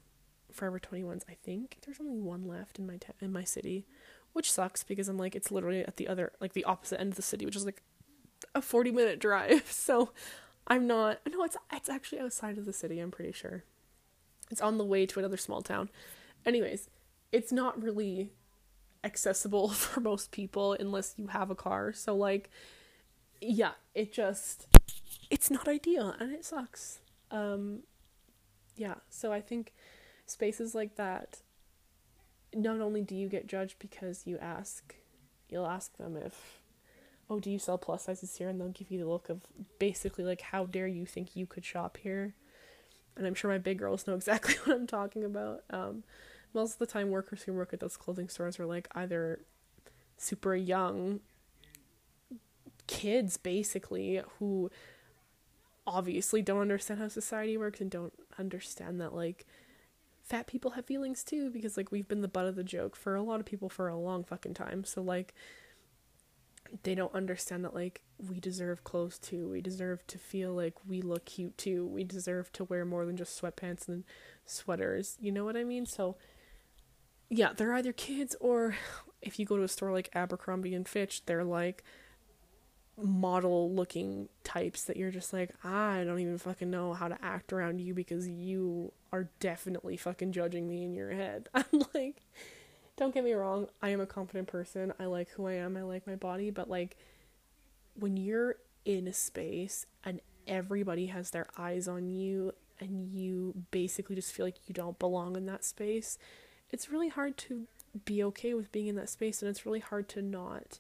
Forever 0.52 0.80
21s. 0.80 1.24
I 1.30 1.36
think 1.44 1.78
there's 1.86 2.00
only 2.00 2.22
one 2.22 2.48
left 2.48 2.80
in 2.80 2.88
my 2.88 2.98
in 3.22 3.32
my 3.32 3.44
city, 3.44 3.86
which 4.36 4.52
sucks 4.52 4.84
because 4.84 5.08
I'm 5.08 5.18
like 5.18 5.34
it's 5.34 5.50
literally 5.50 5.80
at 5.86 5.96
the 5.96 6.10
other 6.10 6.34
like 6.42 6.52
the 6.52 6.66
opposite 6.66 7.00
end 7.00 7.14
of 7.14 7.16
the 7.16 7.22
city, 7.22 7.46
which 7.46 7.56
is 7.56 7.66
like 7.66 7.82
a 8.54 8.62
40 8.62 8.92
minute 8.92 9.20
drive. 9.20 9.64
So 9.72 10.12
I'm 10.68 10.88
not. 10.88 11.22
No, 11.32 11.44
it's 11.44 11.56
it's 11.72 11.90
actually 11.90 12.20
outside 12.20 12.58
of 12.58 12.66
the 12.66 12.74
city. 12.74 13.00
I'm 13.00 13.12
pretty 13.12 13.32
sure. 13.32 13.64
It's 14.52 14.60
on 14.60 14.78
the 14.78 14.84
way 14.84 15.06
to 15.06 15.20
another 15.20 15.38
small 15.38 15.62
town. 15.62 15.90
Anyways, 16.46 16.90
it's 17.32 17.52
not 17.54 17.82
really 17.82 18.32
accessible 19.06 19.70
for 19.70 20.02
most 20.02 20.32
people 20.32 20.74
unless 20.74 21.14
you 21.18 21.28
have 21.28 21.50
a 21.50 21.56
car. 21.56 21.94
So 21.94 22.14
like, 22.14 22.50
yeah, 23.40 23.72
it 23.94 24.12
just 24.12 24.68
it's 25.30 25.50
not 25.50 25.68
ideal 25.70 26.14
and 26.20 26.34
it 26.34 26.44
sucks. 26.44 27.00
Um, 27.32 27.84
yeah. 28.76 28.96
So 29.10 29.32
I 29.32 29.40
think 29.40 29.74
spaces 30.26 30.76
like 30.76 30.98
that. 30.98 31.40
Not 32.56 32.80
only 32.80 33.02
do 33.02 33.16
you 33.16 33.28
get 33.28 33.48
judged 33.48 33.78
because 33.80 34.26
you 34.26 34.38
ask, 34.40 34.96
you'll 35.50 35.68
ask 35.68 35.98
them 35.98 36.16
if 36.18 36.62
oh, 37.30 37.40
do 37.40 37.50
you 37.50 37.60
sell 37.60 37.78
plus 37.78 38.04
sizes 38.04 38.36
here? 38.36 38.50
And 38.50 38.60
they'll 38.60 38.70
give 38.70 38.92
you 38.92 39.00
the 39.00 39.10
look 39.10 39.30
of 39.30 39.42
basically 39.80 40.24
like, 40.24 40.42
how 40.42 40.66
dare 40.66 40.88
you 40.88 41.06
think 41.06 41.36
you 41.36 41.46
could 41.46 41.66
shop 41.66 41.98
here? 41.98 42.36
And 43.18 43.26
I'm 43.26 43.34
sure 43.34 43.50
my 43.50 43.58
big 43.58 43.80
girls 43.80 44.08
know 44.08 44.14
exactly 44.16 44.56
what 44.64 44.76
I'm 44.76 44.88
talking 44.88 45.24
about. 45.24 45.64
Um, 45.70 46.04
most 46.54 46.74
of 46.74 46.80
the 46.80 46.86
time, 46.86 47.10
workers 47.10 47.44
who 47.44 47.54
work 47.54 47.74
at 47.74 47.80
those 47.80 47.98
clothing 47.98 48.30
stores 48.30 48.60
are 48.60 48.66
like 48.66 48.88
either 48.96 49.42
super 50.18 50.56
young 50.56 51.20
kids, 52.88 53.38
basically, 53.38 54.22
who 54.40 54.70
obviously 55.88 56.42
don't 56.42 56.62
understand 56.62 57.00
how 57.00 57.08
society 57.08 57.58
works 57.58 57.82
and 57.82 57.92
don't 57.92 58.14
understand 58.40 59.02
that, 59.02 59.14
like, 59.14 59.46
fat 60.26 60.48
people 60.48 60.72
have 60.72 60.86
feelings 60.86 61.24
too, 61.24 61.50
because, 61.50 61.78
like, 61.78 61.92
we've 61.92 62.08
been 62.08 62.22
the 62.22 62.28
butt 62.28 62.48
of 62.48 62.56
the 62.56 62.64
joke 62.64 62.96
for 62.96 63.16
a 63.16 63.24
lot 63.24 63.40
of 63.40 63.46
people 63.46 63.70
for 63.70 63.88
a 63.88 63.96
long 63.98 64.24
fucking 64.24 64.56
time. 64.56 64.84
So, 64.84 65.02
like, 65.02 65.34
they 66.84 66.96
don't 66.96 67.14
understand 67.14 67.64
that 67.64 67.74
like 67.74 68.02
we 68.18 68.40
deserve 68.40 68.84
clothes 68.84 69.18
too. 69.18 69.50
We 69.50 69.62
deserve 69.62 70.06
to 70.08 70.18
feel 70.18 70.54
like 70.54 70.74
we 70.88 71.02
look 71.02 71.26
cute 71.26 71.58
too. 71.58 71.86
We 71.86 72.04
deserve 72.04 72.52
to 72.54 72.64
wear 72.64 72.86
more 72.86 73.06
than 73.06 73.18
just 73.18 73.40
sweatpants 73.40 73.88
and 73.88 74.04
sweaters. 74.46 75.18
You 75.20 75.32
know 75.32 75.46
what 75.46 75.58
I 75.58 75.64
mean? 75.64 75.86
So 75.86 76.18
yeah, 77.30 77.54
they're 77.56 77.74
either 77.74 77.94
kids 77.94 78.36
or 78.40 78.76
if 79.22 79.40
you 79.40 79.46
go 79.46 79.58
to 79.58 79.64
a 79.64 79.68
store 79.68 79.92
like 79.92 80.10
Abercrombie 80.14 80.76
and 80.76 80.88
Fitch, 80.88 81.26
they're 81.26 81.44
like 81.44 81.84
model 82.98 83.72
looking 83.74 84.30
types 84.44 84.84
that 84.86 84.98
you're 84.98 85.12
just 85.12 85.34
like, 85.34 85.52
I 85.64 86.04
don't 86.06 86.20
even 86.20 86.38
fucking 86.38 86.70
know 86.70 86.94
how 86.94 87.08
to 87.08 87.18
act 87.24 87.52
around 87.52 87.82
you 87.82 87.94
because 87.94 88.28
you 88.28 88.94
are 89.12 89.30
definitely 89.40 89.98
fucking 89.98 90.32
judging 90.32 90.68
me 90.70 90.84
in 90.84 90.94
your 90.94 91.12
head. 91.12 91.50
I'm 91.54 91.84
like 91.94 92.22
don't 92.98 93.14
get 93.14 93.24
me 93.24 93.34
wrong, 93.34 93.68
I 93.82 93.90
am 93.90 94.00
a 94.00 94.06
confident 94.06 94.48
person. 94.48 94.94
I 95.00 95.06
like 95.06 95.30
who 95.32 95.48
I 95.48 95.54
am. 95.54 95.76
I 95.76 95.84
like 95.84 96.08
my 96.08 96.16
body, 96.16 96.50
but 96.50 96.70
like 96.70 96.96
when 98.00 98.18
you're 98.18 98.56
in 98.86 99.08
a 99.08 99.14
space 99.14 99.86
and 100.04 100.22
everybody 100.48 101.08
has 101.08 101.32
their 101.32 101.48
eyes 101.58 101.88
on 101.88 102.10
you 102.10 102.54
and 102.80 103.08
you 103.08 103.54
basically 103.72 104.16
just 104.16 104.32
feel 104.32 104.46
like 104.46 104.68
you 104.68 104.74
don't 104.74 105.00
belong 105.00 105.36
in 105.36 105.46
that 105.48 105.66
space, 105.66 106.18
it's 106.72 106.90
really 106.90 107.10
hard 107.10 107.38
to 107.38 107.68
be 108.06 108.24
okay 108.24 108.54
with 108.54 108.72
being 108.72 108.88
in 108.88 108.96
that 108.96 109.10
space 109.10 109.42
and 109.42 109.50
it's 109.50 109.66
really 109.66 109.80
hard 109.80 110.08
to 110.10 110.22
not 110.22 110.80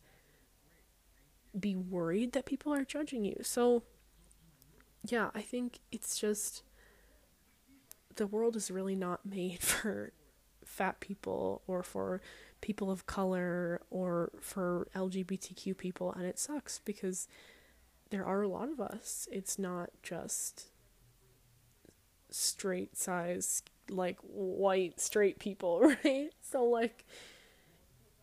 be 1.60 1.76
worried 1.76 2.34
that 2.34 2.45
people 2.45 2.74
are 2.74 2.84
judging 2.84 3.26
you. 3.26 3.38
So 3.41 3.84
yeah, 5.06 5.30
I 5.36 5.41
think 5.41 5.80
it's 5.91 6.20
just 6.20 6.64
the 8.16 8.28
world 8.28 8.56
is 8.56 8.72
really 8.72 8.95
not 8.95 9.26
made 9.26 9.60
for 9.62 10.12
fat 10.64 10.99
people 10.99 11.62
or 11.68 11.84
for 11.84 12.22
people 12.62 12.89
of 12.89 13.06
color 13.06 13.82
or 13.91 14.32
for 14.41 14.88
LGBTQ 14.95 15.78
people 15.78 16.12
and 16.14 16.26
it 16.26 16.39
sucks 16.39 16.80
because 16.80 17.28
there 18.10 18.26
are 18.26 18.41
a 18.41 18.47
lot 18.47 18.70
of 18.70 18.80
us. 18.80 19.28
It's 19.32 19.60
not 19.60 19.89
just 20.01 20.70
straight 22.30 22.97
size 22.97 23.62
like 23.89 24.18
white 24.22 24.99
straight 24.99 25.39
people, 25.39 25.82
right? 26.03 26.32
So 26.41 26.64
like 26.64 27.06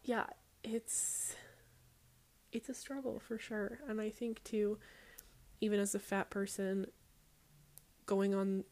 yeah, 0.04 0.26
it's 0.64 1.36
it's 2.52 2.68
a 2.68 2.74
struggle 2.74 3.20
for 3.26 3.38
sure. 3.38 3.78
And 3.88 4.00
I 4.00 4.10
think 4.10 4.42
too 4.44 4.78
even 5.62 5.78
as 5.78 5.94
a 5.94 5.98
fat 5.98 6.28
person 6.28 6.86
going 8.04 8.34
on 8.34 8.64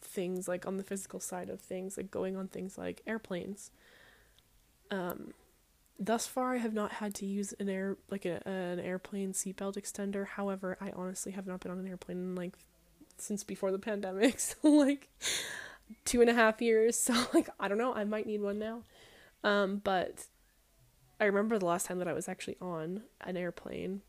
things 0.00 0.48
like 0.48 0.66
on 0.66 0.78
the 0.78 0.82
physical 0.82 1.20
side 1.20 1.50
of 1.50 1.60
things, 1.60 1.96
like 1.96 2.10
going 2.10 2.36
on 2.36 2.48
things 2.48 2.78
like 2.78 3.02
airplanes. 3.06 3.70
Um, 4.90 5.34
thus 5.98 6.26
far, 6.26 6.54
I 6.54 6.58
have 6.58 6.72
not 6.72 6.92
had 6.92 7.14
to 7.16 7.26
use 7.26 7.52
an 7.60 7.68
air 7.68 7.98
like 8.10 8.24
a, 8.24 8.46
an 8.48 8.80
airplane 8.80 9.34
seatbelt 9.34 9.76
extender. 9.76 10.26
However, 10.26 10.78
I 10.80 10.90
honestly 10.96 11.32
have 11.32 11.46
not 11.46 11.60
been 11.60 11.70
on 11.70 11.78
an 11.78 11.86
airplane 11.86 12.18
in, 12.18 12.34
like 12.34 12.56
since 13.18 13.44
before 13.44 13.70
the 13.70 13.78
pandemic, 13.78 14.40
so 14.40 14.56
like 14.62 15.08
two 16.06 16.22
and 16.22 16.30
a 16.30 16.34
half 16.34 16.62
years. 16.62 16.96
So 17.12 17.14
like 17.34 17.50
I 17.60 17.68
don't 17.68 17.78
know, 17.78 17.94
I 17.94 18.04
might 18.04 18.26
need 18.26 18.40
one 18.40 18.58
now. 18.58 18.82
Um, 19.44 19.82
but 19.84 20.24
I 21.20 21.24
remember 21.24 21.58
the 21.58 21.66
last 21.66 21.86
time 21.86 21.98
that 21.98 22.08
I 22.08 22.12
was 22.12 22.28
actually 22.28 22.56
on 22.60 23.02
an 23.20 23.36
airplane. 23.36 24.02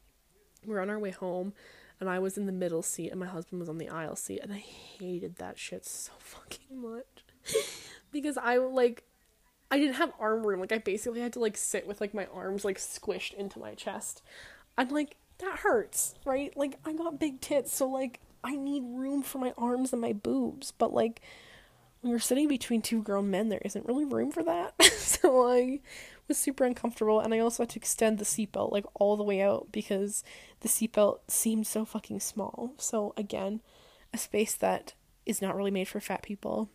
We 0.66 0.74
were 0.74 0.82
on 0.82 0.90
our 0.90 1.00
way 1.00 1.12
home 1.12 1.54
and 2.00 2.10
I 2.10 2.20
was 2.20 2.38
in 2.38 2.46
the 2.46 2.52
middle 2.52 2.82
seat 2.82 3.10
and 3.10 3.20
my 3.20 3.26
husband 3.26 3.60
was 3.60 3.70
on 3.70 3.78
the 3.78 3.90
aisle 3.90 4.16
seat 4.16 4.40
and 4.42 4.54
I 4.54 4.58
hated 4.58 5.38
that 5.38 5.58
shit 5.58 5.86
so 5.86 6.12
fucking 6.20 6.82
much 6.82 7.26
because 8.12 8.38
I 8.38 8.58
like 8.58 9.04
I 9.72 9.78
didn't 9.78 9.96
have 9.96 10.14
arm 10.20 10.46
room 10.46 10.60
like 10.60 10.72
I 10.72 10.80
basically 10.80 11.22
had 11.22 11.34
to 11.34 11.40
like 11.40 11.58
sit 11.58 11.88
with 11.88 12.02
like 12.02 12.14
my 12.14 12.26
arms 12.28 12.66
like 12.66 12.78
squished 12.78 13.34
into 13.34 13.60
my 13.60 13.74
chest. 13.74 14.22
I'm 14.78 14.90
like 14.90 15.18
that 15.40 15.60
hurts, 15.60 16.16
right? 16.26 16.56
Like 16.58 16.78
I 16.86 16.94
got 16.94 17.20
big 17.20 17.42
tits 17.42 17.74
so 17.74 17.88
like 17.88 18.20
I 18.44 18.56
need 18.56 18.84
room 18.86 19.22
for 19.22 19.40
my 19.40 19.54
arms 19.58 19.92
and 19.94 20.02
my 20.02 20.14
boobs, 20.14 20.72
but 20.72 20.94
like 20.94 21.22
when 22.02 22.12
you're 22.12 22.20
sitting 22.20 22.48
between 22.48 22.82
two 22.82 23.02
grown 23.02 23.30
men 23.30 23.50
there 23.50 23.62
isn't 23.66 23.86
really 23.86 24.06
room 24.06 24.32
for 24.32 24.44
that. 24.44 24.82
so 24.94 25.48
I 25.50 25.80
was 26.30 26.38
super 26.38 26.64
uncomfortable 26.64 27.20
and 27.20 27.34
I 27.34 27.40
also 27.40 27.64
had 27.64 27.72
to 27.72 27.80
extend 27.80 28.18
the 28.18 28.26
seatbelt 28.26 28.72
like 28.72 28.86
all 28.94 29.18
the 29.18 29.24
way 29.24 29.42
out 29.42 29.68
because 29.72 30.24
the 30.62 30.70
seatbelt 30.70 31.20
seemed 31.28 31.68
so 31.68 31.84
fucking 31.84 32.22
small. 32.22 32.74
So 32.78 33.14
again, 33.18 33.62
a 34.14 34.18
space 34.18 34.56
that 34.56 34.94
is 35.26 35.42
not 35.42 35.56
really 35.56 35.72
made 35.72 35.90
for 35.90 36.00
fat 36.00 36.22
people. 36.22 36.70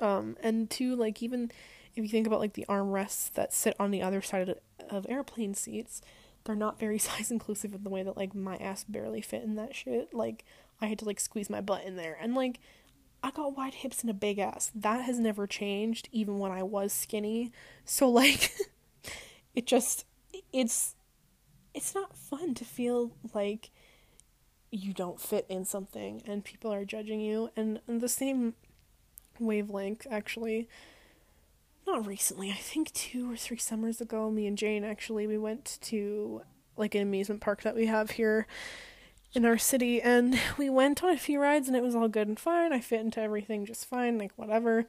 Um 0.00 0.36
and 0.42 0.68
two 0.68 0.96
like 0.96 1.22
even 1.22 1.52
if 1.94 2.02
you 2.02 2.08
think 2.08 2.26
about 2.26 2.40
like 2.40 2.54
the 2.54 2.66
armrests 2.68 3.32
that 3.34 3.52
sit 3.52 3.76
on 3.78 3.92
the 3.92 4.02
other 4.02 4.20
side 4.20 4.48
of, 4.48 4.58
of 4.90 5.06
airplane 5.08 5.54
seats, 5.54 6.02
they're 6.44 6.56
not 6.56 6.80
very 6.80 6.98
size 7.10 7.30
inclusive 7.30 7.74
in 7.74 7.84
the 7.84 7.90
way 7.90 8.02
that 8.02 8.16
like 8.16 8.34
my 8.34 8.56
ass 8.56 8.82
barely 8.84 9.20
fit 9.20 9.44
in 9.44 9.54
that 9.56 9.76
shit. 9.76 10.12
Like 10.12 10.44
I 10.80 10.86
had 10.86 10.98
to 11.00 11.04
like 11.04 11.20
squeeze 11.20 11.50
my 11.50 11.60
butt 11.60 11.84
in 11.84 11.96
there 11.96 12.18
and 12.20 12.34
like 12.34 12.58
I 13.24 13.30
got 13.30 13.56
wide 13.56 13.72
hips 13.72 14.02
and 14.02 14.10
a 14.10 14.14
big 14.14 14.38
ass. 14.38 14.70
That 14.74 15.06
has 15.06 15.18
never 15.18 15.46
changed, 15.46 16.10
even 16.12 16.38
when 16.38 16.52
I 16.52 16.62
was 16.62 16.92
skinny. 16.92 17.52
So 17.86 18.06
like, 18.06 18.52
it 19.54 19.66
just 19.66 20.04
it's 20.52 20.94
it's 21.72 21.94
not 21.94 22.14
fun 22.14 22.54
to 22.54 22.64
feel 22.66 23.12
like 23.32 23.70
you 24.70 24.92
don't 24.92 25.20
fit 25.20 25.46
in 25.48 25.64
something 25.64 26.22
and 26.26 26.44
people 26.44 26.72
are 26.72 26.84
judging 26.84 27.20
you 27.20 27.50
and, 27.56 27.80
the 27.86 28.08
same 28.08 28.54
wavelength 29.38 30.06
actually 30.10 30.68
not 31.86 32.06
recently 32.06 32.50
i 32.50 32.54
think 32.54 32.92
two 32.92 33.30
or 33.30 33.36
three 33.36 33.56
summers 33.56 34.00
ago 34.00 34.30
me 34.30 34.46
and 34.46 34.58
jane 34.58 34.84
actually 34.84 35.26
we 35.26 35.38
went 35.38 35.78
to 35.80 36.42
like 36.76 36.94
an 36.94 37.02
amusement 37.02 37.40
park 37.40 37.62
that 37.62 37.74
we 37.74 37.86
have 37.86 38.12
here 38.12 38.46
in 39.34 39.44
our 39.44 39.58
city 39.58 40.00
and 40.00 40.38
we 40.58 40.70
went 40.70 41.02
on 41.02 41.10
a 41.10 41.18
few 41.18 41.40
rides 41.40 41.68
and 41.68 41.76
it 41.76 41.82
was 41.82 41.94
all 41.94 42.08
good 42.08 42.28
and 42.28 42.38
fine. 42.38 42.72
I 42.72 42.80
fit 42.80 43.00
into 43.00 43.20
everything 43.20 43.66
just 43.66 43.86
fine 43.86 44.18
like 44.18 44.32
whatever. 44.36 44.86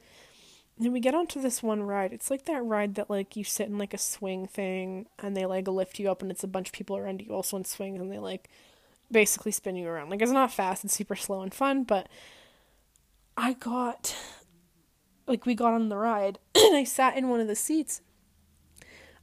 And 0.78 0.92
we 0.92 1.00
get 1.00 1.14
onto 1.14 1.40
this 1.40 1.62
one 1.62 1.82
ride. 1.82 2.12
It's 2.12 2.30
like 2.30 2.44
that 2.44 2.62
ride 2.62 2.96
that 2.96 3.08
like 3.08 3.34
you 3.34 3.44
sit 3.44 3.68
in 3.68 3.78
like 3.78 3.94
a 3.94 3.98
swing 3.98 4.46
thing 4.46 5.06
and 5.18 5.36
they 5.36 5.46
like 5.46 5.66
lift 5.66 5.98
you 5.98 6.10
up 6.10 6.22
and 6.22 6.30
it's 6.30 6.44
a 6.44 6.48
bunch 6.48 6.68
of 6.68 6.72
people 6.72 6.96
around 6.96 7.22
you 7.22 7.32
also 7.32 7.56
in 7.56 7.64
swings 7.64 8.00
and 8.00 8.12
they 8.12 8.18
like 8.18 8.48
basically 9.10 9.52
spin 9.52 9.76
you 9.76 9.88
around. 9.88 10.10
Like 10.10 10.22
it's 10.22 10.30
not 10.30 10.52
fast, 10.52 10.84
it's 10.84 10.94
super 10.94 11.16
slow 11.16 11.42
and 11.42 11.52
fun, 11.52 11.84
but 11.84 12.08
I 13.36 13.54
got 13.54 14.14
like 15.26 15.46
we 15.46 15.54
got 15.54 15.72
on 15.72 15.88
the 15.88 15.96
ride 15.96 16.38
and 16.54 16.76
I 16.76 16.84
sat 16.84 17.16
in 17.16 17.28
one 17.28 17.40
of 17.40 17.48
the 17.48 17.56
seats 17.56 18.02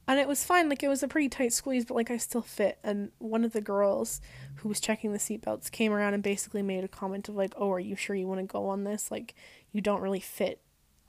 and 0.08 0.18
it 0.18 0.28
was 0.28 0.44
fine. 0.44 0.68
Like 0.68 0.82
it 0.82 0.88
was 0.88 1.02
a 1.02 1.08
pretty 1.08 1.28
tight 1.28 1.52
squeeze 1.52 1.84
but 1.84 1.94
like 1.94 2.10
I 2.10 2.16
still 2.16 2.42
fit. 2.42 2.78
And 2.82 3.12
one 3.18 3.44
of 3.44 3.52
the 3.52 3.60
girls 3.60 4.20
who 4.56 4.68
was 4.68 4.80
checking 4.80 5.12
the 5.12 5.18
seatbelts 5.18 5.70
came 5.70 5.92
around 5.92 6.14
and 6.14 6.22
basically 6.22 6.62
made 6.62 6.84
a 6.84 6.88
comment 6.88 7.28
of 7.28 7.34
like 7.34 7.52
oh 7.56 7.72
are 7.72 7.80
you 7.80 7.96
sure 7.96 8.16
you 8.16 8.26
want 8.26 8.40
to 8.40 8.46
go 8.46 8.66
on 8.66 8.84
this 8.84 9.10
like 9.10 9.34
you 9.72 9.80
don't 9.80 10.00
really 10.00 10.20
fit 10.20 10.60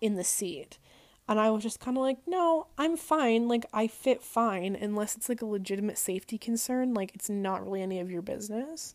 in 0.01 0.15
the 0.15 0.23
seat 0.23 0.77
and 1.27 1.39
I 1.39 1.49
was 1.49 1.63
just 1.63 1.79
kind 1.79 1.97
of 1.97 2.03
like, 2.03 2.19
no, 2.27 2.67
I'm 2.77 2.97
fine. 2.97 3.47
Like, 3.47 3.65
I 3.73 3.87
fit 3.87 4.21
fine 4.21 4.75
unless 4.75 5.15
it's 5.15 5.27
like 5.27 5.41
a 5.41 5.45
legitimate 5.47 5.97
safety 5.97 6.37
concern. 6.37 6.93
Like, 6.93 7.15
it's 7.15 7.29
not 7.29 7.63
really 7.63 7.81
any 7.81 7.99
of 7.99 8.11
your 8.11 8.21
business. 8.21 8.93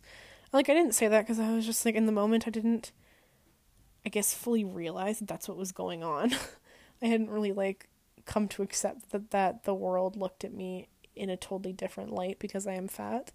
Like, 0.53 0.69
I 0.69 0.73
didn't 0.73 0.95
say 0.95 1.09
that 1.09 1.21
because 1.21 1.39
I 1.39 1.53
was 1.53 1.65
just 1.65 1.85
like, 1.85 1.95
in 1.95 2.05
the 2.05 2.11
moment, 2.13 2.47
I 2.47 2.51
didn't, 2.51 2.93
I 4.05 4.09
guess, 4.09 4.33
fully 4.33 4.63
realize 4.63 5.19
that 5.19 5.27
that's 5.27 5.49
what 5.49 5.57
was 5.57 5.73
going 5.73 6.03
on. 6.03 6.33
I 7.01 7.07
hadn't 7.07 7.29
really, 7.29 7.51
like, 7.51 7.89
come 8.25 8.47
to 8.49 8.63
accept 8.63 9.11
that, 9.11 9.31
that 9.31 9.63
the 9.65 9.73
world 9.73 10.15
looked 10.15 10.45
at 10.45 10.53
me 10.53 10.87
in 11.15 11.29
a 11.29 11.35
totally 11.35 11.73
different 11.73 12.13
light 12.13 12.39
because 12.39 12.65
I 12.65 12.73
am 12.73 12.87
fat. 12.87 13.33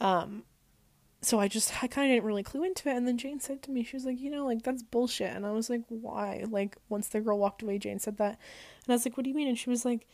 Um, 0.00 0.44
so 1.22 1.40
I 1.40 1.48
just 1.48 1.82
I 1.82 1.86
kind 1.86 2.10
of 2.10 2.14
didn't 2.14 2.26
really 2.26 2.42
clue 2.42 2.64
into 2.64 2.88
it. 2.88 2.96
And 2.96 3.06
then 3.06 3.18
Jane 3.18 3.40
said 3.40 3.62
to 3.62 3.70
me, 3.70 3.82
she 3.82 3.96
was 3.96 4.04
like, 4.04 4.20
you 4.20 4.30
know, 4.30 4.46
like 4.46 4.62
that's 4.62 4.82
bullshit. 4.82 5.34
And 5.34 5.46
I 5.46 5.50
was 5.50 5.68
like, 5.68 5.82
why? 5.88 6.44
Like 6.48 6.76
once 6.88 7.08
the 7.08 7.20
girl 7.20 7.38
walked 7.38 7.62
away, 7.62 7.78
Jane 7.78 7.98
said 7.98 8.18
that, 8.18 8.38
and 8.84 8.88
I 8.88 8.92
was 8.92 9.04
like, 9.04 9.16
what 9.16 9.24
do 9.24 9.30
you 9.30 9.36
mean? 9.36 9.48
And 9.48 9.58
she 9.58 9.70
was 9.70 9.84
like, 9.84 10.06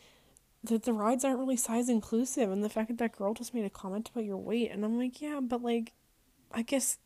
that 0.63 0.83
the 0.83 0.93
rides 0.93 1.25
aren't 1.25 1.39
really 1.39 1.57
size 1.57 1.89
inclusive, 1.89 2.51
and 2.51 2.63
the 2.63 2.69
fact 2.69 2.87
that 2.87 2.97
that 2.97 3.17
girl 3.17 3.33
just 3.33 3.53
made 3.53 3.65
a 3.65 3.69
comment 3.69 4.09
about 4.09 4.25
your 4.25 4.37
weight, 4.37 4.71
and 4.71 4.85
I'm 4.85 4.97
like, 4.97 5.21
yeah, 5.21 5.39
but 5.41 5.61
like, 5.61 5.93
I 6.51 6.61
guess 6.61 6.97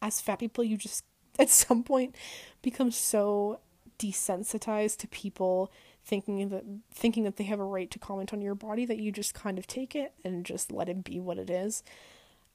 as 0.00 0.20
fat 0.20 0.38
people, 0.38 0.64
you 0.64 0.76
just 0.76 1.04
at 1.38 1.50
some 1.50 1.82
point 1.82 2.14
become 2.62 2.90
so 2.90 3.60
desensitized 3.98 4.98
to 4.98 5.08
people 5.08 5.70
thinking 6.06 6.48
that 6.48 6.64
thinking 6.92 7.24
that 7.24 7.36
they 7.36 7.44
have 7.44 7.58
a 7.58 7.64
right 7.64 7.90
to 7.90 7.98
comment 7.98 8.32
on 8.32 8.40
your 8.40 8.54
body 8.54 8.86
that 8.86 8.98
you 8.98 9.10
just 9.10 9.34
kind 9.34 9.58
of 9.58 9.66
take 9.66 9.94
it 9.96 10.12
and 10.24 10.46
just 10.46 10.70
let 10.70 10.88
it 10.88 11.02
be 11.02 11.18
what 11.18 11.38
it 11.38 11.50
is. 11.50 11.82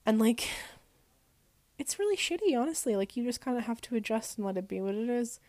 And 0.05 0.17
like 0.19 0.47
it's 1.77 1.99
really 1.99 2.15
shitty, 2.15 2.57
honestly. 2.57 2.95
Like 2.95 3.17
you 3.17 3.23
just 3.23 3.41
kind 3.41 3.57
of 3.57 3.65
have 3.65 3.81
to 3.81 3.95
adjust 3.95 4.37
and 4.37 4.45
let 4.45 4.57
it 4.57 4.67
be 4.67 4.79
what 4.79 4.95
it 4.95 5.09
is. 5.09 5.39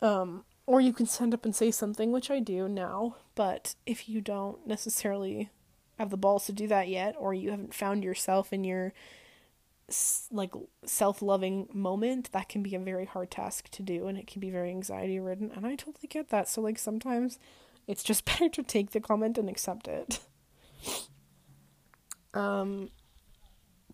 Um 0.00 0.44
or 0.66 0.80
you 0.80 0.94
can 0.94 1.04
stand 1.04 1.34
up 1.34 1.44
and 1.44 1.54
say 1.54 1.70
something, 1.70 2.10
which 2.10 2.30
I 2.30 2.40
do 2.40 2.68
now, 2.68 3.16
but 3.34 3.74
if 3.84 4.08
you 4.08 4.22
don't 4.22 4.66
necessarily 4.66 5.50
have 5.98 6.08
the 6.08 6.16
balls 6.16 6.46
to 6.46 6.52
do 6.52 6.66
that 6.68 6.88
yet 6.88 7.14
or 7.18 7.34
you 7.34 7.50
haven't 7.50 7.74
found 7.74 8.02
yourself 8.02 8.50
in 8.50 8.64
your 8.64 8.94
like 10.30 10.52
self-loving 10.84 11.68
moment 11.72 12.32
that 12.32 12.48
can 12.48 12.62
be 12.62 12.74
a 12.74 12.78
very 12.78 13.04
hard 13.04 13.30
task 13.30 13.68
to 13.70 13.82
do 13.82 14.06
and 14.06 14.16
it 14.16 14.26
can 14.26 14.40
be 14.40 14.50
very 14.50 14.70
anxiety 14.70 15.20
ridden 15.20 15.50
and 15.54 15.66
I 15.66 15.74
totally 15.74 16.08
get 16.08 16.30
that 16.30 16.48
so 16.48 16.60
like 16.62 16.78
sometimes 16.78 17.38
it's 17.86 18.02
just 18.02 18.24
better 18.26 18.48
to 18.48 18.62
take 18.62 18.92
the 18.92 19.00
comment 19.00 19.36
and 19.36 19.48
accept 19.48 19.86
it 19.86 20.20
um 22.32 22.88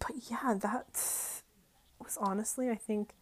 but 0.00 0.16
yeah, 0.30 0.54
that 0.54 0.86
was 2.02 2.18
honestly, 2.18 2.70
I 2.70 2.74
think, 2.74 3.14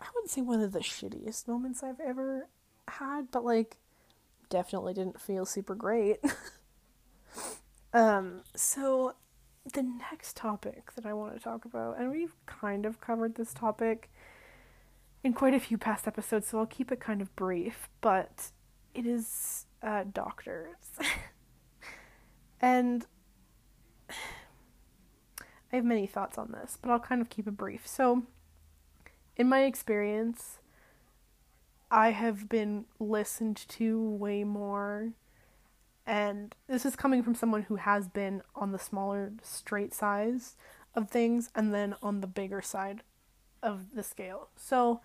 I 0.00 0.06
wouldn't 0.14 0.30
say 0.30 0.40
one 0.40 0.62
of 0.62 0.72
the 0.72 0.80
shittiest 0.80 1.46
moments 1.46 1.82
I've 1.82 2.00
ever 2.00 2.48
had, 2.88 3.30
but 3.30 3.44
like, 3.44 3.76
definitely 4.48 4.94
didn't 4.94 5.20
feel 5.20 5.44
super 5.44 5.74
great. 5.74 6.18
um, 7.92 8.40
so 8.54 9.14
the 9.72 9.82
next 9.82 10.36
topic 10.36 10.94
that 10.94 11.06
I 11.06 11.12
want 11.12 11.34
to 11.36 11.42
talk 11.42 11.64
about, 11.64 11.98
and 11.98 12.10
we've 12.10 12.34
kind 12.46 12.86
of 12.86 13.00
covered 13.00 13.34
this 13.34 13.52
topic 13.52 14.10
in 15.24 15.32
quite 15.32 15.54
a 15.54 15.60
few 15.60 15.76
past 15.76 16.06
episodes, 16.06 16.48
so 16.48 16.58
I'll 16.58 16.66
keep 16.66 16.92
it 16.92 17.00
kind 17.00 17.20
of 17.20 17.34
brief, 17.34 17.88
but 18.00 18.50
it 18.94 19.06
is 19.06 19.66
uh, 19.82 20.04
doctors. 20.12 20.76
and 22.60 23.06
I 25.72 25.76
have 25.76 25.84
many 25.84 26.06
thoughts 26.06 26.38
on 26.38 26.52
this, 26.52 26.78
but 26.80 26.90
I'll 26.90 27.00
kind 27.00 27.20
of 27.20 27.28
keep 27.28 27.46
it 27.48 27.56
brief. 27.56 27.86
So, 27.86 28.22
in 29.36 29.48
my 29.48 29.64
experience, 29.64 30.58
I 31.90 32.10
have 32.10 32.48
been 32.48 32.86
listened 32.98 33.56
to 33.70 34.00
way 34.00 34.44
more, 34.44 35.10
and 36.06 36.54
this 36.68 36.86
is 36.86 36.96
coming 36.96 37.22
from 37.22 37.34
someone 37.34 37.62
who 37.62 37.76
has 37.76 38.08
been 38.08 38.42
on 38.54 38.72
the 38.72 38.78
smaller, 38.78 39.32
straight 39.42 39.92
size 39.92 40.56
of 40.94 41.10
things 41.10 41.50
and 41.54 41.74
then 41.74 41.94
on 42.02 42.20
the 42.20 42.26
bigger 42.26 42.62
side 42.62 43.02
of 43.62 43.94
the 43.94 44.02
scale. 44.02 44.48
So, 44.56 45.00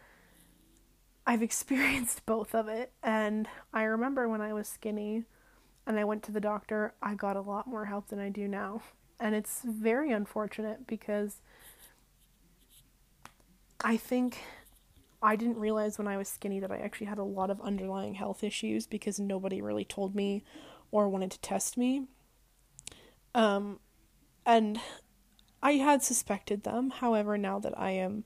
I've 1.26 1.42
experienced 1.52 2.26
both 2.26 2.54
of 2.56 2.68
it, 2.68 2.92
and 3.04 3.48
I 3.74 3.84
remember 3.84 4.30
when 4.30 4.42
I 4.42 4.54
was 4.54 4.68
skinny 4.68 5.24
and 5.88 6.00
I 6.00 6.04
went 6.04 6.24
to 6.24 6.32
the 6.32 6.40
doctor, 6.40 6.94
I 7.02 7.16
got 7.16 7.36
a 7.36 7.42
lot 7.42 7.68
more 7.68 7.86
help 7.86 8.10
than 8.10 8.20
I 8.20 8.30
do 8.30 8.48
now 8.48 8.82
and 9.22 9.36
it's 9.36 9.62
very 9.64 10.12
unfortunate 10.12 10.88
because 10.88 11.42
I 13.84 13.96
think 13.96 14.40
I 15.22 15.36
didn't 15.36 15.58
realize 15.58 16.00
when 16.00 16.08
I 16.08 16.18
was 16.18 16.28
skinny 16.28 16.60
that 16.60 16.72
I 16.72 16.78
actually 16.78 17.06
had 17.06 17.20
a 17.20 17.24
lot 17.24 17.52
of 17.52 17.62
underlying 17.62 18.16
health 18.16 18.44
issues 18.44 18.88
because 18.88 19.20
nobody 19.20 19.62
really 19.62 19.86
told 19.86 20.16
me 20.16 20.44
or 20.92 21.10
wanted 21.10 21.32
to 21.32 21.40
test 21.40 21.78
me. 21.78 22.08
Um, 23.34 23.80
and 24.46 24.80
I 25.64 25.74
had 25.74 26.04
suspected 26.04 26.64
them. 26.64 26.90
However, 26.90 27.38
now 27.38 27.60
that 27.60 27.78
I 27.78 27.92
am 27.92 28.26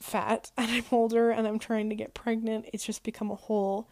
fat 0.00 0.50
and 0.56 0.70
I'm 0.70 0.84
older 0.90 1.30
and 1.30 1.46
I'm 1.46 1.58
trying 1.58 1.88
to 1.88 1.96
get 1.96 2.14
pregnant, 2.14 2.66
it's 2.72 2.84
just 2.84 3.02
become 3.02 3.30
a 3.30 3.36
whole, 3.36 3.88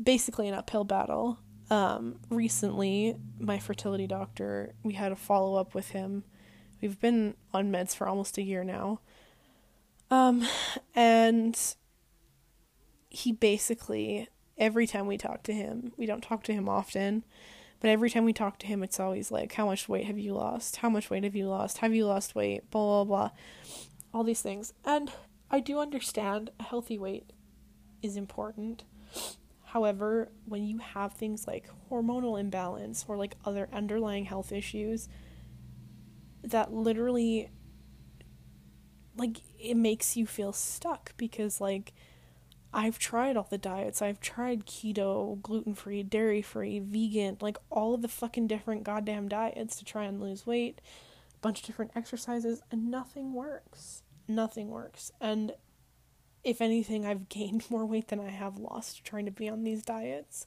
basically 0.00 0.48
an 0.48 0.54
uphill 0.54 0.84
battle 0.84 1.38
um, 1.70 2.20
recently, 2.30 3.16
my 3.38 3.58
fertility 3.58 4.06
doctor, 4.06 4.74
we 4.82 4.94
had 4.94 5.12
a 5.12 5.16
follow 5.16 5.56
up 5.56 5.74
with 5.74 5.90
him. 5.90 6.24
We've 6.80 7.00
been 7.00 7.34
on 7.52 7.72
meds 7.72 7.94
for 7.94 8.06
almost 8.06 8.38
a 8.38 8.42
year 8.42 8.62
now. 8.62 9.00
Um, 10.10 10.46
and 10.94 11.58
he 13.08 13.32
basically, 13.32 14.28
every 14.58 14.86
time 14.86 15.06
we 15.06 15.18
talk 15.18 15.42
to 15.44 15.52
him, 15.52 15.92
we 15.96 16.06
don't 16.06 16.22
talk 16.22 16.42
to 16.44 16.52
him 16.52 16.68
often, 16.68 17.24
but 17.80 17.90
every 17.90 18.10
time 18.10 18.24
we 18.24 18.32
talk 18.32 18.58
to 18.60 18.66
him, 18.66 18.82
it's 18.82 19.00
always 19.00 19.30
like, 19.30 19.52
How 19.52 19.66
much 19.66 19.88
weight 19.88 20.06
have 20.06 20.18
you 20.18 20.34
lost? 20.34 20.76
How 20.76 20.88
much 20.88 21.10
weight 21.10 21.24
have 21.24 21.36
you 21.36 21.48
lost? 21.48 21.78
Have 21.78 21.94
you 21.94 22.06
lost 22.06 22.34
weight? 22.34 22.70
Blah, 22.70 23.04
blah, 23.04 23.04
blah. 23.04 23.30
All 24.14 24.24
these 24.24 24.42
things. 24.42 24.72
And 24.84 25.10
I 25.50 25.60
do 25.60 25.78
understand 25.78 26.50
a 26.58 26.64
healthy 26.64 26.98
weight 26.98 27.32
is 28.02 28.16
important. 28.16 28.84
However, 29.64 30.30
when 30.46 30.64
you 30.64 30.78
have 30.78 31.12
things 31.12 31.46
like 31.46 31.68
hormonal 31.90 32.40
imbalance 32.40 33.04
or 33.06 33.16
like 33.16 33.36
other 33.44 33.68
underlying 33.72 34.24
health 34.24 34.52
issues, 34.52 35.08
that 36.42 36.72
literally 36.72 37.50
like 39.16 39.38
it 39.58 39.76
makes 39.76 40.16
you 40.16 40.26
feel 40.26 40.52
stuck 40.52 41.16
because 41.16 41.60
like 41.60 41.92
I've 42.76 42.98
tried 42.98 43.38
all 43.38 43.46
the 43.48 43.56
diets. 43.56 44.02
I've 44.02 44.20
tried 44.20 44.66
keto, 44.66 45.40
gluten-free, 45.40 46.02
dairy-free, 46.02 46.80
vegan, 46.80 47.38
like 47.40 47.56
all 47.70 47.94
of 47.94 48.02
the 48.02 48.08
fucking 48.08 48.48
different 48.48 48.84
goddamn 48.84 49.28
diets 49.30 49.76
to 49.76 49.84
try 49.84 50.04
and 50.04 50.20
lose 50.20 50.46
weight, 50.46 50.82
a 51.34 51.38
bunch 51.38 51.60
of 51.60 51.66
different 51.66 51.92
exercises 51.96 52.60
and 52.70 52.90
nothing 52.90 53.32
works. 53.32 54.02
Nothing 54.28 54.68
works. 54.68 55.10
And 55.22 55.52
if 56.44 56.60
anything, 56.60 57.06
I've 57.06 57.28
gained 57.30 57.64
more 57.70 57.86
weight 57.86 58.08
than 58.08 58.20
I 58.20 58.28
have 58.28 58.58
lost 58.58 59.02
trying 59.02 59.24
to 59.24 59.30
be 59.30 59.48
on 59.48 59.64
these 59.64 59.82
diets. 59.82 60.46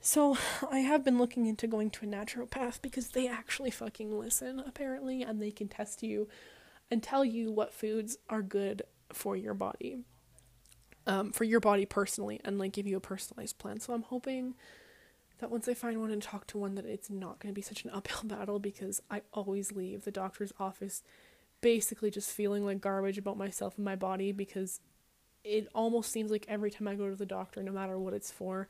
So, 0.00 0.38
I 0.70 0.78
have 0.78 1.04
been 1.04 1.18
looking 1.18 1.46
into 1.46 1.66
going 1.66 1.90
to 1.90 2.06
a 2.06 2.08
naturopath 2.08 2.80
because 2.80 3.08
they 3.08 3.26
actually 3.26 3.72
fucking 3.72 4.16
listen, 4.16 4.62
apparently, 4.64 5.22
and 5.22 5.42
they 5.42 5.50
can 5.50 5.66
test 5.66 6.04
you 6.04 6.28
and 6.88 7.02
tell 7.02 7.24
you 7.24 7.50
what 7.50 7.74
foods 7.74 8.16
are 8.28 8.42
good 8.42 8.82
for 9.12 9.34
your 9.34 9.54
body. 9.54 10.04
Um, 11.08 11.30
for 11.30 11.44
your 11.44 11.60
body 11.60 11.86
personally, 11.86 12.40
and 12.44 12.58
like 12.58 12.72
give 12.72 12.86
you 12.86 12.96
a 12.96 13.00
personalized 13.00 13.58
plan. 13.58 13.78
So, 13.78 13.92
I'm 13.92 14.02
hoping 14.02 14.54
that 15.38 15.50
once 15.50 15.68
I 15.68 15.74
find 15.74 16.00
one 16.00 16.10
and 16.10 16.22
talk 16.22 16.46
to 16.48 16.58
one 16.58 16.74
that 16.76 16.86
it's 16.86 17.10
not 17.10 17.38
going 17.38 17.52
to 17.52 17.54
be 17.54 17.62
such 17.62 17.84
an 17.84 17.90
uphill 17.94 18.24
battle 18.24 18.58
because 18.58 19.02
I 19.10 19.22
always 19.32 19.72
leave 19.72 20.04
the 20.04 20.10
doctor's 20.10 20.52
office 20.58 21.02
basically 21.60 22.10
just 22.10 22.30
feeling 22.30 22.64
like 22.64 22.80
garbage 22.80 23.18
about 23.18 23.36
myself 23.38 23.76
and 23.76 23.84
my 23.84 23.96
body 23.96 24.32
because 24.32 24.80
it 25.42 25.68
almost 25.74 26.12
seems 26.12 26.30
like 26.30 26.44
every 26.48 26.70
time 26.70 26.88
I 26.88 26.94
go 26.94 27.08
to 27.08 27.16
the 27.16 27.26
doctor 27.26 27.62
no 27.62 27.72
matter 27.72 27.98
what 27.98 28.12
it's 28.12 28.30
for 28.30 28.68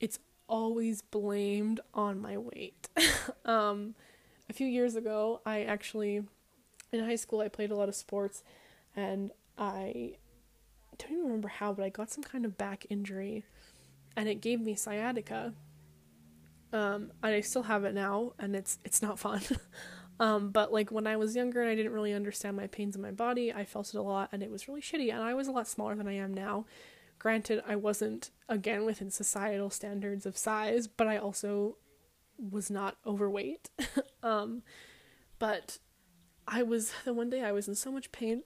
it's 0.00 0.18
always 0.48 1.02
blamed 1.02 1.80
on 1.94 2.20
my 2.20 2.36
weight. 2.36 2.88
um 3.44 3.94
a 4.48 4.52
few 4.52 4.66
years 4.66 4.96
ago, 4.96 5.40
I 5.46 5.62
actually 5.62 6.22
in 6.92 7.04
high 7.04 7.16
school 7.16 7.40
I 7.40 7.48
played 7.48 7.70
a 7.70 7.76
lot 7.76 7.88
of 7.88 7.94
sports 7.94 8.42
and 8.96 9.30
I 9.56 10.16
don't 11.02 11.12
even 11.12 11.24
remember 11.24 11.48
how, 11.48 11.72
but 11.72 11.84
I 11.84 11.88
got 11.88 12.10
some 12.10 12.24
kind 12.24 12.44
of 12.44 12.56
back 12.56 12.86
injury 12.90 13.44
and 14.16 14.28
it 14.28 14.40
gave 14.40 14.60
me 14.60 14.74
sciatica 14.74 15.54
um, 16.72 17.12
and 17.22 17.34
I 17.34 17.40
still 17.40 17.64
have 17.64 17.84
it 17.84 17.94
now, 17.94 18.32
and 18.38 18.54
it's 18.54 18.78
it's 18.84 19.02
not 19.02 19.18
fun. 19.18 19.42
um, 20.20 20.50
but 20.50 20.72
like 20.72 20.90
when 20.90 21.06
I 21.06 21.16
was 21.16 21.34
younger 21.34 21.60
and 21.60 21.70
I 21.70 21.74
didn't 21.74 21.92
really 21.92 22.12
understand 22.12 22.56
my 22.56 22.68
pains 22.68 22.94
in 22.94 23.02
my 23.02 23.10
body, 23.10 23.52
I 23.52 23.64
felt 23.64 23.88
it 23.88 23.98
a 23.98 24.02
lot, 24.02 24.28
and 24.32 24.42
it 24.42 24.50
was 24.50 24.68
really 24.68 24.80
shitty. 24.80 25.12
And 25.12 25.22
I 25.22 25.34
was 25.34 25.48
a 25.48 25.52
lot 25.52 25.66
smaller 25.66 25.94
than 25.96 26.08
I 26.08 26.14
am 26.14 26.32
now. 26.32 26.66
Granted, 27.18 27.62
I 27.66 27.76
wasn't 27.76 28.30
again 28.48 28.84
within 28.84 29.10
societal 29.10 29.70
standards 29.70 30.26
of 30.26 30.38
size, 30.38 30.86
but 30.86 31.06
I 31.06 31.16
also 31.18 31.76
was 32.38 32.70
not 32.70 32.96
overweight. 33.04 33.68
um, 34.22 34.62
but 35.38 35.78
I 36.46 36.62
was 36.62 36.92
the 37.04 37.14
one 37.14 37.30
day 37.30 37.42
I 37.42 37.52
was 37.52 37.66
in 37.66 37.74
so 37.74 37.90
much 37.90 38.12
pain 38.12 38.42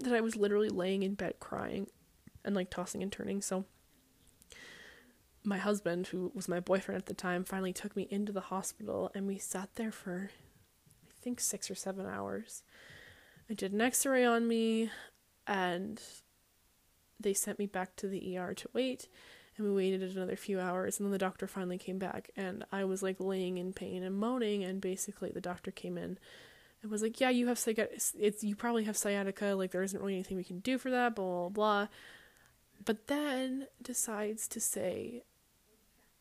that 0.00 0.12
I 0.12 0.20
was 0.20 0.36
literally 0.36 0.68
laying 0.68 1.02
in 1.02 1.14
bed 1.14 1.34
crying 1.40 1.88
and 2.44 2.54
like 2.54 2.70
tossing 2.70 3.02
and 3.02 3.10
turning. 3.10 3.40
So 3.40 3.64
my 5.44 5.58
husband, 5.58 6.08
who 6.08 6.32
was 6.34 6.48
my 6.48 6.60
boyfriend 6.60 7.00
at 7.00 7.06
the 7.06 7.14
time, 7.14 7.44
finally 7.44 7.72
took 7.72 7.96
me 7.96 8.08
into 8.10 8.32
the 8.32 8.40
hospital 8.40 9.10
and 9.14 9.26
we 9.26 9.38
sat 9.38 9.70
there 9.76 9.92
for, 9.92 10.30
I 11.08 11.22
think, 11.22 11.40
six 11.40 11.70
or 11.70 11.74
seven 11.74 12.06
hours. 12.06 12.62
I 13.48 13.54
did 13.54 13.72
an 13.72 13.80
x 13.80 14.04
ray 14.04 14.24
on 14.24 14.48
me 14.48 14.90
and 15.46 16.00
they 17.18 17.32
sent 17.32 17.58
me 17.58 17.66
back 17.66 17.96
to 17.96 18.08
the 18.08 18.36
ER 18.36 18.54
to 18.54 18.68
wait. 18.72 19.08
And 19.56 19.66
we 19.66 19.72
waited 19.72 20.02
another 20.02 20.36
few 20.36 20.60
hours, 20.60 20.98
and 20.98 21.06
then 21.06 21.12
the 21.12 21.16
doctor 21.16 21.46
finally 21.46 21.78
came 21.78 21.98
back, 21.98 22.30
and 22.36 22.62
I 22.70 22.84
was 22.84 23.02
like 23.02 23.18
laying 23.18 23.56
in 23.56 23.72
pain 23.72 24.02
and 24.02 24.14
moaning. 24.14 24.62
And 24.62 24.82
basically, 24.82 25.30
the 25.30 25.40
doctor 25.40 25.70
came 25.70 25.96
in 25.96 26.18
and 26.86 26.92
was 26.92 27.02
like, 27.02 27.20
"Yeah, 27.20 27.30
you 27.30 27.48
have 27.48 27.58
sciatica. 27.58 27.88
It's 28.18 28.44
you 28.44 28.56
probably 28.56 28.84
have 28.84 28.96
sciatica. 28.96 29.54
Like 29.54 29.72
there 29.72 29.82
isn't 29.82 30.00
really 30.00 30.14
anything 30.14 30.36
we 30.36 30.44
can 30.44 30.60
do 30.60 30.78
for 30.78 30.90
that." 30.90 31.16
Blah 31.16 31.24
blah 31.24 31.48
blah. 31.48 31.88
But 32.84 33.08
then 33.08 33.66
decides 33.82 34.46
to 34.48 34.60
say, 34.60 35.24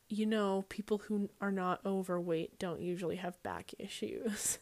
you 0.10 0.26
know, 0.26 0.66
people 0.70 1.00
who 1.00 1.30
are 1.42 1.52
not 1.52 1.86
overweight 1.86 2.58
don't 2.60 2.82
usually 2.82 3.18
have 3.18 3.42
back 3.44 3.72
issues. 3.78 4.58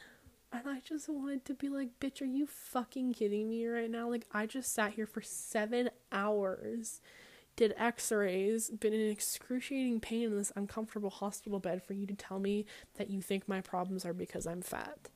and 0.52 0.62
I 0.66 0.80
just 0.80 1.08
wanted 1.08 1.44
to 1.46 1.54
be 1.54 1.68
like, 1.68 1.98
bitch, 2.00 2.22
are 2.22 2.26
you 2.26 2.46
fucking 2.46 3.14
kidding 3.14 3.50
me 3.50 3.66
right 3.66 3.90
now? 3.90 4.08
Like, 4.08 4.26
I 4.32 4.46
just 4.46 4.72
sat 4.72 4.92
here 4.92 5.06
for 5.06 5.20
seven 5.20 5.90
hours, 6.10 7.00
did 7.56 7.74
x 7.76 8.12
rays, 8.12 8.70
been 8.70 8.94
in 8.94 9.10
excruciating 9.10 10.00
pain 10.00 10.24
in 10.24 10.36
this 10.36 10.52
uncomfortable 10.56 11.10
hospital 11.10 11.58
bed 11.58 11.82
for 11.82 11.92
you 11.92 12.06
to 12.06 12.14
tell 12.14 12.38
me 12.38 12.64
that 12.96 13.10
you 13.10 13.20
think 13.20 13.48
my 13.48 13.60
problems 13.60 14.06
are 14.06 14.14
because 14.14 14.46
I'm 14.46 14.62
fat 14.62 15.08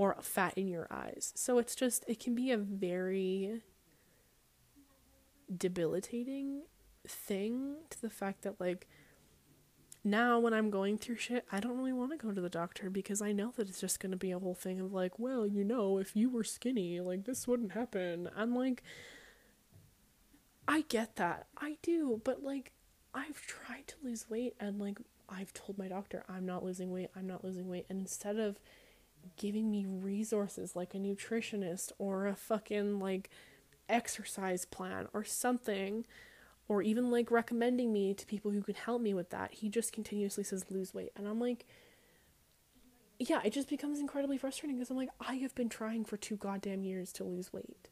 or 0.00 0.16
fat 0.22 0.54
in 0.56 0.66
your 0.66 0.86
eyes. 0.90 1.30
So 1.36 1.58
it's 1.58 1.74
just, 1.74 2.06
it 2.08 2.18
can 2.18 2.34
be 2.34 2.50
a 2.52 2.56
very 2.56 3.60
debilitating 5.54 6.62
thing 7.06 7.74
to 7.90 8.00
the 8.00 8.08
fact 8.08 8.40
that 8.40 8.58
like 8.58 8.88
now 10.02 10.38
when 10.38 10.54
I'm 10.54 10.70
going 10.70 10.96
through 10.96 11.16
shit, 11.16 11.44
I 11.52 11.60
don't 11.60 11.76
really 11.76 11.92
want 11.92 12.12
to 12.12 12.16
go 12.16 12.32
to 12.32 12.40
the 12.40 12.48
doctor 12.48 12.88
because 12.88 13.20
I 13.20 13.32
know 13.32 13.52
that 13.56 13.68
it's 13.68 13.80
just 13.82 14.00
going 14.00 14.12
to 14.12 14.16
be 14.16 14.30
a 14.30 14.38
whole 14.38 14.54
thing 14.54 14.80
of 14.80 14.90
like, 14.90 15.18
well, 15.18 15.46
you 15.46 15.64
know, 15.64 15.98
if 15.98 16.16
you 16.16 16.30
were 16.30 16.44
skinny, 16.44 16.98
like 17.00 17.26
this 17.26 17.46
wouldn't 17.46 17.72
happen. 17.72 18.30
I'm 18.34 18.54
like 18.54 18.82
I 20.66 20.80
get 20.88 21.16
that. 21.16 21.48
I 21.58 21.76
do, 21.82 22.22
but 22.24 22.42
like 22.42 22.72
I've 23.12 23.42
tried 23.42 23.86
to 23.88 23.96
lose 24.02 24.30
weight 24.30 24.54
and 24.58 24.80
like 24.80 24.96
I've 25.28 25.52
told 25.52 25.76
my 25.76 25.88
doctor 25.88 26.24
I'm 26.26 26.46
not 26.46 26.64
losing 26.64 26.90
weight, 26.90 27.10
I'm 27.14 27.26
not 27.26 27.44
losing 27.44 27.68
weight, 27.68 27.84
and 27.90 28.00
instead 28.00 28.38
of 28.38 28.58
giving 29.36 29.70
me 29.70 29.86
resources 29.86 30.76
like 30.76 30.94
a 30.94 30.98
nutritionist 30.98 31.92
or 31.98 32.26
a 32.26 32.36
fucking 32.36 32.98
like 32.98 33.30
exercise 33.88 34.64
plan 34.64 35.08
or 35.12 35.24
something 35.24 36.06
or 36.68 36.82
even 36.82 37.10
like 37.10 37.30
recommending 37.32 37.92
me 37.92 38.14
to 38.14 38.24
people 38.26 38.52
who 38.52 38.62
can 38.62 38.76
help 38.76 39.02
me 39.02 39.12
with 39.12 39.30
that. 39.30 39.54
He 39.54 39.68
just 39.68 39.92
continuously 39.92 40.44
says 40.44 40.64
lose 40.70 40.94
weight. 40.94 41.10
And 41.16 41.26
I'm 41.26 41.40
like, 41.40 41.66
yeah, 43.18 43.40
it 43.44 43.52
just 43.52 43.68
becomes 43.68 43.98
incredibly 43.98 44.38
frustrating 44.38 44.76
because 44.76 44.88
I'm 44.88 44.96
like, 44.96 45.10
I 45.20 45.34
have 45.34 45.54
been 45.56 45.68
trying 45.68 46.04
for 46.04 46.16
two 46.16 46.36
goddamn 46.36 46.84
years 46.84 47.12
to 47.14 47.24
lose 47.24 47.52
weight. 47.52 47.88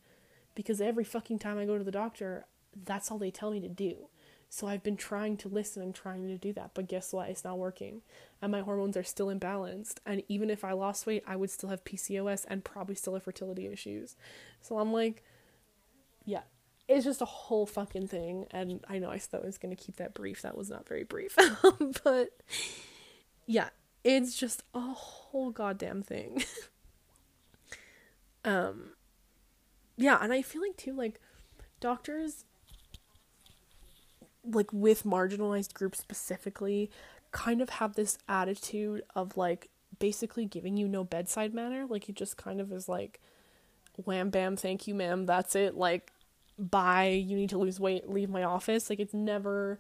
Because 0.54 0.80
every 0.80 1.02
fucking 1.04 1.40
time 1.40 1.58
I 1.58 1.64
go 1.64 1.76
to 1.76 1.82
the 1.82 1.90
doctor, 1.90 2.46
that's 2.84 3.10
all 3.10 3.18
they 3.18 3.32
tell 3.32 3.50
me 3.50 3.60
to 3.60 3.68
do. 3.68 4.08
So 4.50 4.66
I've 4.66 4.82
been 4.82 4.96
trying 4.96 5.36
to 5.38 5.48
listen 5.48 5.82
and 5.82 5.94
trying 5.94 6.26
to 6.28 6.38
do 6.38 6.52
that, 6.54 6.70
but 6.72 6.88
guess 6.88 7.12
what? 7.12 7.28
It's 7.28 7.44
not 7.44 7.58
working. 7.58 8.00
And 8.40 8.50
my 8.50 8.60
hormones 8.60 8.96
are 8.96 9.04
still 9.04 9.26
imbalanced. 9.26 9.96
And 10.06 10.22
even 10.28 10.48
if 10.48 10.64
I 10.64 10.72
lost 10.72 11.06
weight, 11.06 11.22
I 11.26 11.36
would 11.36 11.50
still 11.50 11.68
have 11.68 11.84
PCOS 11.84 12.46
and 12.48 12.64
probably 12.64 12.94
still 12.94 13.14
have 13.14 13.24
fertility 13.24 13.66
issues. 13.66 14.16
So 14.62 14.78
I'm 14.78 14.92
like, 14.92 15.22
yeah, 16.24 16.42
it's 16.88 17.04
just 17.04 17.20
a 17.20 17.26
whole 17.26 17.66
fucking 17.66 18.08
thing. 18.08 18.46
And 18.50 18.80
I 18.88 18.98
know 18.98 19.10
I 19.10 19.18
said 19.18 19.40
I 19.42 19.46
was 19.46 19.58
going 19.58 19.74
to 19.74 19.82
keep 19.82 19.96
that 19.96 20.14
brief. 20.14 20.40
That 20.42 20.56
was 20.56 20.70
not 20.70 20.88
very 20.88 21.04
brief. 21.04 21.36
but 22.04 22.30
yeah, 23.46 23.68
it's 24.04 24.34
just 24.34 24.62
a 24.72 24.80
whole 24.80 25.50
goddamn 25.50 26.02
thing. 26.02 26.42
um, 28.44 28.92
yeah, 29.98 30.18
and 30.22 30.32
I 30.32 30.40
feel 30.40 30.62
like 30.62 30.78
too, 30.78 30.94
like, 30.94 31.20
doctors, 31.80 32.44
like, 34.50 34.72
with 34.72 35.04
marginalized 35.04 35.74
groups 35.74 35.98
specifically, 35.98 36.90
kind 37.32 37.60
of 37.60 37.70
have 37.70 37.94
this 37.94 38.18
attitude 38.28 39.02
of, 39.14 39.36
like, 39.36 39.68
basically 39.98 40.46
giving 40.46 40.76
you 40.76 40.88
no 40.88 41.04
bedside 41.04 41.54
manner. 41.54 41.86
Like, 41.86 42.08
it 42.08 42.14
just 42.16 42.36
kind 42.36 42.60
of 42.60 42.72
is 42.72 42.88
like, 42.88 43.20
wham 44.04 44.30
bam, 44.30 44.56
thank 44.56 44.86
you, 44.86 44.94
ma'am, 44.94 45.26
that's 45.26 45.54
it. 45.56 45.74
Like, 45.74 46.12
by 46.58 47.06
you 47.06 47.36
need 47.36 47.50
to 47.50 47.58
lose 47.58 47.78
weight, 47.78 48.08
leave 48.08 48.28
my 48.28 48.42
office. 48.42 48.90
Like 48.90 48.98
it's 48.98 49.14
never 49.14 49.78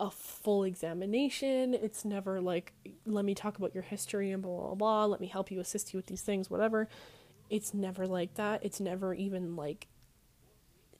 a 0.00 0.10
full 0.10 0.64
examination. 0.64 1.74
It's 1.74 2.04
never 2.04 2.40
like 2.40 2.72
let 3.06 3.24
me 3.24 3.34
talk 3.34 3.58
about 3.58 3.74
your 3.74 3.82
history 3.82 4.30
and 4.32 4.42
blah 4.42 4.68
blah 4.68 4.74
blah. 4.74 5.04
Let 5.04 5.20
me 5.20 5.26
help 5.26 5.50
you 5.50 5.60
assist 5.60 5.92
you 5.92 5.98
with 5.98 6.06
these 6.06 6.22
things, 6.22 6.50
whatever. 6.50 6.88
It's 7.50 7.74
never 7.74 8.06
like 8.06 8.34
that. 8.34 8.64
It's 8.64 8.80
never 8.80 9.12
even 9.12 9.56
like 9.56 9.86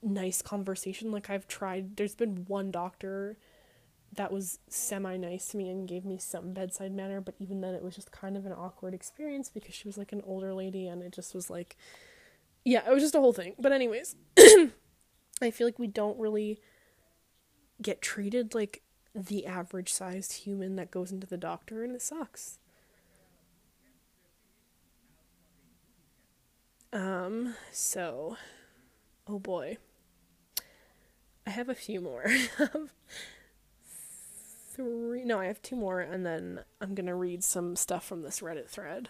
nice 0.05 0.41
conversation. 0.41 1.11
Like 1.11 1.29
I've 1.29 1.47
tried 1.47 1.97
there's 1.97 2.15
been 2.15 2.45
one 2.47 2.71
doctor 2.71 3.37
that 4.15 4.31
was 4.31 4.59
semi 4.69 5.17
nice 5.17 5.47
to 5.47 5.57
me 5.57 5.69
and 5.69 5.87
gave 5.87 6.05
me 6.05 6.17
some 6.17 6.53
bedside 6.53 6.93
manner, 6.93 7.19
but 7.19 7.35
even 7.39 7.61
then 7.61 7.73
it 7.73 7.83
was 7.83 7.95
just 7.95 8.11
kind 8.11 8.37
of 8.37 8.45
an 8.45 8.53
awkward 8.53 8.93
experience 8.93 9.49
because 9.49 9.73
she 9.73 9.87
was 9.87 9.97
like 9.97 10.13
an 10.13 10.21
older 10.25 10.53
lady 10.53 10.87
and 10.87 11.01
it 11.03 11.11
just 11.11 11.33
was 11.33 11.49
like 11.49 11.75
yeah, 12.63 12.81
it 12.87 12.93
was 12.93 13.03
just 13.03 13.13
a 13.13 13.19
whole 13.19 13.33
thing. 13.33 13.53
But 13.59 13.71
anyways, 13.71 14.15
I 14.37 15.51
feel 15.51 15.67
like 15.67 15.77
we 15.77 15.87
don't 15.87 16.17
really 16.19 16.59
get 17.81 18.01
treated 18.01 18.55
like 18.55 18.81
the 19.13 19.45
average 19.45 19.93
sized 19.93 20.33
human 20.33 20.75
that 20.75 20.91
goes 20.91 21.11
into 21.11 21.27
the 21.27 21.37
doctor 21.37 21.83
and 21.83 21.95
it 21.95 22.01
sucks. 22.01 22.57
Um, 26.91 27.55
so 27.71 28.37
oh 29.27 29.39
boy. 29.39 29.77
I 31.45 31.51
have 31.51 31.69
a 31.69 31.75
few 31.75 32.01
more. 32.01 32.25
three 34.75 35.23
no, 35.23 35.39
I 35.39 35.45
have 35.45 35.61
two 35.61 35.75
more 35.75 36.01
and 36.01 36.25
then 36.25 36.61
I'm 36.81 36.95
gonna 36.95 37.15
read 37.15 37.43
some 37.43 37.75
stuff 37.75 38.05
from 38.05 38.23
this 38.23 38.41
Reddit 38.41 38.67
thread. 38.67 39.09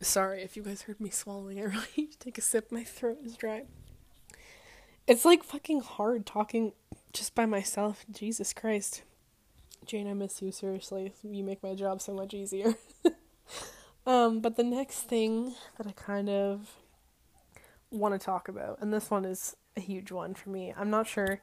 Sorry 0.00 0.42
if 0.42 0.54
you 0.54 0.62
guys 0.62 0.82
heard 0.82 1.00
me 1.00 1.08
swallowing. 1.08 1.58
I 1.62 1.64
really 1.64 1.86
need 1.96 2.12
to 2.12 2.18
take 2.18 2.36
a 2.36 2.42
sip. 2.42 2.70
My 2.70 2.84
throat 2.84 3.18
is 3.24 3.36
dry. 3.36 3.64
It's 5.06 5.24
like 5.24 5.42
fucking 5.42 5.80
hard 5.80 6.26
talking 6.26 6.72
just 7.12 7.34
by 7.34 7.46
myself. 7.46 8.04
Jesus 8.10 8.52
Christ. 8.52 9.02
Jane, 9.86 10.08
I 10.08 10.14
miss 10.14 10.40
you, 10.40 10.50
seriously. 10.50 11.12
You 11.22 11.44
make 11.44 11.62
my 11.62 11.74
job 11.74 12.00
so 12.00 12.14
much 12.14 12.34
easier. 12.34 12.74
um, 14.06 14.40
but 14.40 14.56
the 14.56 14.64
next 14.64 15.02
thing 15.02 15.54
that 15.76 15.86
I 15.86 15.92
kind 15.92 16.28
of 16.28 16.70
want 17.90 18.18
to 18.18 18.24
talk 18.24 18.48
about, 18.48 18.78
and 18.80 18.92
this 18.92 19.10
one 19.10 19.24
is 19.24 19.56
a 19.76 19.80
huge 19.80 20.10
one 20.10 20.34
for 20.34 20.50
me. 20.50 20.74
I'm 20.76 20.90
not 20.90 21.06
sure 21.06 21.40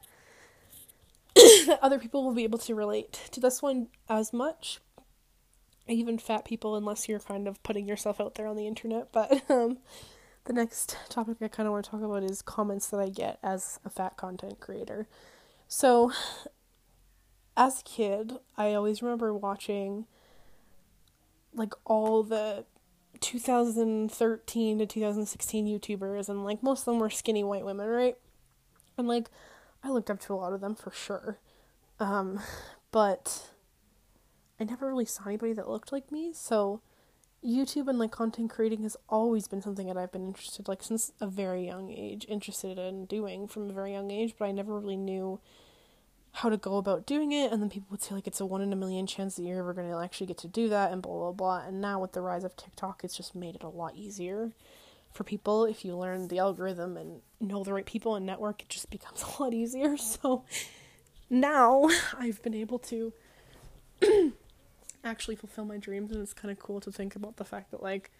that 1.34 1.78
other 1.82 1.98
people 1.98 2.24
will 2.24 2.34
be 2.34 2.44
able 2.44 2.58
to 2.58 2.74
relate 2.74 3.28
to 3.32 3.40
this 3.40 3.62
one 3.62 3.88
as 4.08 4.32
much, 4.32 4.80
even 5.88 6.18
fat 6.18 6.44
people 6.44 6.76
unless 6.76 7.08
you're 7.08 7.18
kind 7.18 7.48
of 7.48 7.62
putting 7.62 7.88
yourself 7.88 8.20
out 8.20 8.34
there 8.36 8.46
on 8.46 8.56
the 8.56 8.66
internet 8.68 9.08
but 9.12 9.42
um 9.50 9.78
the 10.44 10.52
next 10.52 10.96
topic 11.08 11.36
I 11.40 11.48
kind 11.48 11.66
of 11.66 11.72
want 11.72 11.84
to 11.84 11.90
talk 11.90 12.02
about 12.02 12.24
is 12.24 12.42
comments 12.42 12.88
that 12.88 13.00
I 13.00 13.08
get 13.08 13.38
as 13.42 13.78
a 13.84 13.90
fat 13.90 14.16
content 14.16 14.58
creator. 14.58 15.06
So, 15.68 16.12
as 17.56 17.80
a 17.80 17.84
kid, 17.84 18.38
I 18.56 18.74
always 18.74 19.02
remember 19.02 19.32
watching 19.32 20.06
like 21.54 21.74
all 21.84 22.22
the 22.22 22.64
2013 23.20 24.78
to 24.78 24.86
2016 24.86 25.66
YouTubers, 25.66 26.28
and 26.28 26.44
like 26.44 26.62
most 26.62 26.80
of 26.80 26.84
them 26.86 26.98
were 26.98 27.10
skinny 27.10 27.44
white 27.44 27.64
women, 27.64 27.88
right? 27.88 28.16
And 28.98 29.08
like, 29.08 29.30
I 29.82 29.90
looked 29.90 30.10
up 30.10 30.20
to 30.20 30.34
a 30.34 30.36
lot 30.36 30.52
of 30.52 30.60
them 30.60 30.74
for 30.74 30.90
sure. 30.90 31.38
Um, 31.98 32.40
but 32.90 33.50
I 34.60 34.64
never 34.64 34.88
really 34.88 35.04
saw 35.04 35.24
anybody 35.26 35.52
that 35.54 35.68
looked 35.68 35.92
like 35.92 36.10
me, 36.10 36.32
so 36.32 36.82
YouTube 37.44 37.88
and 37.88 37.98
like 37.98 38.12
content 38.12 38.50
creating 38.50 38.82
has 38.82 38.96
always 39.08 39.48
been 39.48 39.60
something 39.60 39.88
that 39.88 39.96
I've 39.96 40.12
been 40.12 40.26
interested 40.26 40.68
like 40.68 40.82
since 40.82 41.12
a 41.20 41.26
very 41.26 41.66
young 41.66 41.90
age, 41.90 42.24
interested 42.28 42.78
in 42.78 43.06
doing 43.06 43.48
from 43.48 43.68
a 43.68 43.72
very 43.72 43.92
young 43.92 44.10
age, 44.10 44.34
but 44.38 44.44
I 44.44 44.52
never 44.52 44.78
really 44.78 44.96
knew 44.96 45.40
how 46.36 46.48
to 46.48 46.56
go 46.56 46.78
about 46.78 47.06
doing 47.06 47.30
it 47.32 47.52
and 47.52 47.60
then 47.60 47.68
people 47.68 47.88
would 47.90 48.02
say 48.02 48.14
like 48.14 48.26
it's 48.26 48.40
a 48.40 48.46
one 48.46 48.62
in 48.62 48.72
a 48.72 48.76
million 48.76 49.06
chance 49.06 49.36
that 49.36 49.42
you're 49.42 49.58
ever 49.58 49.74
going 49.74 49.90
to 49.90 49.98
actually 49.98 50.26
get 50.26 50.38
to 50.38 50.48
do 50.48 50.68
that 50.68 50.90
and 50.90 51.02
blah 51.02 51.12
blah 51.12 51.32
blah. 51.32 51.66
And 51.66 51.80
now 51.80 52.00
with 52.00 52.12
the 52.12 52.22
rise 52.22 52.42
of 52.42 52.56
TikTok 52.56 53.04
it's 53.04 53.16
just 53.16 53.34
made 53.34 53.54
it 53.54 53.62
a 53.62 53.68
lot 53.68 53.94
easier 53.96 54.52
for 55.12 55.24
people. 55.24 55.66
If 55.66 55.84
you 55.84 55.94
learn 55.94 56.28
the 56.28 56.38
algorithm 56.38 56.96
and 56.96 57.20
know 57.38 57.62
the 57.62 57.74
right 57.74 57.84
people 57.84 58.14
and 58.14 58.24
network 58.24 58.62
it 58.62 58.70
just 58.70 58.90
becomes 58.90 59.22
a 59.22 59.42
lot 59.42 59.52
easier. 59.52 59.96
So 59.98 60.44
now 61.28 61.88
I've 62.18 62.42
been 62.42 62.54
able 62.54 62.78
to 62.78 63.12
actually 65.04 65.36
fulfill 65.36 65.66
my 65.66 65.76
dreams 65.76 66.12
and 66.12 66.22
it's 66.22 66.32
kind 66.32 66.50
of 66.50 66.58
cool 66.58 66.80
to 66.80 66.90
think 66.90 67.14
about 67.14 67.36
the 67.36 67.44
fact 67.44 67.72
that 67.72 67.82
like 67.82 68.10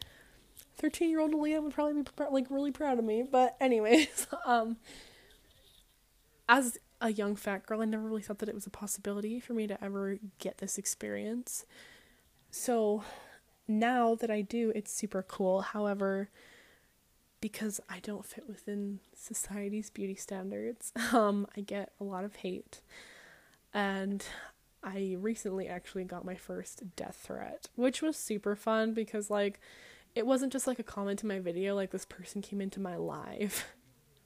13 0.76 1.08
year 1.08 1.20
old 1.20 1.32
Leah 1.32 1.62
would 1.62 1.72
probably 1.72 2.02
be 2.02 2.08
like 2.30 2.46
really 2.50 2.72
proud 2.72 2.98
of 2.98 3.06
me. 3.06 3.22
But 3.22 3.56
anyways 3.58 4.26
um 4.46 4.76
as 6.46 6.76
a 7.03 7.12
young 7.12 7.34
fat 7.34 7.66
girl, 7.66 7.82
I 7.82 7.84
never 7.84 8.05
really 8.05 8.22
thought 8.22 8.38
that 8.38 8.48
it 8.48 8.55
was 8.55 8.66
a 8.66 8.70
possibility 8.70 9.40
for 9.40 9.53
me 9.55 9.66
to 9.66 9.84
ever 9.84 10.18
get 10.38 10.59
this 10.59 10.78
experience. 10.78 11.66
So 12.50 13.03
now 13.66 14.14
that 14.14 14.30
I 14.30 14.40
do, 14.40 14.72
it's 14.74 14.92
super 14.92 15.22
cool. 15.22 15.62
However, 15.62 16.30
because 17.40 17.80
I 17.90 17.98
don't 17.98 18.24
fit 18.24 18.44
within 18.48 19.00
society's 19.16 19.90
beauty 19.90 20.14
standards, 20.14 20.92
um, 21.12 21.46
I 21.57 21.61
get 21.61 21.92
a 22.00 22.05
lot 22.05 22.24
of 22.24 22.36
hate. 22.36 22.80
And 23.74 24.24
I 24.84 25.16
recently 25.18 25.66
actually 25.66 26.05
got 26.05 26.24
my 26.24 26.36
first 26.36 26.94
death 26.94 27.18
threat, 27.24 27.68
which 27.74 28.00
was 28.00 28.16
super 28.16 28.55
fun 28.55 28.94
because, 28.94 29.28
like, 29.28 29.59
it 30.14 30.24
wasn't 30.24 30.53
just 30.53 30.68
like 30.68 30.78
a 30.78 30.84
comment 30.84 31.22
in 31.22 31.28
my 31.28 31.40
video, 31.40 31.74
like, 31.74 31.90
this 31.90 32.05
person 32.05 32.42
came 32.42 32.61
into 32.61 32.78
my 32.78 32.96
live 32.96 33.66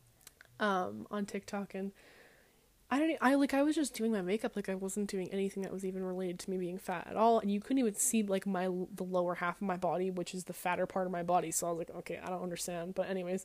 um, 0.60 1.06
on 1.10 1.24
TikTok 1.24 1.74
and 1.74 1.92
I 2.88 2.98
don't 3.00 3.16
I 3.20 3.34
like 3.34 3.52
I 3.52 3.62
was 3.62 3.74
just 3.74 3.94
doing 3.94 4.12
my 4.12 4.22
makeup 4.22 4.54
like 4.54 4.68
I 4.68 4.76
wasn't 4.76 5.10
doing 5.10 5.28
anything 5.32 5.64
that 5.64 5.72
was 5.72 5.84
even 5.84 6.04
related 6.04 6.38
to 6.40 6.50
me 6.50 6.56
being 6.56 6.78
fat 6.78 7.08
at 7.10 7.16
all 7.16 7.40
and 7.40 7.50
you 7.50 7.60
couldn't 7.60 7.78
even 7.78 7.94
see 7.96 8.22
like 8.22 8.46
my 8.46 8.68
the 8.94 9.02
lower 9.02 9.34
half 9.34 9.56
of 9.56 9.62
my 9.62 9.76
body 9.76 10.10
which 10.10 10.34
is 10.34 10.44
the 10.44 10.52
fatter 10.52 10.86
part 10.86 11.06
of 11.06 11.12
my 11.12 11.24
body 11.24 11.50
so 11.50 11.66
I 11.66 11.70
was 11.70 11.78
like 11.78 11.96
okay 11.96 12.20
I 12.22 12.28
don't 12.28 12.42
understand. 12.42 12.94
But 12.94 13.10
anyways 13.10 13.44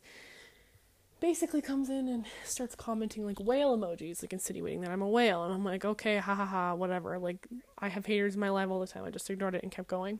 basically 1.19 1.61
comes 1.61 1.89
in 1.89 2.07
and 2.07 2.25
starts 2.43 2.75
commenting 2.75 3.25
like 3.25 3.39
whale 3.39 3.75
emojis 3.75 4.21
like 4.21 4.33
insinuating 4.33 4.81
that 4.81 4.91
I'm 4.91 5.01
a 5.01 5.09
whale 5.09 5.43
and 5.43 5.53
I'm 5.53 5.65
like 5.65 5.85
okay 5.85 6.17
ha 6.17 6.35
ha 6.35 6.45
ha 6.45 6.75
whatever. 6.75 7.17
Like 7.17 7.47
I 7.79 7.87
have 7.89 8.05
haters 8.05 8.35
in 8.35 8.39
my 8.39 8.49
life 8.49 8.69
all 8.69 8.79
the 8.79 8.87
time 8.87 9.05
I 9.05 9.09
just 9.09 9.29
ignored 9.29 9.55
it 9.55 9.63
and 9.63 9.71
kept 9.71 9.87
going. 9.87 10.19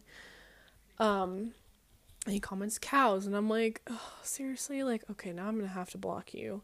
Um 0.97 1.51
he 2.28 2.39
comments 2.39 2.80
cows 2.80 3.28
and 3.28 3.36
I'm 3.36 3.49
like 3.49 3.82
oh, 3.88 4.13
seriously? 4.24 4.84
Like 4.84 5.03
okay 5.11 5.32
now 5.32 5.47
I'm 5.47 5.57
going 5.57 5.67
to 5.67 5.74
have 5.74 5.91
to 5.91 5.99
block 5.99 6.34
you 6.34 6.63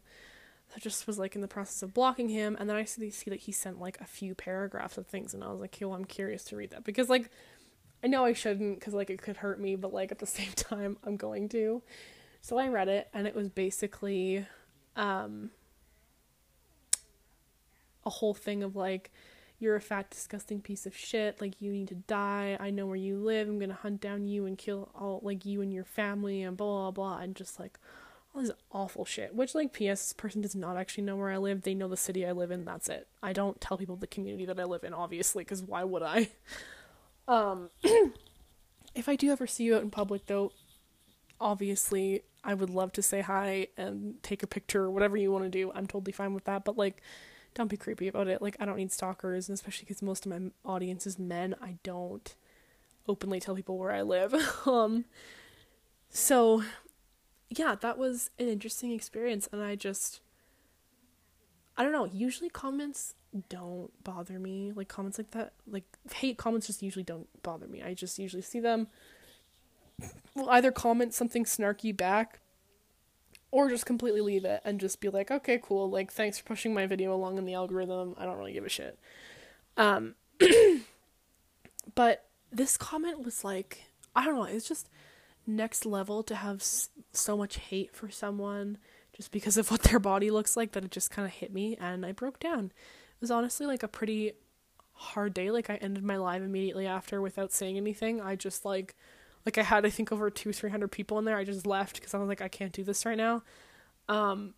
I 0.76 0.80
just 0.80 1.06
was 1.06 1.18
like 1.18 1.34
in 1.34 1.40
the 1.40 1.48
process 1.48 1.82
of 1.82 1.94
blocking 1.94 2.28
him, 2.28 2.56
and 2.58 2.68
then 2.68 2.76
I 2.76 2.84
see, 2.84 3.10
see 3.10 3.30
that 3.30 3.40
he 3.40 3.52
sent 3.52 3.80
like 3.80 4.00
a 4.00 4.06
few 4.06 4.34
paragraphs 4.34 4.98
of 4.98 5.06
things, 5.06 5.34
and 5.34 5.42
I 5.42 5.50
was 5.50 5.60
like, 5.60 5.74
okay, 5.74 5.84
well, 5.84 5.96
I'm 5.96 6.04
curious 6.04 6.44
to 6.44 6.56
read 6.56 6.70
that. 6.70 6.84
Because 6.84 7.08
like 7.08 7.30
I 8.02 8.06
know 8.06 8.24
I 8.24 8.32
shouldn't 8.32 8.78
because 8.78 8.94
like 8.94 9.10
it 9.10 9.20
could 9.20 9.38
hurt 9.38 9.60
me, 9.60 9.76
but 9.76 9.92
like 9.92 10.12
at 10.12 10.18
the 10.18 10.26
same 10.26 10.52
time 10.56 10.98
I'm 11.04 11.16
going 11.16 11.48
to. 11.50 11.82
So 12.40 12.58
I 12.58 12.68
read 12.68 12.88
it, 12.88 13.08
and 13.12 13.26
it 13.26 13.34
was 13.34 13.48
basically 13.48 14.46
um, 14.94 15.50
a 18.04 18.10
whole 18.10 18.34
thing 18.34 18.62
of 18.62 18.76
like 18.76 19.10
you're 19.58 19.74
a 19.74 19.80
fat 19.80 20.10
disgusting 20.10 20.60
piece 20.60 20.86
of 20.86 20.96
shit. 20.96 21.40
Like 21.40 21.60
you 21.60 21.72
need 21.72 21.88
to 21.88 21.94
die. 21.96 22.56
I 22.60 22.70
know 22.70 22.86
where 22.86 22.96
you 22.96 23.16
live. 23.16 23.48
I'm 23.48 23.58
gonna 23.58 23.74
hunt 23.74 24.00
down 24.00 24.26
you 24.26 24.46
and 24.46 24.56
kill 24.56 24.90
all 24.94 25.20
like 25.22 25.44
you 25.44 25.62
and 25.62 25.72
your 25.72 25.84
family 25.84 26.42
and 26.42 26.56
blah 26.56 26.90
blah 26.90 26.90
blah 26.90 27.18
and 27.22 27.34
just 27.34 27.58
like 27.58 27.78
all 28.34 28.42
this 28.42 28.50
awful 28.70 29.04
shit. 29.04 29.34
Which, 29.34 29.54
like, 29.54 29.72
P.S. 29.72 30.00
This 30.00 30.12
person 30.12 30.40
does 30.40 30.54
not 30.54 30.76
actually 30.76 31.04
know 31.04 31.16
where 31.16 31.30
I 31.30 31.38
live. 31.38 31.62
They 31.62 31.74
know 31.74 31.88
the 31.88 31.96
city 31.96 32.26
I 32.26 32.32
live 32.32 32.50
in. 32.50 32.64
That's 32.64 32.88
it. 32.88 33.08
I 33.22 33.32
don't 33.32 33.60
tell 33.60 33.78
people 33.78 33.96
the 33.96 34.06
community 34.06 34.46
that 34.46 34.60
I 34.60 34.64
live 34.64 34.84
in, 34.84 34.94
obviously, 34.94 35.44
because 35.44 35.62
why 35.62 35.84
would 35.84 36.02
I? 36.02 36.30
Um, 37.26 37.68
if 38.94 39.06
I 39.06 39.14
do 39.14 39.30
ever 39.30 39.46
see 39.46 39.64
you 39.64 39.76
out 39.76 39.82
in 39.82 39.90
public, 39.90 40.24
though, 40.24 40.50
obviously, 41.38 42.22
I 42.42 42.54
would 42.54 42.70
love 42.70 42.90
to 42.92 43.02
say 43.02 43.20
hi 43.20 43.66
and 43.76 44.14
take 44.22 44.42
a 44.42 44.46
picture, 44.46 44.84
or 44.84 44.90
whatever 44.90 45.14
you 45.18 45.30
want 45.30 45.44
to 45.44 45.50
do. 45.50 45.70
I'm 45.74 45.86
totally 45.86 46.12
fine 46.12 46.32
with 46.32 46.44
that. 46.44 46.64
But, 46.64 46.78
like, 46.78 47.02
don't 47.54 47.68
be 47.68 47.76
creepy 47.76 48.08
about 48.08 48.28
it. 48.28 48.40
Like, 48.40 48.56
I 48.58 48.64
don't 48.64 48.78
need 48.78 48.92
stalkers, 48.92 49.50
and 49.50 49.54
especially 49.54 49.84
because 49.84 50.00
most 50.00 50.24
of 50.24 50.32
my 50.32 50.50
audience 50.64 51.06
is 51.06 51.18
men, 51.18 51.54
I 51.60 51.76
don't 51.82 52.34
openly 53.06 53.40
tell 53.40 53.54
people 53.54 53.76
where 53.76 53.92
I 53.92 54.00
live. 54.00 54.34
um, 54.66 55.04
so 56.08 56.62
yeah, 57.50 57.74
that 57.80 57.98
was 57.98 58.30
an 58.38 58.48
interesting 58.48 58.92
experience, 58.92 59.48
and 59.52 59.62
I 59.62 59.74
just, 59.74 60.20
I 61.76 61.82
don't 61.82 61.92
know. 61.92 62.04
Usually 62.04 62.50
comments 62.50 63.14
don't 63.48 63.90
bother 64.04 64.38
me. 64.38 64.72
Like 64.74 64.88
comments 64.88 65.18
like 65.18 65.30
that, 65.32 65.52
like 65.66 65.84
hate 66.14 66.38
comments, 66.38 66.66
just 66.66 66.82
usually 66.82 67.04
don't 67.04 67.28
bother 67.42 67.66
me. 67.66 67.82
I 67.82 67.94
just 67.94 68.18
usually 68.18 68.42
see 68.42 68.60
them. 68.60 68.88
Will 70.34 70.50
either 70.50 70.70
comment 70.70 71.14
something 71.14 71.44
snarky 71.44 71.96
back, 71.96 72.40
or 73.50 73.68
just 73.68 73.86
completely 73.86 74.20
leave 74.20 74.44
it 74.44 74.60
and 74.64 74.78
just 74.78 75.00
be 75.00 75.08
like, 75.08 75.30
okay, 75.30 75.58
cool. 75.62 75.90
Like 75.90 76.12
thanks 76.12 76.38
for 76.38 76.44
pushing 76.44 76.74
my 76.74 76.86
video 76.86 77.14
along 77.14 77.38
in 77.38 77.44
the 77.44 77.54
algorithm. 77.54 78.14
I 78.18 78.24
don't 78.24 78.38
really 78.38 78.52
give 78.52 78.66
a 78.66 78.68
shit. 78.68 78.98
Um, 79.76 80.14
but 81.94 82.26
this 82.52 82.76
comment 82.76 83.24
was 83.24 83.44
like, 83.44 83.84
I 84.14 84.24
don't 84.24 84.34
know. 84.34 84.44
It's 84.44 84.68
just 84.68 84.88
next 85.48 85.86
level 85.86 86.22
to 86.22 86.36
have 86.36 86.62
so 87.12 87.36
much 87.36 87.56
hate 87.56 87.94
for 87.96 88.10
someone 88.10 88.78
just 89.16 89.32
because 89.32 89.56
of 89.56 89.70
what 89.70 89.82
their 89.82 89.98
body 89.98 90.30
looks 90.30 90.56
like 90.56 90.72
that 90.72 90.84
it 90.84 90.90
just 90.90 91.10
kind 91.10 91.26
of 91.26 91.32
hit 91.32 91.52
me 91.52 91.76
and 91.80 92.06
I 92.06 92.12
broke 92.12 92.38
down. 92.38 92.66
It 92.66 93.20
was 93.20 93.30
honestly 93.30 93.66
like 93.66 93.82
a 93.82 93.88
pretty 93.88 94.34
hard 94.92 95.34
day. 95.34 95.50
Like 95.50 95.70
I 95.70 95.76
ended 95.76 96.04
my 96.04 96.16
live 96.16 96.42
immediately 96.42 96.86
after 96.86 97.20
without 97.20 97.52
saying 97.52 97.76
anything. 97.76 98.20
I 98.20 98.36
just 98.36 98.64
like 98.64 98.94
like 99.46 99.58
I 99.58 99.62
had 99.62 99.86
I 99.86 99.90
think 99.90 100.12
over 100.12 100.30
2 100.30 100.52
300 100.52 100.88
people 100.88 101.18
in 101.18 101.24
there. 101.24 101.36
I 101.36 101.44
just 101.44 101.66
left 101.66 102.00
cuz 102.00 102.14
I 102.14 102.18
was 102.18 102.28
like 102.28 102.42
I 102.42 102.48
can't 102.48 102.72
do 102.72 102.84
this 102.84 103.06
right 103.06 103.16
now. 103.16 103.42
Um 104.08 104.54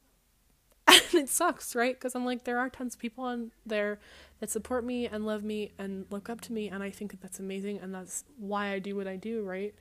and 0.89 1.15
it 1.15 1.29
sucks, 1.29 1.75
right? 1.77 1.99
Cuz 1.99 2.15
I'm 2.15 2.25
like 2.25 2.45
there 2.45 2.59
are 2.59 2.69
tons 2.69 2.95
of 2.95 3.01
people 3.01 3.25
on 3.25 3.53
there 3.65 4.01
that 4.41 4.51
support 4.51 4.85
me 4.85 5.07
and 5.07 5.25
love 5.25 5.45
me 5.45 5.73
and 5.79 6.07
look 6.11 6.29
up 6.29 6.41
to 6.43 6.53
me 6.53 6.69
and 6.69 6.83
I 6.83 6.91
think 6.91 7.13
that 7.13 7.21
that's 7.21 7.39
amazing 7.39 7.79
and 7.79 7.95
that's 7.95 8.25
why 8.37 8.73
I 8.73 8.79
do 8.81 8.97
what 8.97 9.07
I 9.07 9.17
do, 9.17 9.43
right? 9.43 9.75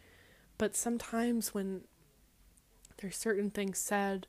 But 0.60 0.76
sometimes 0.76 1.54
when 1.54 1.86
there's 2.98 3.18
certain 3.18 3.50
things 3.50 3.80
said 3.80 4.28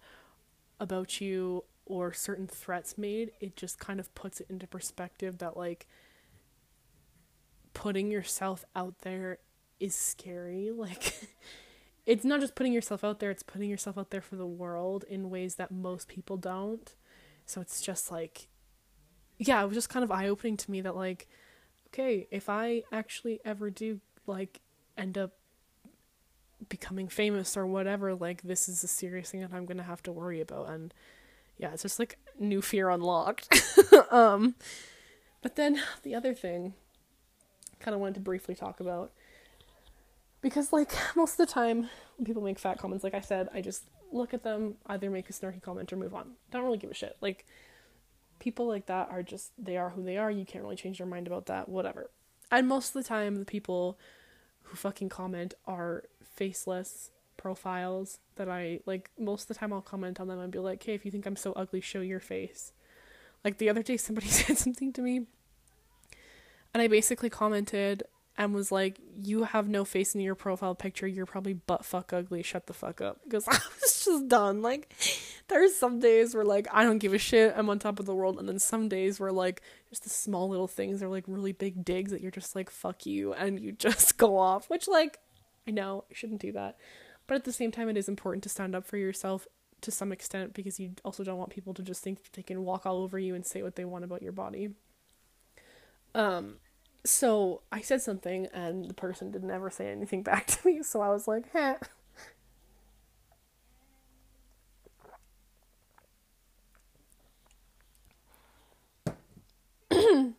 about 0.78 1.20
you 1.20 1.64
or 1.84 2.12
certain 2.12 2.46
threats 2.46 2.96
made, 2.96 3.32
it 3.40 3.56
just 3.56 3.80
kind 3.80 3.98
of 3.98 4.14
puts 4.14 4.40
it 4.40 4.46
into 4.48 4.66
perspective 4.66 5.38
that 5.38 5.56
like 5.56 5.88
putting 7.74 8.10
yourself 8.12 8.64
out 8.74 9.00
there 9.00 9.38
is 9.80 9.94
scary. 9.94 10.70
Like 10.76 11.28
it's 12.06 12.24
not 12.24 12.40
just 12.40 12.54
putting 12.54 12.72
yourself 12.72 13.02
out 13.02 13.18
there, 13.18 13.32
it's 13.32 13.42
putting 13.42 13.68
yourself 13.68 13.98
out 13.98 14.10
there 14.10 14.22
for 14.22 14.36
the 14.36 14.46
world 14.46 15.04
in 15.08 15.30
ways 15.30 15.56
that 15.56 15.72
most 15.72 16.06
people 16.06 16.36
don't. 16.36 16.94
So 17.44 17.60
it's 17.60 17.80
just 17.82 18.10
like 18.10 18.46
yeah, 19.36 19.60
it 19.60 19.66
was 19.66 19.74
just 19.74 19.88
kind 19.88 20.04
of 20.04 20.12
eye 20.12 20.28
opening 20.28 20.56
to 20.58 20.70
me 20.70 20.80
that 20.82 20.94
like 20.94 21.26
okay, 21.88 22.28
if 22.30 22.48
I 22.48 22.84
actually 22.92 23.40
ever 23.44 23.68
do 23.68 23.98
like 24.28 24.60
end 24.96 25.18
up 25.18 25.32
becoming 26.70 27.08
famous 27.08 27.56
or 27.56 27.66
whatever, 27.66 28.14
like 28.14 28.40
this 28.40 28.66
is 28.66 28.82
a 28.82 28.88
serious 28.88 29.30
thing 29.30 29.40
that 29.40 29.52
I'm 29.52 29.66
gonna 29.66 29.82
have 29.82 30.02
to 30.04 30.12
worry 30.12 30.40
about. 30.40 30.70
And 30.70 30.94
yeah, 31.58 31.72
it's 31.72 31.82
just 31.82 31.98
like 31.98 32.16
new 32.38 32.62
fear 32.62 32.88
unlocked. 32.88 33.54
um, 34.10 34.54
but 35.42 35.56
then 35.56 35.82
the 36.02 36.14
other 36.14 36.32
thing, 36.32 36.72
kind 37.80 37.94
of 37.94 38.00
wanted 38.00 38.14
to 38.14 38.20
briefly 38.20 38.54
talk 38.54 38.80
about, 38.80 39.12
because 40.40 40.72
like 40.72 40.92
most 41.14 41.38
of 41.38 41.46
the 41.46 41.52
time 41.52 41.88
when 42.16 42.24
people 42.24 42.42
make 42.42 42.58
fat 42.58 42.78
comments, 42.78 43.04
like 43.04 43.14
I 43.14 43.20
said, 43.20 43.50
I 43.52 43.60
just 43.60 43.84
look 44.12 44.32
at 44.32 44.42
them, 44.42 44.76
either 44.86 45.10
make 45.10 45.28
a 45.28 45.32
snarky 45.32 45.60
comment 45.60 45.92
or 45.92 45.96
move 45.96 46.14
on. 46.14 46.32
Don't 46.50 46.64
really 46.64 46.78
give 46.78 46.90
a 46.90 46.94
shit. 46.94 47.16
Like 47.20 47.44
people 48.38 48.66
like 48.66 48.86
that 48.86 49.08
are 49.10 49.22
just 49.22 49.52
they 49.58 49.76
are 49.76 49.90
who 49.90 50.02
they 50.02 50.16
are. 50.16 50.30
You 50.30 50.44
can't 50.44 50.64
really 50.64 50.76
change 50.76 50.98
their 50.98 51.06
mind 51.06 51.26
about 51.26 51.46
that. 51.46 51.68
Whatever. 51.68 52.10
And 52.50 52.66
most 52.66 52.88
of 52.88 52.94
the 52.94 53.08
time, 53.08 53.36
the 53.36 53.44
people 53.44 53.98
who 54.64 54.76
fucking 54.76 55.08
comment 55.08 55.54
are 55.66 56.04
faceless, 56.22 57.10
profiles 57.36 58.18
that 58.36 58.48
I 58.48 58.80
like 58.86 59.10
most 59.18 59.42
of 59.42 59.48
the 59.48 59.54
time 59.54 59.72
I'll 59.72 59.80
comment 59.80 60.20
on 60.20 60.28
them 60.28 60.38
and 60.38 60.52
be 60.52 60.58
like, 60.58 60.82
"Hey, 60.82 60.94
if 60.94 61.04
you 61.04 61.10
think 61.10 61.26
I'm 61.26 61.36
so 61.36 61.52
ugly, 61.52 61.80
show 61.80 62.00
your 62.00 62.20
face." 62.20 62.72
Like 63.44 63.58
the 63.58 63.68
other 63.70 63.82
day 63.82 63.96
somebody 63.96 64.26
said 64.28 64.58
something 64.58 64.92
to 64.94 65.02
me 65.02 65.26
and 66.72 66.82
I 66.82 66.88
basically 66.88 67.30
commented 67.30 68.02
and 68.38 68.54
was 68.54 68.70
like, 68.72 68.98
"You 69.20 69.44
have 69.44 69.68
no 69.68 69.84
face 69.84 70.14
in 70.14 70.20
your 70.20 70.34
profile 70.34 70.74
picture. 70.74 71.06
You're 71.06 71.26
probably 71.26 71.54
butt 71.54 71.84
fuck 71.84 72.12
ugly. 72.12 72.42
Shut 72.42 72.66
the 72.66 72.72
fuck 72.72 73.00
up." 73.00 73.20
Because 73.24 73.46
I 73.48 73.58
was 73.80 74.04
just 74.04 74.28
done. 74.28 74.62
Like, 74.62 74.92
there's 75.48 75.74
some 75.74 75.98
days 75.98 76.34
where 76.34 76.44
like 76.44 76.68
I 76.72 76.84
don't 76.84 76.98
give 76.98 77.12
a 77.12 77.18
shit. 77.18 77.54
I'm 77.56 77.68
on 77.68 77.78
top 77.78 77.98
of 77.98 78.06
the 78.06 78.14
world, 78.14 78.38
and 78.38 78.48
then 78.48 78.58
some 78.58 78.88
days 78.88 79.18
where 79.18 79.32
like 79.32 79.62
just 79.90 80.04
the 80.04 80.10
small 80.10 80.48
little 80.48 80.68
things 80.68 81.02
are 81.02 81.08
like 81.08 81.24
really 81.26 81.52
big 81.52 81.84
digs 81.84 82.12
that 82.12 82.20
you're 82.22 82.30
just 82.30 82.56
like 82.56 82.70
fuck 82.70 83.06
you, 83.06 83.32
and 83.34 83.60
you 83.60 83.72
just 83.72 84.16
go 84.18 84.38
off. 84.38 84.70
Which 84.70 84.88
like 84.88 85.18
I 85.68 85.70
know 85.72 86.04
I 86.10 86.14
shouldn't 86.14 86.40
do 86.40 86.52
that, 86.52 86.76
but 87.26 87.34
at 87.34 87.44
the 87.44 87.52
same 87.52 87.70
time, 87.72 87.88
it 87.88 87.96
is 87.96 88.08
important 88.08 88.42
to 88.44 88.48
stand 88.48 88.74
up 88.74 88.86
for 88.86 88.96
yourself 88.96 89.46
to 89.82 89.90
some 89.90 90.12
extent 90.12 90.52
because 90.54 90.78
you 90.78 90.92
also 91.04 91.24
don't 91.24 91.38
want 91.38 91.50
people 91.50 91.72
to 91.74 91.82
just 91.82 92.02
think 92.02 92.32
they 92.32 92.42
can 92.42 92.64
walk 92.64 92.84
all 92.86 92.98
over 93.02 93.18
you 93.18 93.34
and 93.34 93.46
say 93.46 93.62
what 93.62 93.76
they 93.76 93.84
want 93.84 94.04
about 94.04 94.22
your 94.22 94.32
body. 94.32 94.70
Um, 96.14 96.56
so 97.04 97.62
I 97.72 97.80
said 97.80 98.02
something 98.02 98.46
and 98.52 98.86
the 98.86 98.94
person 98.94 99.30
didn't 99.30 99.50
ever 99.50 99.70
say 99.70 99.90
anything 99.90 100.22
back 100.24 100.46
to 100.48 100.66
me, 100.66 100.82
so 100.82 101.00
I 101.00 101.08
was 101.08 101.26
like, 101.28 101.50
"Heh." 101.52 101.76
but 109.88 110.34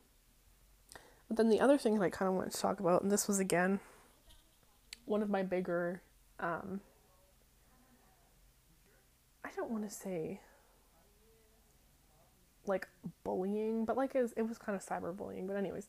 then 1.38 1.50
the 1.50 1.60
other 1.60 1.78
thing 1.78 1.98
that 1.98 2.04
I 2.04 2.10
kind 2.10 2.30
of 2.30 2.36
wanted 2.36 2.54
to 2.54 2.60
talk 2.60 2.80
about, 2.80 3.02
and 3.02 3.12
this 3.12 3.28
was 3.28 3.40
again 3.40 3.80
one 5.06 5.22
of 5.22 5.30
my 5.30 5.44
bigger, 5.44 6.02
um, 6.40 6.82
I 9.44 9.50
don't 9.56 9.70
want 9.70 9.84
to 9.84 9.94
say 9.94 10.40
like 12.66 12.88
bullying, 13.24 13.86
but 13.86 13.98
like 13.98 14.16
it 14.16 14.22
was, 14.22 14.34
it 14.34 14.48
was 14.48 14.58
kind 14.58 14.76
of 14.76 14.86
cyberbullying. 14.86 15.48
But 15.48 15.56
anyways, 15.56 15.88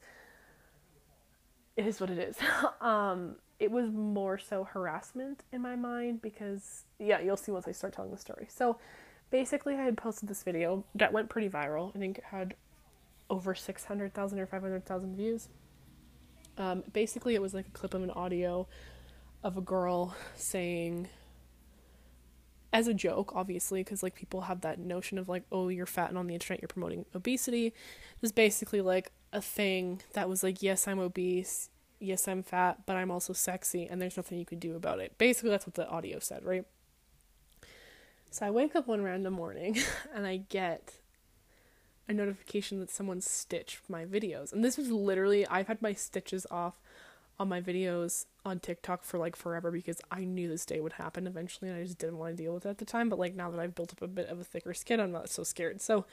it 1.76 1.86
is 1.86 2.00
what 2.00 2.10
it 2.10 2.18
is. 2.18 2.36
um, 2.80 3.36
it 3.58 3.70
was 3.70 3.90
more 3.90 4.38
so 4.38 4.64
harassment 4.64 5.44
in 5.52 5.62
my 5.62 5.76
mind 5.76 6.22
because 6.22 6.84
yeah, 6.98 7.20
you'll 7.20 7.36
see 7.36 7.52
once 7.52 7.68
I 7.68 7.72
start 7.72 7.92
telling 7.92 8.10
the 8.10 8.18
story. 8.18 8.46
So 8.48 8.78
basically, 9.30 9.74
I 9.74 9.82
had 9.82 9.96
posted 9.96 10.28
this 10.28 10.42
video 10.42 10.84
that 10.94 11.12
went 11.12 11.28
pretty 11.28 11.48
viral. 11.48 11.94
I 11.94 11.98
think 11.98 12.18
it 12.18 12.24
had 12.24 12.54
over 13.32 13.54
six 13.54 13.86
hundred 13.86 14.12
thousand 14.12 14.38
or 14.38 14.46
five 14.46 14.60
hundred 14.60 14.84
thousand 14.84 15.16
views. 15.16 15.48
Um, 16.58 16.84
basically, 16.92 17.34
it 17.34 17.40
was 17.40 17.54
like 17.54 17.66
a 17.66 17.70
clip 17.70 17.94
of 17.94 18.02
an 18.02 18.10
audio 18.10 18.68
of 19.42 19.56
a 19.56 19.62
girl 19.62 20.14
saying 20.36 21.08
as 22.74 22.86
a 22.86 22.94
joke, 22.94 23.32
obviously, 23.34 23.80
because 23.80 24.02
like 24.02 24.14
people 24.14 24.42
have 24.42 24.60
that 24.60 24.78
notion 24.78 25.18
of 25.18 25.30
like, 25.30 25.44
oh, 25.50 25.68
you're 25.68 25.86
fat 25.86 26.10
and 26.10 26.18
on 26.18 26.26
the 26.26 26.34
internet 26.34 26.60
you're 26.60 26.68
promoting 26.68 27.06
obesity. 27.14 27.72
This 28.20 28.32
basically 28.32 28.82
like 28.82 29.10
a 29.32 29.40
thing 29.40 30.02
that 30.12 30.28
was 30.28 30.42
like, 30.42 30.62
yes, 30.62 30.86
I'm 30.86 30.98
obese, 30.98 31.70
yes, 32.00 32.28
I'm 32.28 32.42
fat, 32.42 32.84
but 32.84 32.96
I'm 32.96 33.10
also 33.10 33.32
sexy, 33.32 33.86
and 33.86 34.00
there's 34.00 34.16
nothing 34.16 34.38
you 34.38 34.44
can 34.44 34.58
do 34.58 34.76
about 34.76 35.00
it. 35.00 35.16
Basically, 35.16 35.50
that's 35.50 35.66
what 35.66 35.74
the 35.74 35.88
audio 35.88 36.18
said, 36.18 36.44
right? 36.44 36.66
So 38.30 38.46
I 38.46 38.50
wake 38.50 38.76
up 38.76 38.86
one 38.86 39.02
random 39.02 39.32
morning 39.32 39.78
and 40.14 40.26
I 40.26 40.36
get 40.36 40.94
a 42.08 42.12
notification 42.12 42.80
that 42.80 42.90
someone 42.90 43.20
stitched 43.20 43.80
my 43.88 44.04
videos. 44.04 44.52
And 44.52 44.64
this 44.64 44.76
was 44.76 44.90
literally, 44.90 45.46
I've 45.46 45.68
had 45.68 45.82
my 45.82 45.92
stitches 45.92 46.46
off 46.50 46.80
on 47.38 47.48
my 47.48 47.60
videos 47.60 48.26
on 48.44 48.60
TikTok 48.60 49.04
for 49.04 49.18
like 49.18 49.36
forever 49.36 49.70
because 49.70 50.00
I 50.10 50.24
knew 50.24 50.48
this 50.48 50.66
day 50.66 50.80
would 50.80 50.94
happen 50.94 51.26
eventually 51.26 51.70
and 51.70 51.78
I 51.78 51.82
just 51.82 51.98
didn't 51.98 52.18
want 52.18 52.36
to 52.36 52.42
deal 52.42 52.54
with 52.54 52.66
it 52.66 52.70
at 52.70 52.78
the 52.78 52.84
time. 52.84 53.08
But 53.08 53.18
like 53.18 53.34
now 53.34 53.50
that 53.50 53.60
I've 53.60 53.74
built 53.74 53.92
up 53.92 54.02
a 54.02 54.08
bit 54.08 54.28
of 54.28 54.40
a 54.40 54.44
thicker 54.44 54.74
skin, 54.74 55.00
I'm 55.00 55.12
not 55.12 55.28
so 55.28 55.42
scared. 55.42 55.80
So, 55.80 56.06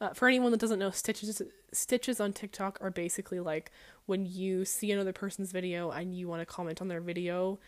uh, 0.00 0.10
for 0.10 0.28
anyone 0.28 0.52
that 0.52 0.60
doesn't 0.60 0.78
know, 0.78 0.90
stitches 0.90 1.42
stitches 1.72 2.20
on 2.20 2.32
TikTok 2.32 2.78
are 2.80 2.90
basically 2.90 3.40
like 3.40 3.72
when 4.06 4.26
you 4.26 4.64
see 4.64 4.92
another 4.92 5.12
person's 5.12 5.50
video 5.50 5.90
and 5.90 6.14
you 6.14 6.28
want 6.28 6.40
to 6.40 6.46
comment 6.46 6.80
on 6.80 6.86
their 6.86 7.00
video, 7.00 7.58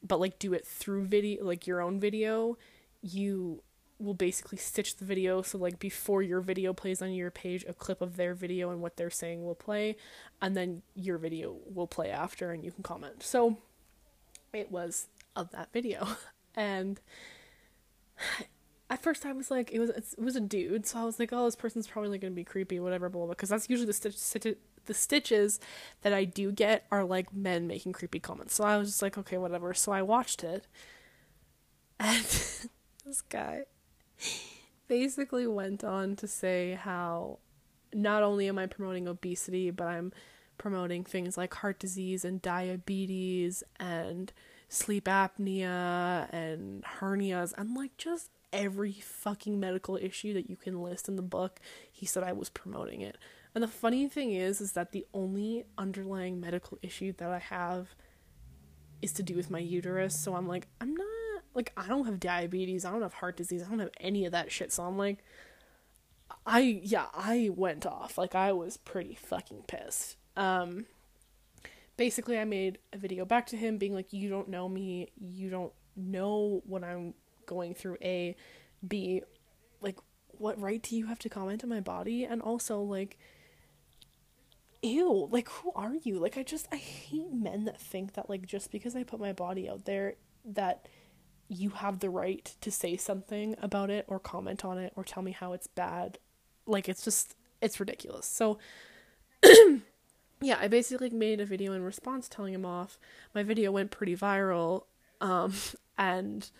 but 0.00 0.20
like 0.20 0.38
do 0.38 0.52
it 0.52 0.64
through 0.64 1.06
video, 1.06 1.44
like 1.44 1.66
your 1.66 1.80
own 1.80 1.98
video, 1.98 2.56
you 3.02 3.62
will 3.98 4.14
basically 4.14 4.58
stitch 4.58 4.96
the 4.96 5.04
video. 5.04 5.42
So 5.42 5.58
like 5.58 5.78
before 5.78 6.22
your 6.22 6.40
video 6.40 6.72
plays 6.72 7.00
on 7.00 7.12
your 7.12 7.30
page 7.30 7.64
a 7.68 7.72
clip 7.72 8.00
of 8.00 8.16
their 8.16 8.34
video 8.34 8.70
and 8.70 8.80
what 8.80 8.96
they're 8.96 9.10
saying 9.10 9.44
will 9.44 9.54
play 9.54 9.96
and 10.42 10.56
then 10.56 10.82
your 10.94 11.18
video 11.18 11.56
will 11.66 11.86
play 11.86 12.10
after 12.10 12.50
and 12.50 12.64
you 12.64 12.72
can 12.72 12.82
comment. 12.82 13.22
So 13.22 13.58
it 14.52 14.70
was 14.70 15.08
of 15.34 15.50
that 15.50 15.72
video. 15.72 16.08
And 16.56 17.00
at 18.88 19.02
first 19.02 19.26
i 19.26 19.32
was 19.32 19.50
like 19.50 19.72
it 19.72 19.80
was 19.80 19.90
it 19.90 20.20
was 20.20 20.36
a 20.36 20.40
dude. 20.40 20.86
So 20.86 21.00
i 21.00 21.04
was 21.04 21.18
like 21.18 21.32
oh 21.32 21.46
this 21.46 21.56
person's 21.56 21.88
probably 21.88 22.16
gonna 22.16 22.30
be 22.30 22.44
creepy 22.44 22.78
whatever 22.78 23.08
blah 23.08 23.22
blah 23.22 23.30
because 23.30 23.48
that's 23.48 23.68
usually 23.68 23.88
the 23.88 23.92
stitch, 23.92 24.54
the 24.86 24.94
stitches 24.94 25.58
that 26.02 26.12
i 26.12 26.22
do 26.22 26.52
get 26.52 26.86
are 26.92 27.02
like 27.02 27.34
men 27.34 27.66
making 27.66 27.92
creepy 27.92 28.20
comments. 28.20 28.54
So 28.54 28.62
i 28.62 28.76
was 28.76 28.90
just 28.90 29.02
like 29.02 29.18
okay 29.18 29.36
whatever. 29.36 29.74
So 29.74 29.90
i 29.90 30.00
watched 30.00 30.44
it. 30.44 30.68
And 31.98 32.22
this 33.04 33.20
guy 33.28 33.64
basically 34.88 35.46
went 35.46 35.84
on 35.84 36.16
to 36.16 36.28
say 36.28 36.78
how 36.80 37.38
not 37.92 38.22
only 38.22 38.48
am 38.48 38.58
I 38.58 38.66
promoting 38.66 39.08
obesity, 39.08 39.70
but 39.70 39.86
I'm 39.86 40.12
promoting 40.58 41.04
things 41.04 41.36
like 41.36 41.54
heart 41.54 41.78
disease 41.78 42.24
and 42.24 42.40
diabetes 42.42 43.62
and 43.78 44.32
sleep 44.68 45.04
apnea 45.04 46.32
and 46.32 46.84
hernias 46.84 47.52
and 47.56 47.76
like 47.76 47.96
just 47.96 48.30
every 48.52 48.92
fucking 48.92 49.58
medical 49.58 49.96
issue 49.96 50.32
that 50.32 50.48
you 50.48 50.56
can 50.56 50.82
list 50.82 51.08
in 51.08 51.16
the 51.16 51.22
book. 51.22 51.60
He 51.90 52.06
said 52.06 52.22
I 52.22 52.32
was 52.32 52.48
promoting 52.48 53.00
it. 53.00 53.18
And 53.54 53.62
the 53.62 53.68
funny 53.68 54.08
thing 54.08 54.32
is 54.32 54.60
is 54.60 54.72
that 54.72 54.92
the 54.92 55.06
only 55.12 55.64
underlying 55.78 56.40
medical 56.40 56.78
issue 56.82 57.12
that 57.18 57.30
I 57.30 57.38
have 57.38 57.94
is 59.02 59.12
to 59.12 59.22
do 59.22 59.34
with 59.34 59.50
my 59.50 59.58
uterus. 59.58 60.18
So 60.18 60.34
I'm 60.34 60.48
like, 60.48 60.66
I'm 60.80 60.94
not 60.94 61.06
like 61.54 61.72
I 61.76 61.86
don't 61.86 62.06
have 62.06 62.20
diabetes, 62.20 62.84
I 62.84 62.90
don't 62.90 63.02
have 63.02 63.14
heart 63.14 63.36
disease, 63.36 63.62
I 63.62 63.68
don't 63.68 63.78
have 63.78 63.90
any 64.00 64.24
of 64.24 64.32
that 64.32 64.50
shit. 64.52 64.72
So 64.72 64.82
I'm 64.84 64.98
like 64.98 65.18
I 66.46 66.80
yeah, 66.82 67.06
I 67.14 67.50
went 67.54 67.86
off. 67.86 68.18
Like 68.18 68.34
I 68.34 68.52
was 68.52 68.76
pretty 68.76 69.14
fucking 69.14 69.64
pissed. 69.66 70.16
Um 70.36 70.86
basically 71.96 72.38
I 72.38 72.44
made 72.44 72.78
a 72.92 72.98
video 72.98 73.24
back 73.24 73.46
to 73.46 73.56
him 73.56 73.78
being 73.78 73.94
like 73.94 74.12
you 74.12 74.28
don't 74.28 74.48
know 74.48 74.68
me, 74.68 75.10
you 75.18 75.50
don't 75.50 75.72
know 75.96 76.62
what 76.66 76.82
I'm 76.82 77.14
going 77.46 77.74
through 77.74 77.98
A, 78.02 78.36
B 78.86 79.22
like 79.84 79.98
what 80.38 80.60
right 80.60 80.82
do 80.82 80.96
you 80.96 81.06
have 81.06 81.18
to 81.20 81.28
comment 81.28 81.62
on 81.62 81.70
my 81.70 81.80
body 81.80 82.24
and 82.24 82.42
also 82.42 82.80
like 82.80 83.16
ew 84.82 85.28
like 85.30 85.48
who 85.48 85.70
are 85.74 85.94
you 86.02 86.18
like 86.18 86.36
i 86.36 86.42
just 86.42 86.66
i 86.72 86.76
hate 86.76 87.32
men 87.32 87.64
that 87.64 87.80
think 87.80 88.14
that 88.14 88.28
like 88.28 88.44
just 88.44 88.70
because 88.70 88.96
i 88.96 89.02
put 89.02 89.20
my 89.20 89.32
body 89.32 89.68
out 89.68 89.84
there 89.84 90.14
that 90.44 90.88
you 91.48 91.70
have 91.70 92.00
the 92.00 92.10
right 92.10 92.54
to 92.60 92.70
say 92.70 92.96
something 92.96 93.54
about 93.60 93.90
it 93.90 94.04
or 94.08 94.18
comment 94.18 94.64
on 94.64 94.78
it 94.78 94.92
or 94.96 95.04
tell 95.04 95.22
me 95.22 95.32
how 95.32 95.52
it's 95.52 95.66
bad. 95.66 96.18
Like 96.66 96.88
it's 96.88 97.04
just 97.04 97.36
it's 97.60 97.80
ridiculous. 97.80 98.26
So 98.26 98.58
yeah, 100.40 100.58
I 100.60 100.68
basically 100.68 101.10
made 101.10 101.40
a 101.40 101.46
video 101.46 101.72
in 101.72 101.82
response 101.82 102.28
telling 102.28 102.54
him 102.54 102.64
off. 102.64 102.98
My 103.34 103.42
video 103.42 103.70
went 103.72 103.90
pretty 103.90 104.16
viral 104.16 104.84
um 105.20 105.54
and 105.98 106.50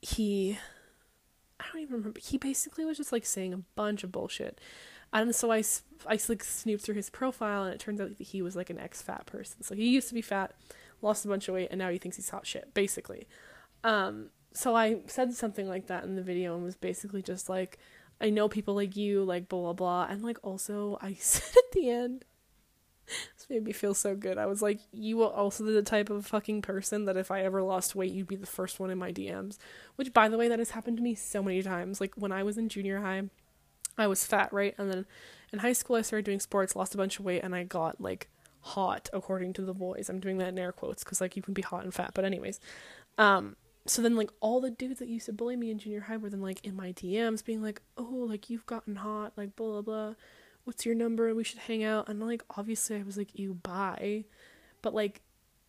he 0.00 0.58
I 1.58 1.64
don't 1.72 1.82
even 1.82 1.96
remember. 1.96 2.20
He 2.22 2.38
basically 2.38 2.84
was 2.84 2.96
just 2.96 3.12
like 3.12 3.26
saying 3.26 3.52
a 3.52 3.58
bunch 3.74 4.04
of 4.04 4.12
bullshit. 4.12 4.60
And 5.12 5.34
so 5.34 5.50
I, 5.50 5.62
I 6.06 6.18
like 6.28 6.44
snooped 6.44 6.84
through 6.84 6.96
his 6.96 7.10
profile 7.10 7.64
and 7.64 7.72
it 7.72 7.80
turns 7.80 8.00
out 8.00 8.16
that 8.16 8.26
he 8.26 8.42
was 8.42 8.56
like 8.56 8.70
an 8.70 8.78
ex 8.78 9.02
fat 9.02 9.26
person. 9.26 9.62
So 9.62 9.74
he 9.74 9.88
used 9.88 10.08
to 10.08 10.14
be 10.14 10.22
fat 10.22 10.54
lost 11.02 11.24
a 11.24 11.28
bunch 11.28 11.48
of 11.48 11.54
weight, 11.54 11.68
and 11.70 11.78
now 11.78 11.90
he 11.90 11.98
thinks 11.98 12.16
he's 12.16 12.30
hot 12.30 12.46
shit, 12.46 12.72
basically. 12.74 13.26
Um, 13.84 14.30
so 14.52 14.74
I 14.74 15.00
said 15.06 15.34
something 15.34 15.68
like 15.68 15.86
that 15.88 16.04
in 16.04 16.16
the 16.16 16.22
video 16.22 16.54
and 16.54 16.64
was 16.64 16.76
basically 16.76 17.22
just 17.22 17.48
like, 17.48 17.78
I 18.20 18.30
know 18.30 18.48
people 18.48 18.74
like 18.74 18.96
you, 18.96 19.22
like 19.24 19.48
blah 19.48 19.60
blah 19.60 19.72
blah, 19.74 20.06
and 20.08 20.22
like 20.22 20.38
also 20.42 20.98
I 21.00 21.14
said 21.20 21.56
at 21.56 21.72
the 21.72 21.90
end, 21.90 22.24
this 23.06 23.46
made 23.48 23.64
me 23.64 23.72
feel 23.72 23.94
so 23.94 24.16
good. 24.16 24.38
I 24.38 24.46
was 24.46 24.62
like, 24.62 24.80
you 24.92 25.22
are 25.22 25.32
also 25.32 25.64
the 25.64 25.82
type 25.82 26.10
of 26.10 26.26
fucking 26.26 26.62
person 26.62 27.04
that 27.04 27.16
if 27.16 27.30
I 27.30 27.42
ever 27.42 27.62
lost 27.62 27.94
weight, 27.94 28.12
you'd 28.12 28.26
be 28.26 28.36
the 28.36 28.46
first 28.46 28.80
one 28.80 28.90
in 28.90 28.98
my 28.98 29.12
DMs. 29.12 29.58
Which, 29.96 30.12
by 30.12 30.28
the 30.28 30.38
way, 30.38 30.48
that 30.48 30.58
has 30.58 30.70
happened 30.70 30.96
to 30.96 31.02
me 31.02 31.14
so 31.14 31.42
many 31.42 31.62
times. 31.62 32.00
Like 32.00 32.14
when 32.16 32.32
I 32.32 32.42
was 32.42 32.58
in 32.58 32.68
junior 32.68 33.00
high, 33.00 33.24
I 33.96 34.06
was 34.06 34.24
fat, 34.26 34.52
right? 34.52 34.74
And 34.78 34.90
then 34.90 35.06
in 35.52 35.60
high 35.60 35.72
school, 35.72 35.96
I 35.96 36.02
started 36.02 36.24
doing 36.24 36.40
sports, 36.40 36.74
lost 36.74 36.94
a 36.94 36.98
bunch 36.98 37.18
of 37.18 37.24
weight, 37.24 37.42
and 37.42 37.54
I 37.54 37.64
got 37.64 38.00
like 38.00 38.28
hot 38.66 39.08
according 39.12 39.52
to 39.54 39.62
the 39.62 39.74
boys. 39.74 40.08
I'm 40.08 40.20
doing 40.20 40.38
that 40.38 40.48
in 40.48 40.58
air 40.58 40.72
quotes 40.72 41.04
because 41.04 41.20
like 41.20 41.36
you 41.36 41.42
can 41.42 41.54
be 41.54 41.62
hot 41.62 41.84
and 41.84 41.94
fat, 41.94 42.12
but 42.14 42.24
anyways. 42.24 42.60
Um 43.18 43.56
so 43.86 44.02
then 44.02 44.16
like 44.16 44.30
all 44.40 44.60
the 44.60 44.70
dudes 44.70 44.98
that 44.98 45.08
used 45.08 45.26
to 45.26 45.32
bully 45.32 45.56
me 45.56 45.70
in 45.70 45.78
junior 45.78 46.00
high 46.00 46.16
were 46.16 46.30
then 46.30 46.42
like 46.42 46.64
in 46.64 46.74
my 46.74 46.92
DMs 46.92 47.44
being 47.44 47.62
like, 47.62 47.80
"Oh, 47.96 48.26
like 48.28 48.50
you've 48.50 48.66
gotten 48.66 48.96
hot, 48.96 49.32
like 49.36 49.54
blah 49.54 49.80
blah 49.80 49.82
blah. 49.82 50.14
What's 50.64 50.84
your 50.84 50.96
number? 50.96 51.32
We 51.34 51.44
should 51.44 51.60
hang 51.60 51.84
out." 51.84 52.08
And 52.08 52.20
like 52.20 52.42
obviously 52.56 52.96
I 52.96 53.04
was 53.04 53.16
like, 53.16 53.38
"You 53.38 53.54
bye." 53.54 54.24
But 54.82 54.92
like 54.92 55.22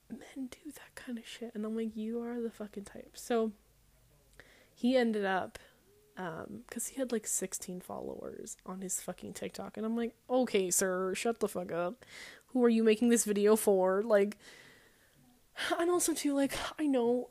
men 0.09 0.49
do 0.49 0.71
that 0.71 0.95
kind 0.95 1.17
of 1.17 1.27
shit. 1.27 1.51
And 1.53 1.65
I'm 1.65 1.75
like, 1.75 1.95
you 1.95 2.21
are 2.21 2.41
the 2.41 2.51
fucking 2.51 2.85
type. 2.85 3.11
So 3.15 3.51
he 4.73 4.95
ended 4.95 5.25
up, 5.25 5.59
um, 6.17 6.61
because 6.67 6.87
he 6.87 6.99
had 6.99 7.11
like 7.11 7.27
16 7.27 7.81
followers 7.81 8.57
on 8.65 8.81
his 8.81 9.01
fucking 9.01 9.33
TikTok. 9.33 9.77
And 9.77 9.85
I'm 9.85 9.95
like, 9.95 10.13
okay, 10.29 10.71
sir, 10.71 11.13
shut 11.15 11.39
the 11.39 11.47
fuck 11.47 11.71
up. 11.71 12.05
Who 12.57 12.63
are 12.63 12.69
you 12.69 12.83
making 12.83 13.09
this 13.09 13.23
video 13.23 13.55
for? 13.55 14.01
Like, 14.01 14.35
and 15.77 15.91
also, 15.91 16.15
too, 16.15 16.33
like, 16.33 16.57
I 16.79 16.87
know 16.87 17.29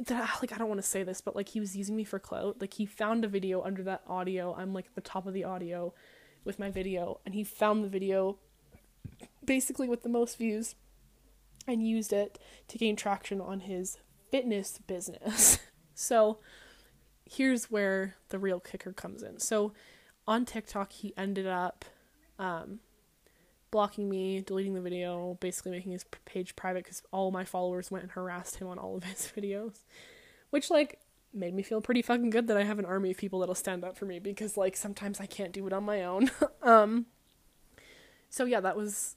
that 0.00 0.28
like 0.42 0.52
I 0.52 0.58
don't 0.58 0.68
want 0.68 0.80
to 0.80 0.86
say 0.86 1.04
this, 1.04 1.20
but 1.20 1.36
like 1.36 1.48
he 1.50 1.60
was 1.60 1.76
using 1.76 1.94
me 1.94 2.02
for 2.02 2.18
clout. 2.18 2.56
Like 2.60 2.74
he 2.74 2.84
found 2.84 3.24
a 3.24 3.28
video 3.28 3.62
under 3.62 3.84
that 3.84 4.02
audio. 4.08 4.54
I'm 4.56 4.74
like 4.74 4.86
at 4.86 4.94
the 4.96 5.00
top 5.00 5.26
of 5.26 5.34
the 5.34 5.44
audio 5.44 5.94
with 6.44 6.58
my 6.58 6.68
video, 6.68 7.20
and 7.24 7.32
he 7.32 7.44
found 7.44 7.84
the 7.84 7.88
video 7.88 8.38
basically 9.44 9.88
with 9.88 10.02
the 10.02 10.08
most 10.08 10.36
views 10.36 10.74
and 11.68 11.86
used 11.86 12.12
it 12.12 12.40
to 12.66 12.78
gain 12.78 12.96
traction 12.96 13.40
on 13.40 13.60
his 13.60 13.98
fitness 14.32 14.78
business. 14.84 15.58
so 15.94 16.40
here's 17.24 17.70
where 17.70 18.16
the 18.30 18.38
real 18.38 18.58
kicker 18.58 18.92
comes 18.92 19.22
in. 19.22 19.38
So 19.38 19.74
on 20.26 20.44
TikTok, 20.44 20.92
he 20.92 21.14
ended 21.16 21.46
up 21.46 21.84
um, 22.38 22.80
blocking 23.70 24.08
me, 24.08 24.40
deleting 24.40 24.74
the 24.74 24.80
video, 24.80 25.36
basically 25.40 25.72
making 25.72 25.92
his 25.92 26.04
page 26.24 26.56
private 26.56 26.84
because 26.84 27.02
all 27.12 27.30
my 27.30 27.44
followers 27.44 27.90
went 27.90 28.02
and 28.02 28.12
harassed 28.12 28.56
him 28.56 28.68
on 28.68 28.78
all 28.78 28.96
of 28.96 29.04
his 29.04 29.32
videos. 29.36 29.84
Which, 30.50 30.70
like, 30.70 31.00
made 31.32 31.54
me 31.54 31.62
feel 31.62 31.80
pretty 31.80 32.02
fucking 32.02 32.30
good 32.30 32.46
that 32.48 32.56
I 32.56 32.64
have 32.64 32.78
an 32.78 32.86
army 32.86 33.10
of 33.10 33.18
people 33.18 33.40
that'll 33.40 33.54
stand 33.54 33.84
up 33.84 33.96
for 33.96 34.06
me 34.06 34.18
because, 34.18 34.56
like, 34.56 34.76
sometimes 34.76 35.20
I 35.20 35.26
can't 35.26 35.52
do 35.52 35.66
it 35.66 35.72
on 35.72 35.84
my 35.84 36.02
own. 36.02 36.30
um, 36.62 37.06
so, 38.30 38.44
yeah, 38.44 38.60
that 38.60 38.76
was 38.76 39.16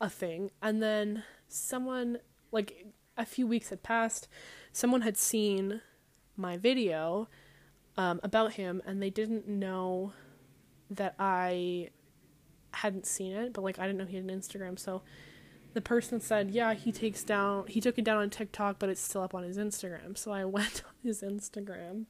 a 0.00 0.08
thing. 0.08 0.50
And 0.62 0.82
then 0.82 1.24
someone, 1.48 2.18
like, 2.52 2.86
a 3.16 3.26
few 3.26 3.46
weeks 3.46 3.70
had 3.70 3.82
passed, 3.82 4.28
someone 4.72 5.02
had 5.02 5.16
seen 5.16 5.80
my 6.36 6.56
video 6.56 7.28
um, 7.96 8.20
about 8.22 8.54
him 8.54 8.80
and 8.86 9.02
they 9.02 9.10
didn't 9.10 9.46
know 9.46 10.12
that 10.88 11.14
I 11.18 11.90
hadn't 12.72 13.06
seen 13.06 13.32
it, 13.32 13.52
but 13.52 13.62
like 13.62 13.78
I 13.78 13.86
didn't 13.86 13.98
know 13.98 14.06
he 14.06 14.16
had 14.16 14.24
an 14.24 14.30
Instagram. 14.30 14.78
So 14.78 15.02
the 15.74 15.80
person 15.80 16.20
said, 16.20 16.50
"Yeah, 16.50 16.74
he 16.74 16.92
takes 16.92 17.22
down 17.22 17.66
he 17.68 17.80
took 17.80 17.98
it 17.98 18.04
down 18.04 18.18
on 18.18 18.30
TikTok, 18.30 18.78
but 18.78 18.88
it's 18.88 19.00
still 19.00 19.22
up 19.22 19.34
on 19.34 19.42
his 19.44 19.56
Instagram." 19.56 20.16
So 20.16 20.32
I 20.32 20.44
went 20.56 20.82
on 20.86 20.94
his 21.02 21.22
Instagram 21.22 22.06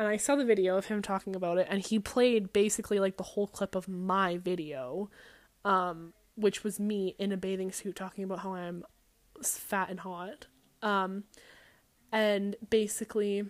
and 0.00 0.08
I 0.08 0.16
saw 0.16 0.34
the 0.34 0.46
video 0.46 0.78
of 0.78 0.86
him 0.86 1.02
talking 1.02 1.36
about 1.36 1.58
it 1.58 1.66
and 1.70 1.84
he 1.84 1.98
played 1.98 2.54
basically 2.54 2.98
like 2.98 3.18
the 3.18 3.22
whole 3.22 3.46
clip 3.46 3.74
of 3.74 3.86
my 3.86 4.38
video 4.38 5.10
um 5.64 6.14
which 6.36 6.64
was 6.64 6.80
me 6.80 7.14
in 7.18 7.32
a 7.32 7.36
bathing 7.36 7.70
suit 7.70 7.96
talking 7.96 8.24
about 8.24 8.38
how 8.38 8.54
I'm 8.54 8.84
fat 9.42 9.90
and 9.90 10.00
hot. 10.00 10.46
Um 10.82 11.24
and 12.12 12.56
basically 12.70 13.44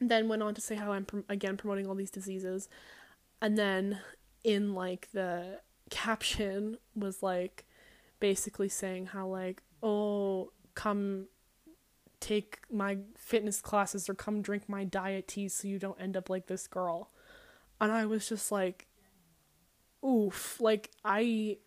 then 0.00 0.28
went 0.28 0.42
on 0.42 0.54
to 0.54 0.60
say 0.60 0.76
how 0.76 0.92
I'm 0.92 1.06
again 1.28 1.56
promoting 1.56 1.88
all 1.88 1.96
these 1.96 2.10
diseases 2.10 2.68
and 3.42 3.58
then 3.58 3.98
in 4.44 4.74
like 4.74 5.10
the 5.12 5.60
caption 5.90 6.76
was 6.94 7.22
like 7.22 7.64
basically 8.20 8.68
saying 8.68 9.06
how 9.06 9.26
like 9.26 9.62
oh 9.82 10.50
come 10.74 11.26
take 12.20 12.60
my 12.70 12.98
fitness 13.16 13.60
classes 13.60 14.08
or 14.08 14.14
come 14.14 14.40
drink 14.40 14.68
my 14.68 14.84
diet 14.84 15.28
tea 15.28 15.48
so 15.48 15.68
you 15.68 15.78
don't 15.78 16.00
end 16.00 16.16
up 16.16 16.30
like 16.30 16.46
this 16.46 16.66
girl. 16.66 17.10
And 17.80 17.92
i 17.92 18.06
was 18.06 18.28
just 18.28 18.52
like 18.52 18.86
oof. 20.04 20.60
Like 20.60 20.90
i 21.04 21.58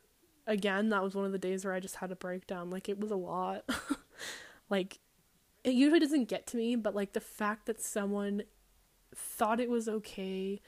again 0.46 0.90
that 0.90 1.04
was 1.04 1.14
one 1.14 1.26
of 1.26 1.32
the 1.32 1.38
days 1.38 1.66
where 1.66 1.74
i 1.74 1.80
just 1.80 1.98
had 1.98 2.12
a 2.12 2.16
breakdown. 2.16 2.70
Like 2.70 2.90
it 2.90 3.00
was 3.00 3.12
a 3.12 3.16
lot. 3.16 3.64
Like 4.70 5.00
it 5.64 5.74
usually 5.74 6.00
doesn't 6.00 6.28
get 6.28 6.48
to 6.48 6.58
me 6.58 6.76
but 6.76 6.94
like 6.96 7.14
the 7.14 7.22
fact 7.22 7.68
that 7.68 7.82
someone 7.82 8.44
thought 9.16 9.60
it 9.60 9.70
was 9.70 9.88
okay 9.88 10.62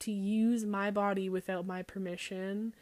to 0.00 0.12
use 0.12 0.64
my 0.64 0.90
body 0.90 1.28
without 1.28 1.66
my 1.66 1.82
permission 1.82 2.74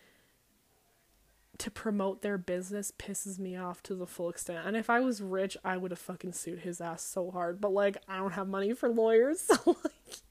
to 1.59 1.71
promote 1.71 2.23
their 2.23 2.39
business 2.39 2.93
pisses 2.99 3.39
me 3.39 3.57
off 3.57 3.83
to 3.85 3.95
the 3.95 4.07
full 4.07 4.29
extent. 4.29 4.67
And 4.67 4.77
if 4.77 4.91
I 4.91 5.01
was 5.01 5.21
rich, 5.23 5.57
I 5.65 5.77
would 5.77 5.93
have 5.93 6.01
fucking 6.01 6.33
sued 6.33 6.61
his 6.61 6.81
ass 6.81 7.03
so 7.03 7.31
hard. 7.31 7.61
But 7.61 7.73
like, 7.73 7.97
I 8.09 8.17
don't 8.17 8.33
have 8.33 8.49
money 8.49 8.73
for 8.73 8.89
lawyers, 8.89 9.41
so 9.43 9.57
like, 9.67 10.23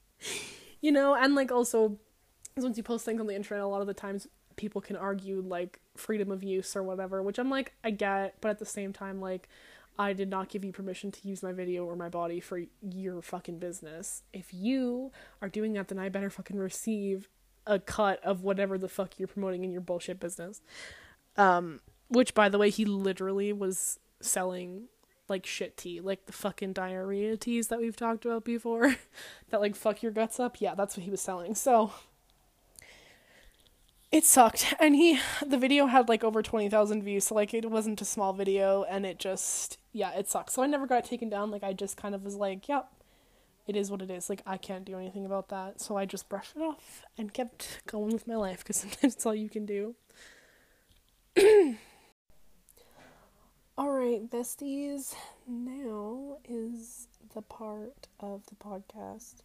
you 0.82 0.92
know. 0.92 1.16
And 1.16 1.36
like, 1.36 1.52
also, 1.52 1.98
once 2.58 2.78
you 2.78 2.84
post 2.84 3.06
things 3.06 3.22
on 3.22 3.28
the 3.28 3.36
internet, 3.36 3.64
a 3.64 3.68
lot 3.68 3.82
of 3.82 3.88
the 3.88 3.94
times 3.94 4.28
people 4.56 4.82
can 4.82 4.96
argue 4.96 5.42
like 5.42 5.80
freedom 5.96 6.32
of 6.32 6.44
use 6.44 6.76
or 6.76 6.84
whatever, 6.84 7.24
which 7.24 7.40
I'm 7.40 7.50
like, 7.50 7.74
I 7.84 7.92
get, 7.92 8.36
but 8.42 8.50
at 8.50 8.60
the 8.60 8.66
same 8.66 8.94
time, 8.94 9.22
like, 9.22 9.48
I 9.98 10.14
did 10.14 10.30
not 10.30 10.50
give 10.50 10.66
you 10.66 10.72
permission 10.72 11.12
to 11.12 11.28
use 11.28 11.44
my 11.44 11.52
video 11.52 11.86
or 11.86 11.96
my 11.96 12.10
body 12.10 12.40
for 12.40 12.62
your 12.82 13.22
fucking 13.22 13.60
business. 13.60 14.24
If 14.34 14.54
you 14.54 15.12
are 15.42 15.50
doing 15.50 15.74
that, 15.74 15.90
then 15.90 16.00
I 16.00 16.10
better 16.10 16.30
fucking 16.30 16.58
receive 16.58 17.30
a 17.68 17.80
cut 17.80 18.24
of 18.24 18.44
whatever 18.44 18.78
the 18.78 18.90
fuck 18.90 19.20
you're 19.20 19.28
promoting 19.28 19.64
in 19.64 19.72
your 19.72 19.82
bullshit 19.82 20.20
business. 20.20 20.62
Um, 21.38 21.80
which, 22.10 22.34
by 22.34 22.50
the 22.50 22.58
way, 22.58 22.70
he 22.70 22.86
literally 22.86 23.54
was 23.54 24.00
selling 24.20 24.86
like 25.30 25.46
shit 25.46 25.78
tea, 25.78 26.02
like 26.02 26.26
the 26.26 26.34
fucking 26.34 26.74
diarrhea 26.74 27.38
teas 27.38 27.68
that 27.70 27.80
we've 27.80 27.96
talked 27.96 28.26
about 28.26 28.44
before, 28.44 28.96
that 29.50 29.62
like 29.62 29.76
fuck 29.76 30.02
your 30.02 30.12
guts 30.12 30.40
up. 30.40 30.60
Yeah, 30.60 30.76
that's 30.76 30.98
what 30.98 31.04
he 31.04 31.12
was 31.12 31.22
selling. 31.22 31.56
So 31.56 31.92
it 34.14 34.24
sucked 34.24 34.76
and 34.80 34.96
he 34.96 35.20
the 35.44 35.58
video 35.58 35.88
had 35.88 36.08
like 36.08 36.24
over 36.24 36.44
20,000 36.44 37.02
views 37.02 37.26
so 37.26 37.34
like 37.34 37.52
it 37.52 37.72
wasn't 37.72 38.00
a 38.00 38.06
small 38.06 38.32
video 38.32 38.84
and 38.84 39.08
it 39.08 39.18
just 39.18 39.80
yeah 39.94 40.12
it 40.12 40.28
sucks. 40.30 40.54
So 40.54 40.64
i 40.64 40.68
never 40.68 40.88
got 40.88 41.06
taken 41.06 41.30
down. 41.30 41.52
Like 41.52 41.64
i 41.64 41.72
just 41.74 41.96
kind 41.98 42.14
of 42.14 42.24
was 42.24 42.36
like 42.36 42.68
yep 42.68 42.90
it 43.66 43.78
is 43.78 43.90
what 43.90 44.02
it 44.02 44.12
is. 44.12 44.30
Like 44.30 44.42
i 44.46 44.58
can't 44.58 44.84
do 44.84 44.98
anything 44.98 45.26
about 45.26 45.50
that. 45.50 45.80
So 45.80 45.96
i 45.98 46.06
just 46.06 46.28
brushed 46.28 46.56
it 46.56 46.62
off 46.62 47.04
and 47.18 47.34
kept 47.34 47.82
going 47.88 48.12
with 48.12 48.28
my 48.28 48.36
life 48.36 48.60
because 48.60 48.76
sometimes 48.82 49.16
it's 49.16 49.26
all 49.26 49.36
you 49.36 49.50
can 49.50 49.66
do. 49.66 49.96
All 53.76 53.90
right 53.90 54.30
besties. 54.30 55.16
Now 55.48 56.38
is 56.48 57.08
the 57.34 57.42
part 57.42 58.08
of 58.20 58.46
the 58.46 58.56
podcast. 58.56 59.42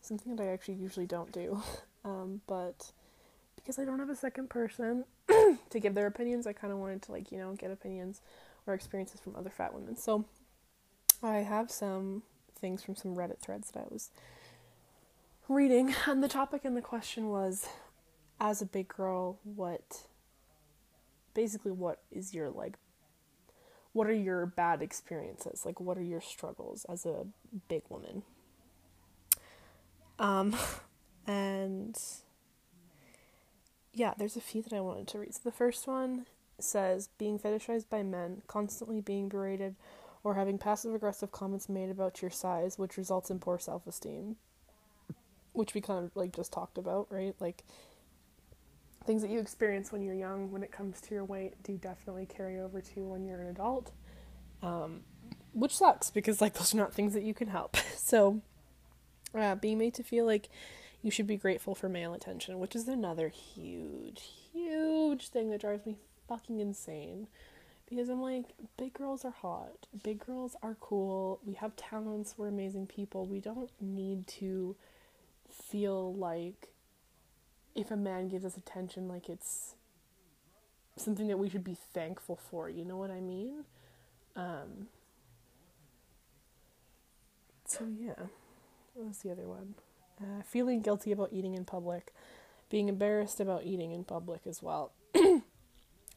Something 0.00 0.36
that 0.36 0.42
i 0.42 0.46
actually 0.48 0.74
usually 0.74 1.06
don't 1.06 1.32
do. 1.32 1.62
Um, 2.04 2.40
but 2.46 2.92
because 3.56 3.80
I 3.80 3.84
don't 3.84 3.98
have 3.98 4.10
a 4.10 4.14
second 4.14 4.48
person 4.48 5.04
to 5.28 5.80
give 5.80 5.96
their 5.96 6.06
opinions, 6.06 6.46
I 6.46 6.52
kind 6.52 6.72
of 6.72 6.78
wanted 6.78 7.02
to 7.02 7.10
like, 7.10 7.32
you 7.32 7.38
know, 7.38 7.52
get 7.54 7.72
opinions 7.72 8.20
or 8.66 8.74
experiences 8.74 9.20
from 9.20 9.36
other 9.36 9.50
fat 9.50 9.74
women. 9.74 9.96
So 9.96 10.24
I 11.22 11.38
have 11.38 11.70
some 11.70 12.22
things 12.58 12.82
from 12.82 12.96
some 12.96 13.14
Reddit 13.14 13.38
threads 13.38 13.70
that 13.70 13.80
I 13.80 13.86
was 13.90 14.10
reading, 15.48 15.94
and 16.06 16.22
the 16.22 16.28
topic 16.28 16.64
and 16.64 16.76
the 16.76 16.82
question 16.82 17.28
was 17.28 17.68
as 18.40 18.60
a 18.60 18.66
big 18.66 18.88
girl, 18.88 19.38
what 19.44 20.06
basically 21.34 21.72
what 21.72 22.00
is 22.10 22.34
your 22.34 22.48
like 22.48 22.78
what 23.92 24.06
are 24.06 24.14
your 24.14 24.44
bad 24.44 24.82
experiences? 24.82 25.64
Like 25.64 25.80
what 25.80 25.96
are 25.96 26.02
your 26.02 26.20
struggles 26.20 26.84
as 26.86 27.06
a 27.06 27.26
big 27.68 27.82
woman? 27.88 28.22
Um 30.18 30.56
and 31.26 31.98
yeah, 33.92 34.12
there's 34.18 34.36
a 34.36 34.42
few 34.42 34.62
that 34.62 34.74
I 34.74 34.80
wanted 34.80 35.08
to 35.08 35.18
read. 35.18 35.34
So 35.34 35.40
the 35.44 35.52
first 35.52 35.86
one 35.86 36.26
says 36.58 37.08
being 37.18 37.38
fetishized 37.38 37.88
by 37.88 38.02
men, 38.02 38.42
constantly 38.46 39.00
being 39.00 39.28
berated, 39.28 39.76
or 40.24 40.34
having 40.34 40.58
passive 40.58 40.94
aggressive 40.94 41.30
comments 41.30 41.68
made 41.68 41.90
about 41.90 42.20
your 42.20 42.30
size, 42.30 42.78
which 42.78 42.96
results 42.96 43.30
in 43.30 43.38
poor 43.38 43.58
self 43.58 43.86
esteem. 43.86 44.36
Which 45.52 45.72
we 45.74 45.80
kind 45.80 46.04
of 46.04 46.14
like 46.14 46.34
just 46.34 46.52
talked 46.52 46.78
about, 46.78 47.06
right? 47.10 47.34
Like 47.40 47.64
things 49.06 49.22
that 49.22 49.30
you 49.30 49.38
experience 49.38 49.92
when 49.92 50.02
you're 50.02 50.14
young 50.14 50.50
when 50.50 50.62
it 50.62 50.72
comes 50.72 51.00
to 51.00 51.14
your 51.14 51.24
weight 51.24 51.54
do 51.62 51.76
definitely 51.78 52.26
carry 52.26 52.58
over 52.58 52.80
to 52.80 53.00
when 53.06 53.24
you're 53.24 53.40
an 53.40 53.48
adult. 53.48 53.92
Um, 54.62 55.02
which 55.52 55.76
sucks 55.76 56.10
because 56.10 56.40
like 56.40 56.54
those 56.54 56.74
are 56.74 56.78
not 56.78 56.92
things 56.92 57.14
that 57.14 57.22
you 57.22 57.32
can 57.32 57.48
help. 57.48 57.76
so 57.96 58.42
uh, 59.34 59.54
being 59.54 59.78
made 59.78 59.94
to 59.94 60.02
feel 60.02 60.26
like 60.26 60.48
you 61.02 61.10
should 61.10 61.26
be 61.26 61.36
grateful 61.36 61.74
for 61.74 61.88
male 61.88 62.12
attention, 62.12 62.58
which 62.58 62.74
is 62.74 62.88
another 62.88 63.28
huge, 63.28 64.28
huge 64.52 65.28
thing 65.28 65.50
that 65.50 65.60
drives 65.60 65.86
me 65.86 65.96
fucking 66.28 66.60
insane. 66.60 67.28
Because 67.88 68.08
I'm 68.08 68.20
like, 68.20 68.46
big 68.76 68.94
girls 68.94 69.24
are 69.24 69.30
hot. 69.30 69.86
Big 70.02 70.24
girls 70.24 70.56
are 70.62 70.76
cool. 70.80 71.40
We 71.44 71.54
have 71.54 71.76
talents. 71.76 72.34
We're 72.36 72.48
amazing 72.48 72.86
people. 72.88 73.26
We 73.26 73.40
don't 73.40 73.70
need 73.80 74.26
to 74.28 74.74
feel 75.48 76.12
like 76.14 76.68
if 77.74 77.90
a 77.90 77.96
man 77.96 78.28
gives 78.28 78.44
us 78.44 78.56
attention, 78.56 79.06
like 79.06 79.28
it's 79.28 79.74
something 80.96 81.28
that 81.28 81.38
we 81.38 81.48
should 81.48 81.62
be 81.62 81.76
thankful 81.94 82.36
for. 82.36 82.68
You 82.68 82.84
know 82.84 82.96
what 82.96 83.10
I 83.10 83.20
mean? 83.20 83.64
Um, 84.34 84.88
so, 87.66 87.84
yeah. 87.86 88.26
What 88.94 89.06
was 89.06 89.18
the 89.18 89.30
other 89.30 89.46
one? 89.46 89.74
uh, 90.20 90.42
feeling 90.42 90.80
guilty 90.80 91.12
about 91.12 91.32
eating 91.32 91.54
in 91.54 91.64
public, 91.64 92.12
being 92.70 92.88
embarrassed 92.88 93.40
about 93.40 93.64
eating 93.64 93.92
in 93.92 94.04
public 94.04 94.40
as 94.46 94.62
well. 94.62 94.92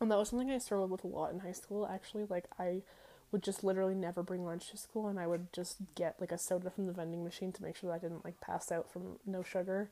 And 0.01 0.09
that 0.09 0.17
was 0.17 0.29
something 0.29 0.49
I 0.49 0.57
struggled 0.59 0.91
with 0.91 1.03
a 1.03 1.07
lot 1.07 1.33
in 1.33 1.39
high 1.39 1.51
school. 1.51 1.87
Actually, 1.87 2.25
like 2.29 2.45
I 2.57 2.81
would 3.31 3.43
just 3.43 3.63
literally 3.63 3.95
never 3.95 4.23
bring 4.23 4.45
lunch 4.45 4.71
to 4.71 4.77
school, 4.77 5.07
and 5.07 5.19
I 5.19 5.27
would 5.27 5.51
just 5.53 5.77
get 5.95 6.15
like 6.19 6.31
a 6.31 6.37
soda 6.37 6.69
from 6.69 6.87
the 6.87 6.93
vending 6.93 7.23
machine 7.23 7.51
to 7.53 7.63
make 7.63 7.75
sure 7.75 7.89
that 7.89 7.97
I 7.97 7.99
didn't 7.99 8.25
like 8.25 8.39
pass 8.41 8.71
out 8.71 8.91
from 8.91 9.19
no 9.25 9.43
sugar. 9.43 9.89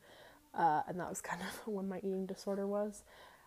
Uh, 0.53 0.81
and 0.87 0.99
that 0.99 1.09
was 1.09 1.21
kind 1.29 1.41
of 1.41 1.67
when 1.67 1.87
my 1.87 1.99
eating 1.99 2.25
disorder 2.25 2.67
was. 2.67 3.03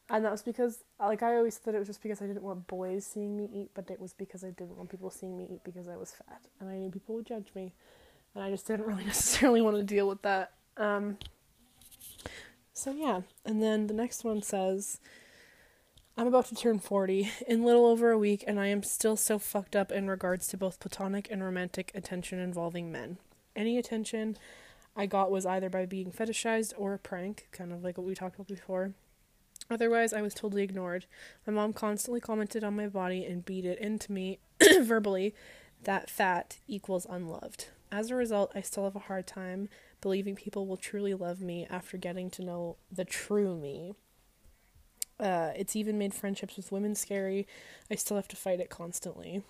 And 0.09 0.25
that 0.25 0.33
was 0.33 0.43
because, 0.43 0.83
like, 0.99 1.23
I 1.23 1.37
always 1.37 1.57
thought 1.57 1.75
it 1.77 1.79
was 1.79 1.87
just 1.87 2.03
because 2.03 2.21
I 2.21 2.27
didn't 2.27 2.43
want 2.43 2.67
boys 2.67 3.07
seeing 3.07 3.37
me 3.37 3.49
eat, 3.55 3.71
but 3.75 3.89
it 3.91 4.01
was 4.01 4.13
because 4.13 4.43
I 4.43 4.51
didn't 4.51 4.77
want 4.77 4.91
people 4.91 5.09
seeing 5.09 5.39
me 5.39 5.47
eat 5.49 5.63
because 5.63 5.87
I 5.87 5.97
was 5.97 6.11
fat. 6.11 6.43
And 6.59 6.69
I 6.69 6.79
knew 6.79 6.91
people 6.91 7.15
would 7.15 7.27
judge 7.27 7.53
me. 7.55 7.73
And 8.35 8.43
I 8.43 8.51
just 8.51 8.67
didn't 8.67 8.87
really 8.89 9.05
necessarily 9.05 9.61
want 9.61 9.77
to 9.77 9.85
deal 9.85 10.09
with 10.09 10.23
that. 10.23 10.53
Um, 10.77 11.19
so, 12.73 12.91
yeah. 12.91 13.21
And 13.47 13.63
then 13.63 13.87
the 13.87 13.95
next 13.95 14.25
one 14.25 14.43
says, 14.43 14.99
I'm 16.21 16.27
about 16.27 16.45
to 16.49 16.55
turn 16.55 16.81
40 16.81 17.33
in 17.49 17.65
little 17.65 17.87
over 17.87 18.11
a 18.11 18.19
week, 18.19 18.45
and 18.47 18.61
I 18.61 18.67
am 18.67 18.83
still 18.83 19.17
so 19.17 19.39
fucked 19.39 19.75
up 19.75 19.91
in 19.91 20.07
regards 20.07 20.49
to 20.49 20.59
both 20.59 20.79
platonic 20.79 21.31
and 21.31 21.43
romantic 21.43 21.91
attention 21.95 22.39
involving 22.39 22.93
men. 22.93 23.17
Any 23.57 23.79
attention 23.79 24.37
I 24.95 25.07
got 25.07 25.31
was 25.31 25.47
either 25.47 25.71
by 25.71 25.87
being 25.87 26.13
fetishized 26.13 26.75
or 26.77 26.93
a 26.93 26.99
prank, 26.99 27.49
kind 27.53 27.73
of 27.73 27.83
like 27.83 27.97
what 27.97 28.07
we 28.07 28.15
talked 28.15 28.35
about 28.35 28.49
before. 28.49 28.93
Otherwise, 29.71 30.13
I 30.13 30.21
was 30.21 30.35
totally 30.35 30.63
ignored. 30.63 31.07
My 31.47 31.55
mom 31.55 31.73
constantly 31.73 32.21
commented 32.21 32.65
on 32.65 32.77
my 32.77 32.89
body 32.89 33.25
and 33.25 33.43
beat 33.43 33.65
it 33.65 33.79
into 33.79 34.13
me 34.13 34.41
verbally 34.83 35.35
that 35.85 36.11
fat 36.11 36.59
equals 36.69 37.07
unloved. 37.09 37.69
As 37.91 38.11
a 38.11 38.15
result, 38.15 38.53
I 38.55 38.61
still 38.61 38.85
have 38.85 38.95
a 38.95 38.99
hard 39.09 39.27
time 39.27 39.71
believing 40.03 40.37
people 40.37 40.67
will 40.67 40.77
truly 40.77 41.15
love 41.15 41.41
me 41.41 41.67
after 41.71 41.97
getting 41.97 42.29
to 42.33 42.45
know 42.45 42.77
the 42.93 43.07
true 43.07 43.57
me. 43.57 43.95
Uh, 45.21 45.53
it's 45.55 45.77
even 45.77 45.99
made 45.99 46.15
friendships 46.15 46.57
with 46.57 46.73
women 46.73 46.95
scary. 46.95 47.47
I 47.91 47.95
still 47.95 48.17
have 48.17 48.29
to 48.29 48.37
fight 48.37 48.61
it 48.61 48.71
constantly. 48.71 49.43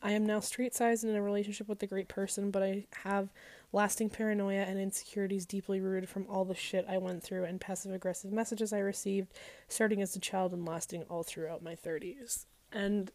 I 0.00 0.12
am 0.12 0.24
now 0.24 0.38
straight 0.38 0.74
sized 0.74 1.02
and 1.02 1.10
in 1.10 1.18
a 1.18 1.22
relationship 1.22 1.68
with 1.68 1.82
a 1.82 1.86
great 1.86 2.06
person, 2.06 2.52
but 2.52 2.62
I 2.62 2.86
have 3.02 3.30
lasting 3.72 4.10
paranoia 4.10 4.60
and 4.60 4.78
insecurities 4.78 5.44
deeply 5.44 5.80
rooted 5.80 6.08
from 6.08 6.26
all 6.28 6.44
the 6.44 6.54
shit 6.54 6.86
I 6.88 6.98
went 6.98 7.24
through 7.24 7.44
and 7.44 7.60
passive 7.60 7.92
aggressive 7.92 8.32
messages 8.32 8.72
I 8.72 8.78
received, 8.78 9.32
starting 9.66 10.00
as 10.00 10.14
a 10.14 10.20
child 10.20 10.52
and 10.52 10.64
lasting 10.64 11.02
all 11.10 11.24
throughout 11.24 11.64
my 11.64 11.74
30s. 11.74 12.46
And 12.72 13.10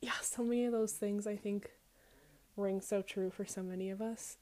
yeah, 0.00 0.12
so 0.22 0.42
many 0.42 0.66
of 0.66 0.72
those 0.72 0.92
things 0.92 1.24
I 1.26 1.36
think 1.36 1.70
ring 2.56 2.80
so 2.80 3.02
true 3.02 3.30
for 3.30 3.44
so 3.44 3.62
many 3.62 3.90
of 3.90 4.02
us 4.02 4.38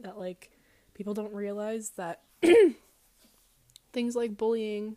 that 0.00 0.18
like 0.18 0.50
people 0.94 1.14
don't 1.14 1.32
realize 1.32 1.90
that 1.90 2.22
things 3.92 4.16
like 4.16 4.36
bullying 4.36 4.96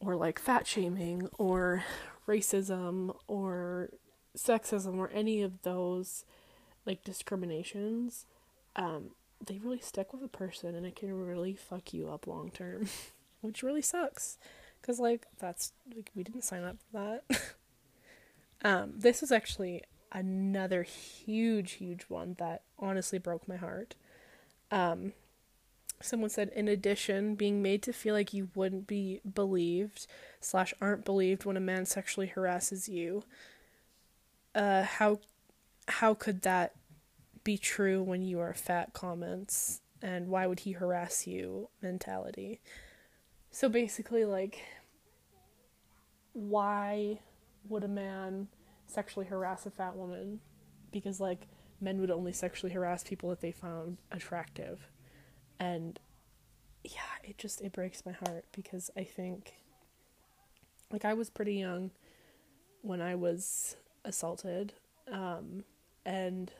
or 0.00 0.16
like 0.16 0.38
fat 0.38 0.66
shaming 0.66 1.28
or 1.38 1.84
racism 2.26 3.14
or 3.26 3.90
sexism 4.36 4.98
or 4.98 5.10
any 5.10 5.42
of 5.42 5.62
those 5.62 6.24
like 6.86 7.02
discriminations, 7.04 8.26
um, 8.76 9.10
they 9.44 9.58
really 9.58 9.80
stick 9.80 10.12
with 10.12 10.22
a 10.22 10.28
person 10.28 10.74
and 10.74 10.86
it 10.86 10.96
can 10.96 11.12
really 11.12 11.54
fuck 11.54 11.92
you 11.92 12.08
up 12.08 12.26
long 12.26 12.50
term, 12.50 12.88
which 13.40 13.62
really 13.62 13.82
sucks. 13.82 14.38
Cause 14.82 15.00
like 15.00 15.26
that's 15.38 15.72
like 15.94 16.10
we 16.14 16.22
didn't 16.22 16.44
sign 16.44 16.62
up 16.64 16.76
for 16.78 16.98
that. 17.30 17.54
um, 18.64 18.92
this 18.96 19.22
is 19.22 19.32
actually 19.32 19.82
another 20.12 20.82
huge, 20.82 21.72
huge 21.72 22.04
one 22.04 22.36
that 22.38 22.62
honestly 22.78 23.18
broke 23.18 23.48
my 23.48 23.56
heart. 23.56 23.96
Um, 24.70 25.12
someone 26.00 26.30
said, 26.30 26.50
in 26.54 26.68
addition, 26.68 27.34
being 27.34 27.62
made 27.62 27.82
to 27.82 27.92
feel 27.92 28.14
like 28.14 28.32
you 28.32 28.48
wouldn't 28.54 28.86
be 28.86 29.20
believed 29.34 30.06
slash 30.40 30.72
aren't 30.80 31.04
believed 31.04 31.44
when 31.44 31.56
a 31.56 31.60
man 31.60 31.86
sexually 31.86 32.28
harasses 32.28 32.88
you. 32.88 33.24
Uh, 34.54 34.82
how 34.82 35.20
how 35.88 36.14
could 36.14 36.42
that 36.42 36.74
be 37.48 37.56
true 37.56 38.02
when 38.02 38.22
you 38.22 38.40
are 38.40 38.52
fat 38.52 38.92
comments 38.92 39.80
and 40.02 40.28
why 40.28 40.46
would 40.46 40.60
he 40.60 40.72
harass 40.72 41.26
you 41.26 41.70
mentality. 41.80 42.60
So 43.50 43.68
basically 43.68 44.24
like 44.24 44.62
why 46.34 47.20
would 47.68 47.84
a 47.84 47.88
man 47.88 48.48
sexually 48.86 49.26
harass 49.26 49.66
a 49.66 49.70
fat 49.70 49.96
woman? 49.96 50.40
Because 50.92 51.20
like 51.20 51.48
men 51.80 52.00
would 52.00 52.10
only 52.10 52.32
sexually 52.32 52.72
harass 52.72 53.02
people 53.02 53.30
that 53.30 53.40
they 53.40 53.52
found 53.52 53.96
attractive. 54.12 54.88
And 55.60 55.98
yeah, 56.84 57.00
it 57.24 57.38
just 57.38 57.60
it 57.60 57.72
breaks 57.72 58.04
my 58.06 58.12
heart 58.12 58.44
because 58.52 58.90
I 58.96 59.04
think 59.04 59.54
like 60.90 61.04
I 61.04 61.14
was 61.14 61.30
pretty 61.30 61.54
young 61.54 61.90
when 62.82 63.00
I 63.00 63.14
was 63.14 63.76
assaulted 64.04 64.72
um 65.10 65.64
and 66.06 66.52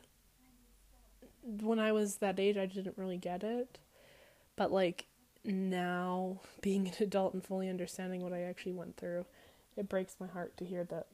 when 1.43 1.79
I 1.79 1.93
was 1.93 2.17
that 2.17 2.39
age, 2.39 2.57
I 2.57 2.67
didn't 2.67 2.99
really 2.99 3.17
get 3.17 3.43
it. 3.43 3.79
But 4.57 4.73
like 4.73 5.07
now, 5.45 6.41
being 6.61 6.89
an 6.89 6.95
adult 7.01 7.35
and 7.35 7.45
fully 7.45 7.69
understanding 7.69 8.23
what 8.23 8.33
I 8.33 8.43
actually 8.43 8.73
went 8.73 8.97
through, 8.97 9.25
it 9.77 9.89
breaks 9.89 10.17
my 10.21 10.27
heart 10.27 10.57
to 10.59 10.65
hear 10.65 10.85
that 10.85 11.07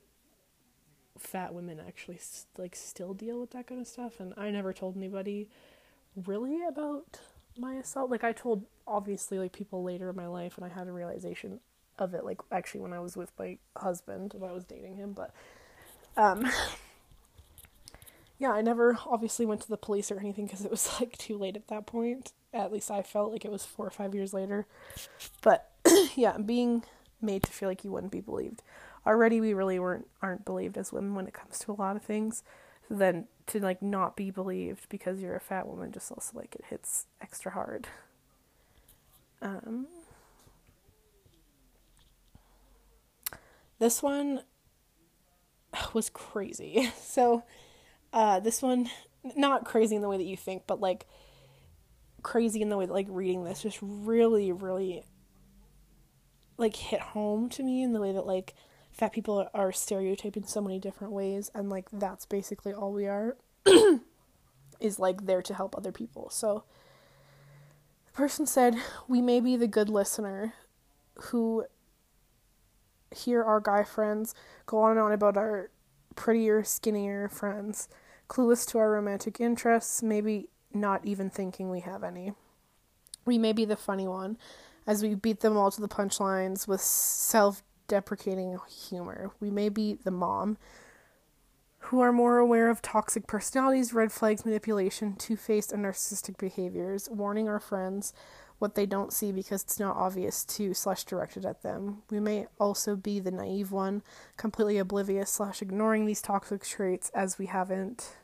fat 1.16 1.54
women 1.54 1.80
actually 1.86 2.18
like 2.58 2.74
still 2.74 3.14
deal 3.14 3.40
with 3.40 3.50
that 3.52 3.66
kind 3.66 3.80
of 3.80 3.86
stuff. 3.86 4.18
And 4.18 4.34
I 4.36 4.50
never 4.50 4.72
told 4.72 4.96
anybody 4.96 5.48
really 6.26 6.64
about 6.66 7.20
my 7.58 7.74
assault. 7.74 8.10
Like 8.10 8.24
I 8.24 8.32
told 8.32 8.64
obviously 8.86 9.38
like 9.38 9.52
people 9.52 9.82
later 9.82 10.10
in 10.10 10.16
my 10.16 10.26
life, 10.26 10.56
and 10.56 10.64
I 10.64 10.68
had 10.68 10.88
a 10.88 10.92
realization 10.92 11.60
of 11.98 12.14
it. 12.14 12.24
Like 12.24 12.40
actually 12.50 12.80
when 12.80 12.92
I 12.92 13.00
was 13.00 13.16
with 13.16 13.32
my 13.38 13.58
husband, 13.76 14.34
when 14.36 14.50
I 14.50 14.54
was 14.54 14.64
dating 14.64 14.96
him, 14.96 15.12
but 15.12 15.32
um 16.16 16.50
yeah, 18.38 18.50
I 18.50 18.62
never 18.62 18.98
obviously 19.06 19.46
went 19.46 19.60
to 19.62 19.68
the 19.68 19.76
police 19.76 20.10
or 20.10 20.18
anything 20.18 20.46
because 20.46 20.64
it 20.64 20.70
was 20.70 20.88
like 21.00 21.16
too 21.18 21.38
late 21.38 21.56
at 21.56 21.68
that 21.68 21.86
point. 21.86 22.32
At 22.52 22.72
least 22.72 22.90
I 22.90 23.02
felt 23.02 23.32
like 23.32 23.44
it 23.44 23.50
was 23.50 23.64
four 23.64 23.86
or 23.86 23.90
five 23.90 24.14
years 24.14 24.32
later. 24.32 24.66
But 25.42 25.70
yeah, 26.14 26.38
being 26.38 26.84
made 27.20 27.42
to 27.44 27.52
feel 27.52 27.68
like 27.68 27.84
you 27.84 27.90
wouldn't 27.90 28.12
be 28.12 28.20
believed. 28.20 28.62
Already, 29.06 29.40
we 29.40 29.54
really 29.54 29.78
weren't 29.78 30.08
aren't 30.22 30.44
believed 30.44 30.78
as 30.78 30.92
women 30.92 31.14
when 31.14 31.26
it 31.26 31.34
comes 31.34 31.58
to 31.60 31.72
a 31.72 31.74
lot 31.74 31.96
of 31.96 32.02
things. 32.02 32.42
So 32.88 32.94
then 32.96 33.26
to 33.46 33.60
like 33.60 33.82
not 33.82 34.16
be 34.16 34.30
believed 34.30 34.88
because 34.88 35.20
you're 35.20 35.36
a 35.36 35.40
fat 35.40 35.66
woman 35.66 35.92
just 35.92 36.10
also 36.10 36.36
like 36.36 36.54
it 36.54 36.64
hits 36.68 37.06
extra 37.20 37.52
hard. 37.52 37.86
Um, 39.42 39.86
this 43.78 44.02
one 44.02 44.40
was 45.92 46.10
crazy. 46.10 46.90
So 47.00 47.44
uh, 48.12 48.40
this 48.40 48.62
one, 48.62 48.90
not 49.36 49.64
crazy 49.64 49.96
in 49.96 50.02
the 50.02 50.08
way 50.08 50.16
that 50.16 50.24
you 50.24 50.36
think, 50.36 50.64
but 50.66 50.80
like 50.80 51.06
crazy 52.22 52.60
in 52.60 52.68
the 52.68 52.76
way 52.76 52.86
that 52.86 52.92
like 52.92 53.06
reading 53.08 53.44
this 53.44 53.62
just 53.62 53.78
really, 53.80 54.52
really 54.52 55.04
like 56.56 56.76
hit 56.76 57.00
home 57.00 57.48
to 57.50 57.62
me 57.62 57.82
in 57.82 57.92
the 57.92 58.00
way 58.00 58.12
that 58.12 58.26
like 58.26 58.54
fat 58.94 59.12
people 59.12 59.48
are 59.52 59.72
stereotyped 59.72 60.36
in 60.36 60.46
so 60.46 60.60
many 60.60 60.78
different 60.78 61.12
ways, 61.12 61.50
and 61.54 61.68
like 61.68 61.90
that's 61.92 62.24
basically 62.24 62.72
all 62.72 62.92
we 62.92 63.06
are 63.06 63.36
is 64.80 64.98
like 64.98 65.26
there 65.26 65.42
to 65.42 65.52
help 65.52 65.76
other 65.76 65.92
people. 65.92 66.30
So 66.30 66.64
the 68.06 68.12
person 68.12 68.46
said, 68.46 68.76
We 69.08 69.20
may 69.20 69.40
be 69.40 69.56
the 69.56 69.66
good 69.66 69.88
listener 69.88 70.54
who 71.16 71.66
hear 73.14 73.42
our 73.42 73.60
guy 73.60 73.84
friends 73.84 74.34
go 74.66 74.78
on 74.78 74.92
and 74.92 75.00
on 75.00 75.12
about 75.12 75.36
our 75.36 75.70
prettier, 76.16 76.64
skinnier 76.64 77.28
friends 77.28 77.88
clueless 78.28 78.66
to 78.66 78.78
our 78.78 78.90
romantic 78.90 79.40
interests, 79.40 80.02
maybe 80.02 80.48
not 80.72 81.04
even 81.04 81.30
thinking 81.30 81.70
we 81.70 81.80
have 81.80 82.02
any. 82.02 82.32
We 83.24 83.38
may 83.38 83.52
be 83.52 83.64
the 83.64 83.76
funny 83.76 84.08
one, 84.08 84.38
as 84.86 85.02
we 85.02 85.14
beat 85.14 85.40
them 85.40 85.56
all 85.56 85.70
to 85.70 85.80
the 85.80 85.88
punchlines 85.88 86.66
with 86.66 86.80
self 86.80 87.62
deprecating 87.88 88.58
humor. 88.68 89.30
We 89.40 89.50
may 89.50 89.68
be 89.68 89.94
the 89.94 90.10
mom, 90.10 90.58
who 91.78 92.00
are 92.00 92.12
more 92.12 92.38
aware 92.38 92.70
of 92.70 92.80
toxic 92.80 93.26
personalities, 93.26 93.92
red 93.92 94.10
flags, 94.10 94.46
manipulation, 94.46 95.16
two 95.16 95.36
faced, 95.36 95.70
and 95.70 95.84
narcissistic 95.84 96.38
behaviors, 96.38 97.10
warning 97.10 97.46
our 97.48 97.60
friends 97.60 98.14
what 98.58 98.74
they 98.74 98.86
don't 98.86 99.12
see 99.12 99.32
because 99.32 99.62
it's 99.62 99.78
not 99.78 99.96
obvious 99.96 100.44
to 100.44 100.72
slash 100.72 101.04
directed 101.04 101.44
at 101.44 101.62
them. 101.62 102.02
We 102.10 102.20
may 102.20 102.46
also 102.58 102.96
be 102.96 103.20
the 103.20 103.30
naive 103.30 103.70
one, 103.70 104.02
completely 104.38 104.78
oblivious 104.78 105.30
slash 105.30 105.60
ignoring 105.60 106.06
these 106.06 106.22
toxic 106.22 106.64
traits 106.64 107.10
as 107.10 107.38
we 107.38 107.46
haven't 107.46 108.16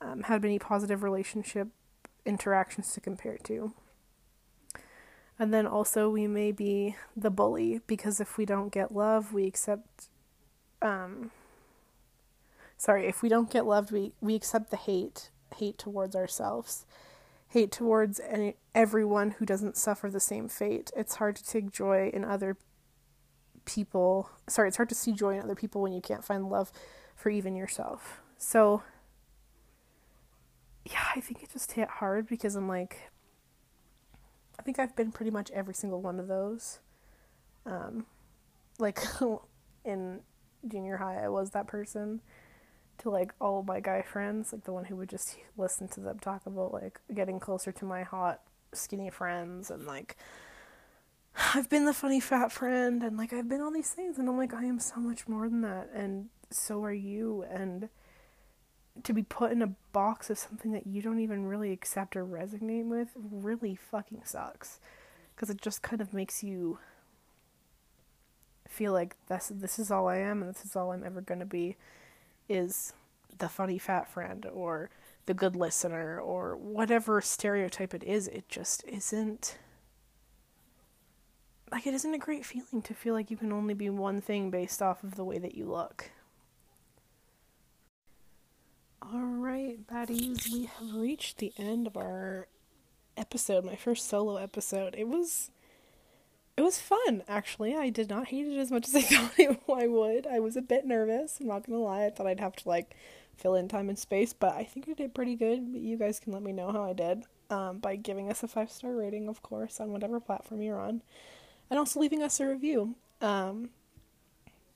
um, 0.00 0.22
had 0.22 0.44
any 0.44 0.58
positive 0.58 1.02
relationship 1.02 1.68
interactions 2.24 2.92
to 2.94 3.00
compare 3.00 3.36
to. 3.44 3.74
And 5.42 5.52
then 5.52 5.66
also, 5.66 6.08
we 6.08 6.28
may 6.28 6.52
be 6.52 6.94
the 7.16 7.28
bully 7.28 7.80
because 7.88 8.20
if 8.20 8.38
we 8.38 8.46
don't 8.46 8.72
get 8.72 8.94
love, 8.94 9.32
we 9.32 9.44
accept. 9.44 10.06
Um, 10.80 11.32
sorry, 12.76 13.08
if 13.08 13.22
we 13.22 13.28
don't 13.28 13.50
get 13.50 13.66
loved, 13.66 13.90
we, 13.90 14.12
we 14.20 14.36
accept 14.36 14.70
the 14.70 14.76
hate, 14.76 15.30
hate 15.56 15.78
towards 15.78 16.14
ourselves, 16.14 16.86
hate 17.48 17.72
towards 17.72 18.20
any, 18.20 18.54
everyone 18.72 19.32
who 19.32 19.44
doesn't 19.44 19.76
suffer 19.76 20.08
the 20.08 20.20
same 20.20 20.48
fate. 20.48 20.92
It's 20.96 21.16
hard 21.16 21.34
to 21.34 21.44
take 21.44 21.72
joy 21.72 22.12
in 22.14 22.24
other 22.24 22.56
people, 23.64 24.30
sorry, 24.48 24.68
it's 24.68 24.76
hard 24.76 24.90
to 24.90 24.94
see 24.94 25.10
joy 25.10 25.38
in 25.38 25.42
other 25.42 25.56
people 25.56 25.82
when 25.82 25.92
you 25.92 26.00
can't 26.00 26.24
find 26.24 26.48
love 26.50 26.70
for 27.16 27.30
even 27.30 27.56
yourself. 27.56 28.22
So, 28.38 28.84
yeah, 30.84 31.02
I 31.16 31.20
think 31.20 31.42
it 31.42 31.50
just 31.52 31.72
hit 31.72 31.88
hard 31.88 32.28
because 32.28 32.54
I'm 32.54 32.68
like, 32.68 33.10
I 34.58 34.62
think 34.62 34.78
I've 34.78 34.94
been 34.94 35.12
pretty 35.12 35.30
much 35.30 35.50
every 35.50 35.74
single 35.74 36.00
one 36.00 36.20
of 36.20 36.28
those. 36.28 36.80
Um, 37.66 38.06
like 38.78 39.00
in 39.84 40.20
junior 40.66 40.98
high, 40.98 41.24
I 41.24 41.28
was 41.28 41.50
that 41.50 41.66
person 41.66 42.20
to 42.98 43.10
like 43.10 43.34
all 43.40 43.62
my 43.62 43.80
guy 43.80 44.02
friends, 44.02 44.52
like 44.52 44.64
the 44.64 44.72
one 44.72 44.84
who 44.84 44.96
would 44.96 45.08
just 45.08 45.36
listen 45.56 45.88
to 45.88 46.00
them 46.00 46.18
talk 46.18 46.46
about 46.46 46.72
like 46.72 47.00
getting 47.14 47.40
closer 47.40 47.72
to 47.72 47.84
my 47.84 48.02
hot 48.02 48.40
skinny 48.74 49.10
friends 49.10 49.70
and 49.70 49.86
like 49.86 50.16
I've 51.54 51.68
been 51.68 51.84
the 51.84 51.94
funny 51.94 52.20
fat 52.20 52.52
friend 52.52 53.02
and 53.02 53.16
like 53.16 53.32
I've 53.32 53.48
been 53.48 53.60
all 53.60 53.72
these 53.72 53.90
things 53.90 54.18
and 54.18 54.28
I'm 54.28 54.36
like 54.36 54.54
I 54.54 54.64
am 54.64 54.78
so 54.78 54.96
much 54.96 55.28
more 55.28 55.48
than 55.48 55.62
that 55.62 55.90
and 55.94 56.28
so 56.50 56.82
are 56.84 56.92
you 56.92 57.44
and 57.50 57.88
to 59.02 59.12
be 59.12 59.22
put 59.22 59.52
in 59.52 59.62
a 59.62 59.74
box 59.92 60.30
of 60.30 60.38
something 60.38 60.72
that 60.72 60.86
you 60.86 61.02
don't 61.02 61.20
even 61.20 61.46
really 61.46 61.72
accept 61.72 62.16
or 62.16 62.24
resonate 62.24 62.86
with 62.86 63.08
really 63.16 63.74
fucking 63.74 64.22
sucks. 64.24 64.80
Because 65.34 65.50
it 65.50 65.60
just 65.60 65.82
kind 65.82 66.00
of 66.00 66.12
makes 66.12 66.42
you 66.42 66.78
feel 68.68 68.92
like 68.92 69.16
this 69.28 69.52
this 69.54 69.78
is 69.78 69.90
all 69.90 70.08
I 70.08 70.16
am 70.16 70.40
and 70.42 70.54
this 70.54 70.64
is 70.64 70.74
all 70.74 70.92
I'm 70.92 71.04
ever 71.04 71.20
going 71.20 71.40
to 71.40 71.46
be 71.46 71.76
is 72.48 72.94
the 73.38 73.48
funny 73.48 73.76
fat 73.76 74.08
friend 74.08 74.46
or 74.46 74.88
the 75.26 75.34
good 75.34 75.54
listener 75.54 76.18
or 76.18 76.56
whatever 76.56 77.20
stereotype 77.20 77.94
it 77.94 78.02
is. 78.02 78.28
It 78.28 78.48
just 78.48 78.84
isn't 78.84 79.58
like 81.70 81.86
it 81.86 81.94
isn't 81.94 82.14
a 82.14 82.18
great 82.18 82.44
feeling 82.44 82.82
to 82.82 82.94
feel 82.94 83.14
like 83.14 83.30
you 83.30 83.36
can 83.36 83.52
only 83.52 83.74
be 83.74 83.88
one 83.88 84.20
thing 84.20 84.50
based 84.50 84.82
off 84.82 85.02
of 85.02 85.14
the 85.14 85.24
way 85.24 85.38
that 85.38 85.54
you 85.54 85.64
look 85.64 86.10
all 89.10 89.20
right, 89.20 89.84
baddies, 89.86 90.52
we 90.52 90.66
have 90.66 90.94
reached 90.94 91.38
the 91.38 91.52
end 91.58 91.86
of 91.86 91.96
our 91.96 92.46
episode, 93.16 93.64
my 93.64 93.74
first 93.74 94.08
solo 94.08 94.36
episode. 94.36 94.94
It 94.96 95.08
was 95.08 95.50
it 96.56 96.62
was 96.62 96.78
fun, 96.78 97.22
actually. 97.26 97.74
I 97.74 97.88
did 97.88 98.10
not 98.10 98.28
hate 98.28 98.46
it 98.46 98.58
as 98.58 98.70
much 98.70 98.86
as 98.86 98.94
I 98.94 99.02
thought 99.02 99.82
I 99.82 99.86
would. 99.88 100.26
I 100.26 100.38
was 100.38 100.56
a 100.56 100.62
bit 100.62 100.86
nervous, 100.86 101.38
I'm 101.40 101.48
not 101.48 101.66
gonna 101.66 101.80
lie. 101.80 102.04
I 102.04 102.10
thought 102.10 102.26
I'd 102.26 102.40
have 102.40 102.56
to 102.56 102.68
like 102.68 102.94
fill 103.36 103.54
in 103.54 103.68
time 103.68 103.88
and 103.88 103.98
space, 103.98 104.32
but 104.32 104.54
I 104.54 104.64
think 104.64 104.88
I 104.88 104.92
did 104.92 105.14
pretty 105.14 105.34
good. 105.34 105.60
You 105.72 105.96
guys 105.96 106.20
can 106.20 106.32
let 106.32 106.42
me 106.42 106.52
know 106.52 106.70
how 106.70 106.84
I 106.84 106.92
did 106.92 107.24
um, 107.50 107.78
by 107.78 107.96
giving 107.96 108.30
us 108.30 108.42
a 108.42 108.48
five 108.48 108.70
star 108.70 108.92
rating, 108.92 109.28
of 109.28 109.42
course, 109.42 109.80
on 109.80 109.92
whatever 109.92 110.20
platform 110.20 110.62
you're 110.62 110.80
on, 110.80 111.02
and 111.70 111.78
also 111.78 111.98
leaving 111.98 112.22
us 112.22 112.38
a 112.38 112.46
review. 112.46 112.94
Um, 113.20 113.70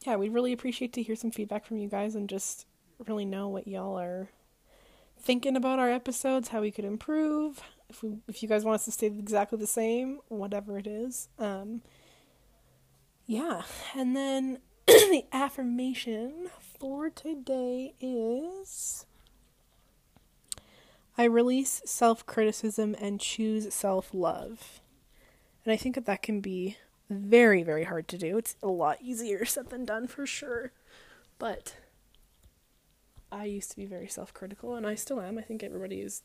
yeah, 0.04 0.16
we'd 0.16 0.34
really 0.34 0.52
appreciate 0.52 0.92
to 0.94 1.02
hear 1.02 1.16
some 1.16 1.30
feedback 1.30 1.64
from 1.64 1.78
you 1.78 1.88
guys 1.88 2.14
and 2.14 2.28
just 2.28 2.66
really 3.06 3.24
know 3.24 3.48
what 3.48 3.68
y'all 3.68 3.98
are 3.98 4.28
thinking 5.18 5.56
about 5.56 5.78
our 5.78 5.90
episodes, 5.90 6.48
how 6.48 6.60
we 6.60 6.70
could 6.70 6.84
improve. 6.84 7.62
If 7.88 8.02
we, 8.02 8.18
if 8.28 8.42
you 8.42 8.48
guys 8.48 8.64
want 8.64 8.76
us 8.76 8.84
to 8.86 8.92
stay 8.92 9.06
exactly 9.06 9.58
the 9.58 9.66
same, 9.66 10.20
whatever 10.28 10.78
it 10.78 10.86
is. 10.86 11.28
Um, 11.38 11.82
yeah, 13.26 13.62
and 13.94 14.14
then 14.14 14.58
the 14.86 15.24
affirmation 15.32 16.48
for 16.78 17.10
today 17.10 17.94
is 18.00 19.06
I 21.18 21.24
release 21.24 21.82
self 21.84 22.26
criticism 22.26 22.94
and 23.00 23.20
choose 23.20 23.72
self 23.72 24.10
love. 24.12 24.80
And 25.64 25.72
I 25.72 25.76
think 25.76 25.96
that 25.96 26.06
that 26.06 26.22
can 26.22 26.40
be 26.40 26.76
very, 27.10 27.62
very 27.62 27.84
hard 27.84 28.06
to 28.08 28.18
do. 28.18 28.38
It's 28.38 28.56
a 28.62 28.68
lot 28.68 28.98
easier 29.00 29.44
said 29.46 29.70
than 29.70 29.84
done 29.84 30.06
for 30.06 30.26
sure. 30.26 30.72
But 31.38 31.74
I 33.36 33.44
used 33.44 33.70
to 33.72 33.76
be 33.76 33.84
very 33.84 34.08
self 34.08 34.32
critical, 34.32 34.74
and 34.74 34.86
I 34.86 34.94
still 34.94 35.20
am. 35.20 35.36
I 35.36 35.42
think 35.42 35.62
everybody 35.62 36.00
is, 36.00 36.22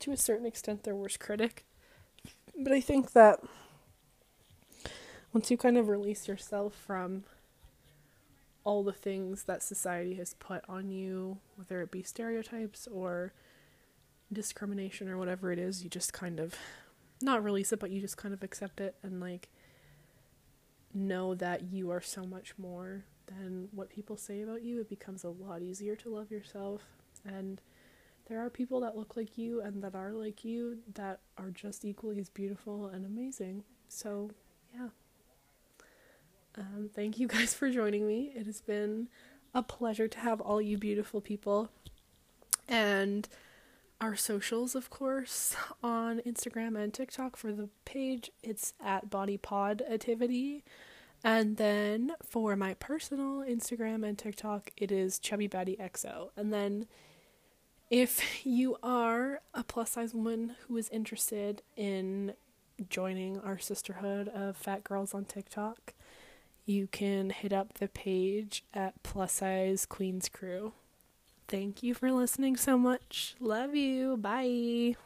to 0.00 0.10
a 0.10 0.16
certain 0.16 0.46
extent, 0.46 0.82
their 0.82 0.94
worst 0.96 1.20
critic. 1.20 1.66
But 2.58 2.72
I 2.72 2.80
think 2.80 3.12
that 3.12 3.40
once 5.34 5.50
you 5.50 5.58
kind 5.58 5.76
of 5.76 5.88
release 5.88 6.26
yourself 6.26 6.74
from 6.74 7.24
all 8.64 8.82
the 8.82 8.92
things 8.92 9.44
that 9.44 9.62
society 9.62 10.14
has 10.14 10.32
put 10.34 10.62
on 10.66 10.88
you, 10.88 11.38
whether 11.56 11.82
it 11.82 11.90
be 11.90 12.02
stereotypes 12.02 12.86
or 12.86 13.34
discrimination 14.32 15.10
or 15.10 15.18
whatever 15.18 15.52
it 15.52 15.58
is, 15.58 15.84
you 15.84 15.90
just 15.90 16.14
kind 16.14 16.40
of 16.40 16.54
not 17.20 17.44
release 17.44 17.70
it, 17.70 17.80
but 17.80 17.90
you 17.90 18.00
just 18.00 18.16
kind 18.16 18.32
of 18.32 18.42
accept 18.42 18.80
it 18.80 18.94
and 19.02 19.20
like 19.20 19.50
know 20.94 21.34
that 21.34 21.64
you 21.70 21.90
are 21.90 22.00
so 22.00 22.24
much 22.24 22.54
more 22.56 23.04
than 23.26 23.68
what 23.72 23.88
people 23.88 24.16
say 24.16 24.42
about 24.42 24.62
you, 24.62 24.80
it 24.80 24.88
becomes 24.88 25.24
a 25.24 25.30
lot 25.30 25.62
easier 25.62 25.96
to 25.96 26.14
love 26.14 26.30
yourself. 26.30 26.82
And 27.26 27.60
there 28.28 28.44
are 28.44 28.50
people 28.50 28.80
that 28.80 28.96
look 28.96 29.16
like 29.16 29.36
you 29.36 29.60
and 29.60 29.82
that 29.82 29.94
are 29.94 30.12
like 30.12 30.44
you 30.44 30.78
that 30.94 31.20
are 31.36 31.50
just 31.50 31.84
equally 31.84 32.18
as 32.18 32.30
beautiful 32.30 32.86
and 32.86 33.04
amazing. 33.04 33.64
So, 33.88 34.30
yeah. 34.74 34.88
Um, 36.56 36.88
thank 36.94 37.18
you 37.18 37.26
guys 37.26 37.54
for 37.54 37.70
joining 37.70 38.06
me. 38.06 38.32
It 38.34 38.46
has 38.46 38.60
been 38.60 39.08
a 39.54 39.62
pleasure 39.62 40.08
to 40.08 40.18
have 40.18 40.40
all 40.40 40.60
you 40.60 40.78
beautiful 40.78 41.20
people. 41.20 41.70
And 42.68 43.28
our 44.00 44.16
socials, 44.16 44.74
of 44.74 44.90
course, 44.90 45.54
on 45.82 46.20
Instagram 46.20 46.78
and 46.82 46.92
TikTok 46.92 47.36
for 47.36 47.52
the 47.52 47.68
page, 47.84 48.30
it's 48.42 48.74
at 48.82 49.10
Body 49.10 49.36
Positivity. 49.36 50.64
And 51.24 51.56
then 51.56 52.12
for 52.22 52.54
my 52.54 52.74
personal 52.74 53.38
Instagram 53.38 54.06
and 54.06 54.18
TikTok, 54.18 54.70
it 54.76 54.92
is 54.92 55.18
Chubby 55.18 55.48
XO. 55.48 56.28
And 56.36 56.52
then 56.52 56.86
if 57.90 58.22
you 58.46 58.76
are 58.82 59.40
a 59.54 59.64
plus 59.64 59.92
size 59.92 60.14
woman 60.14 60.54
who 60.68 60.76
is 60.76 60.90
interested 60.90 61.62
in 61.76 62.34
joining 62.90 63.40
our 63.40 63.58
sisterhood 63.58 64.28
of 64.28 64.56
fat 64.56 64.84
girls 64.84 65.14
on 65.14 65.24
TikTok, 65.24 65.94
you 66.66 66.86
can 66.86 67.30
hit 67.30 67.52
up 67.52 67.74
the 67.74 67.88
page 67.88 68.64
at 68.74 69.02
plus 69.02 69.32
size 69.32 69.86
queens 69.86 70.28
crew. 70.28 70.72
Thank 71.48 71.82
you 71.82 71.94
for 71.94 72.10
listening 72.12 72.56
so 72.56 72.76
much. 72.76 73.34
Love 73.40 73.74
you. 73.74 74.16
Bye. 74.16 74.96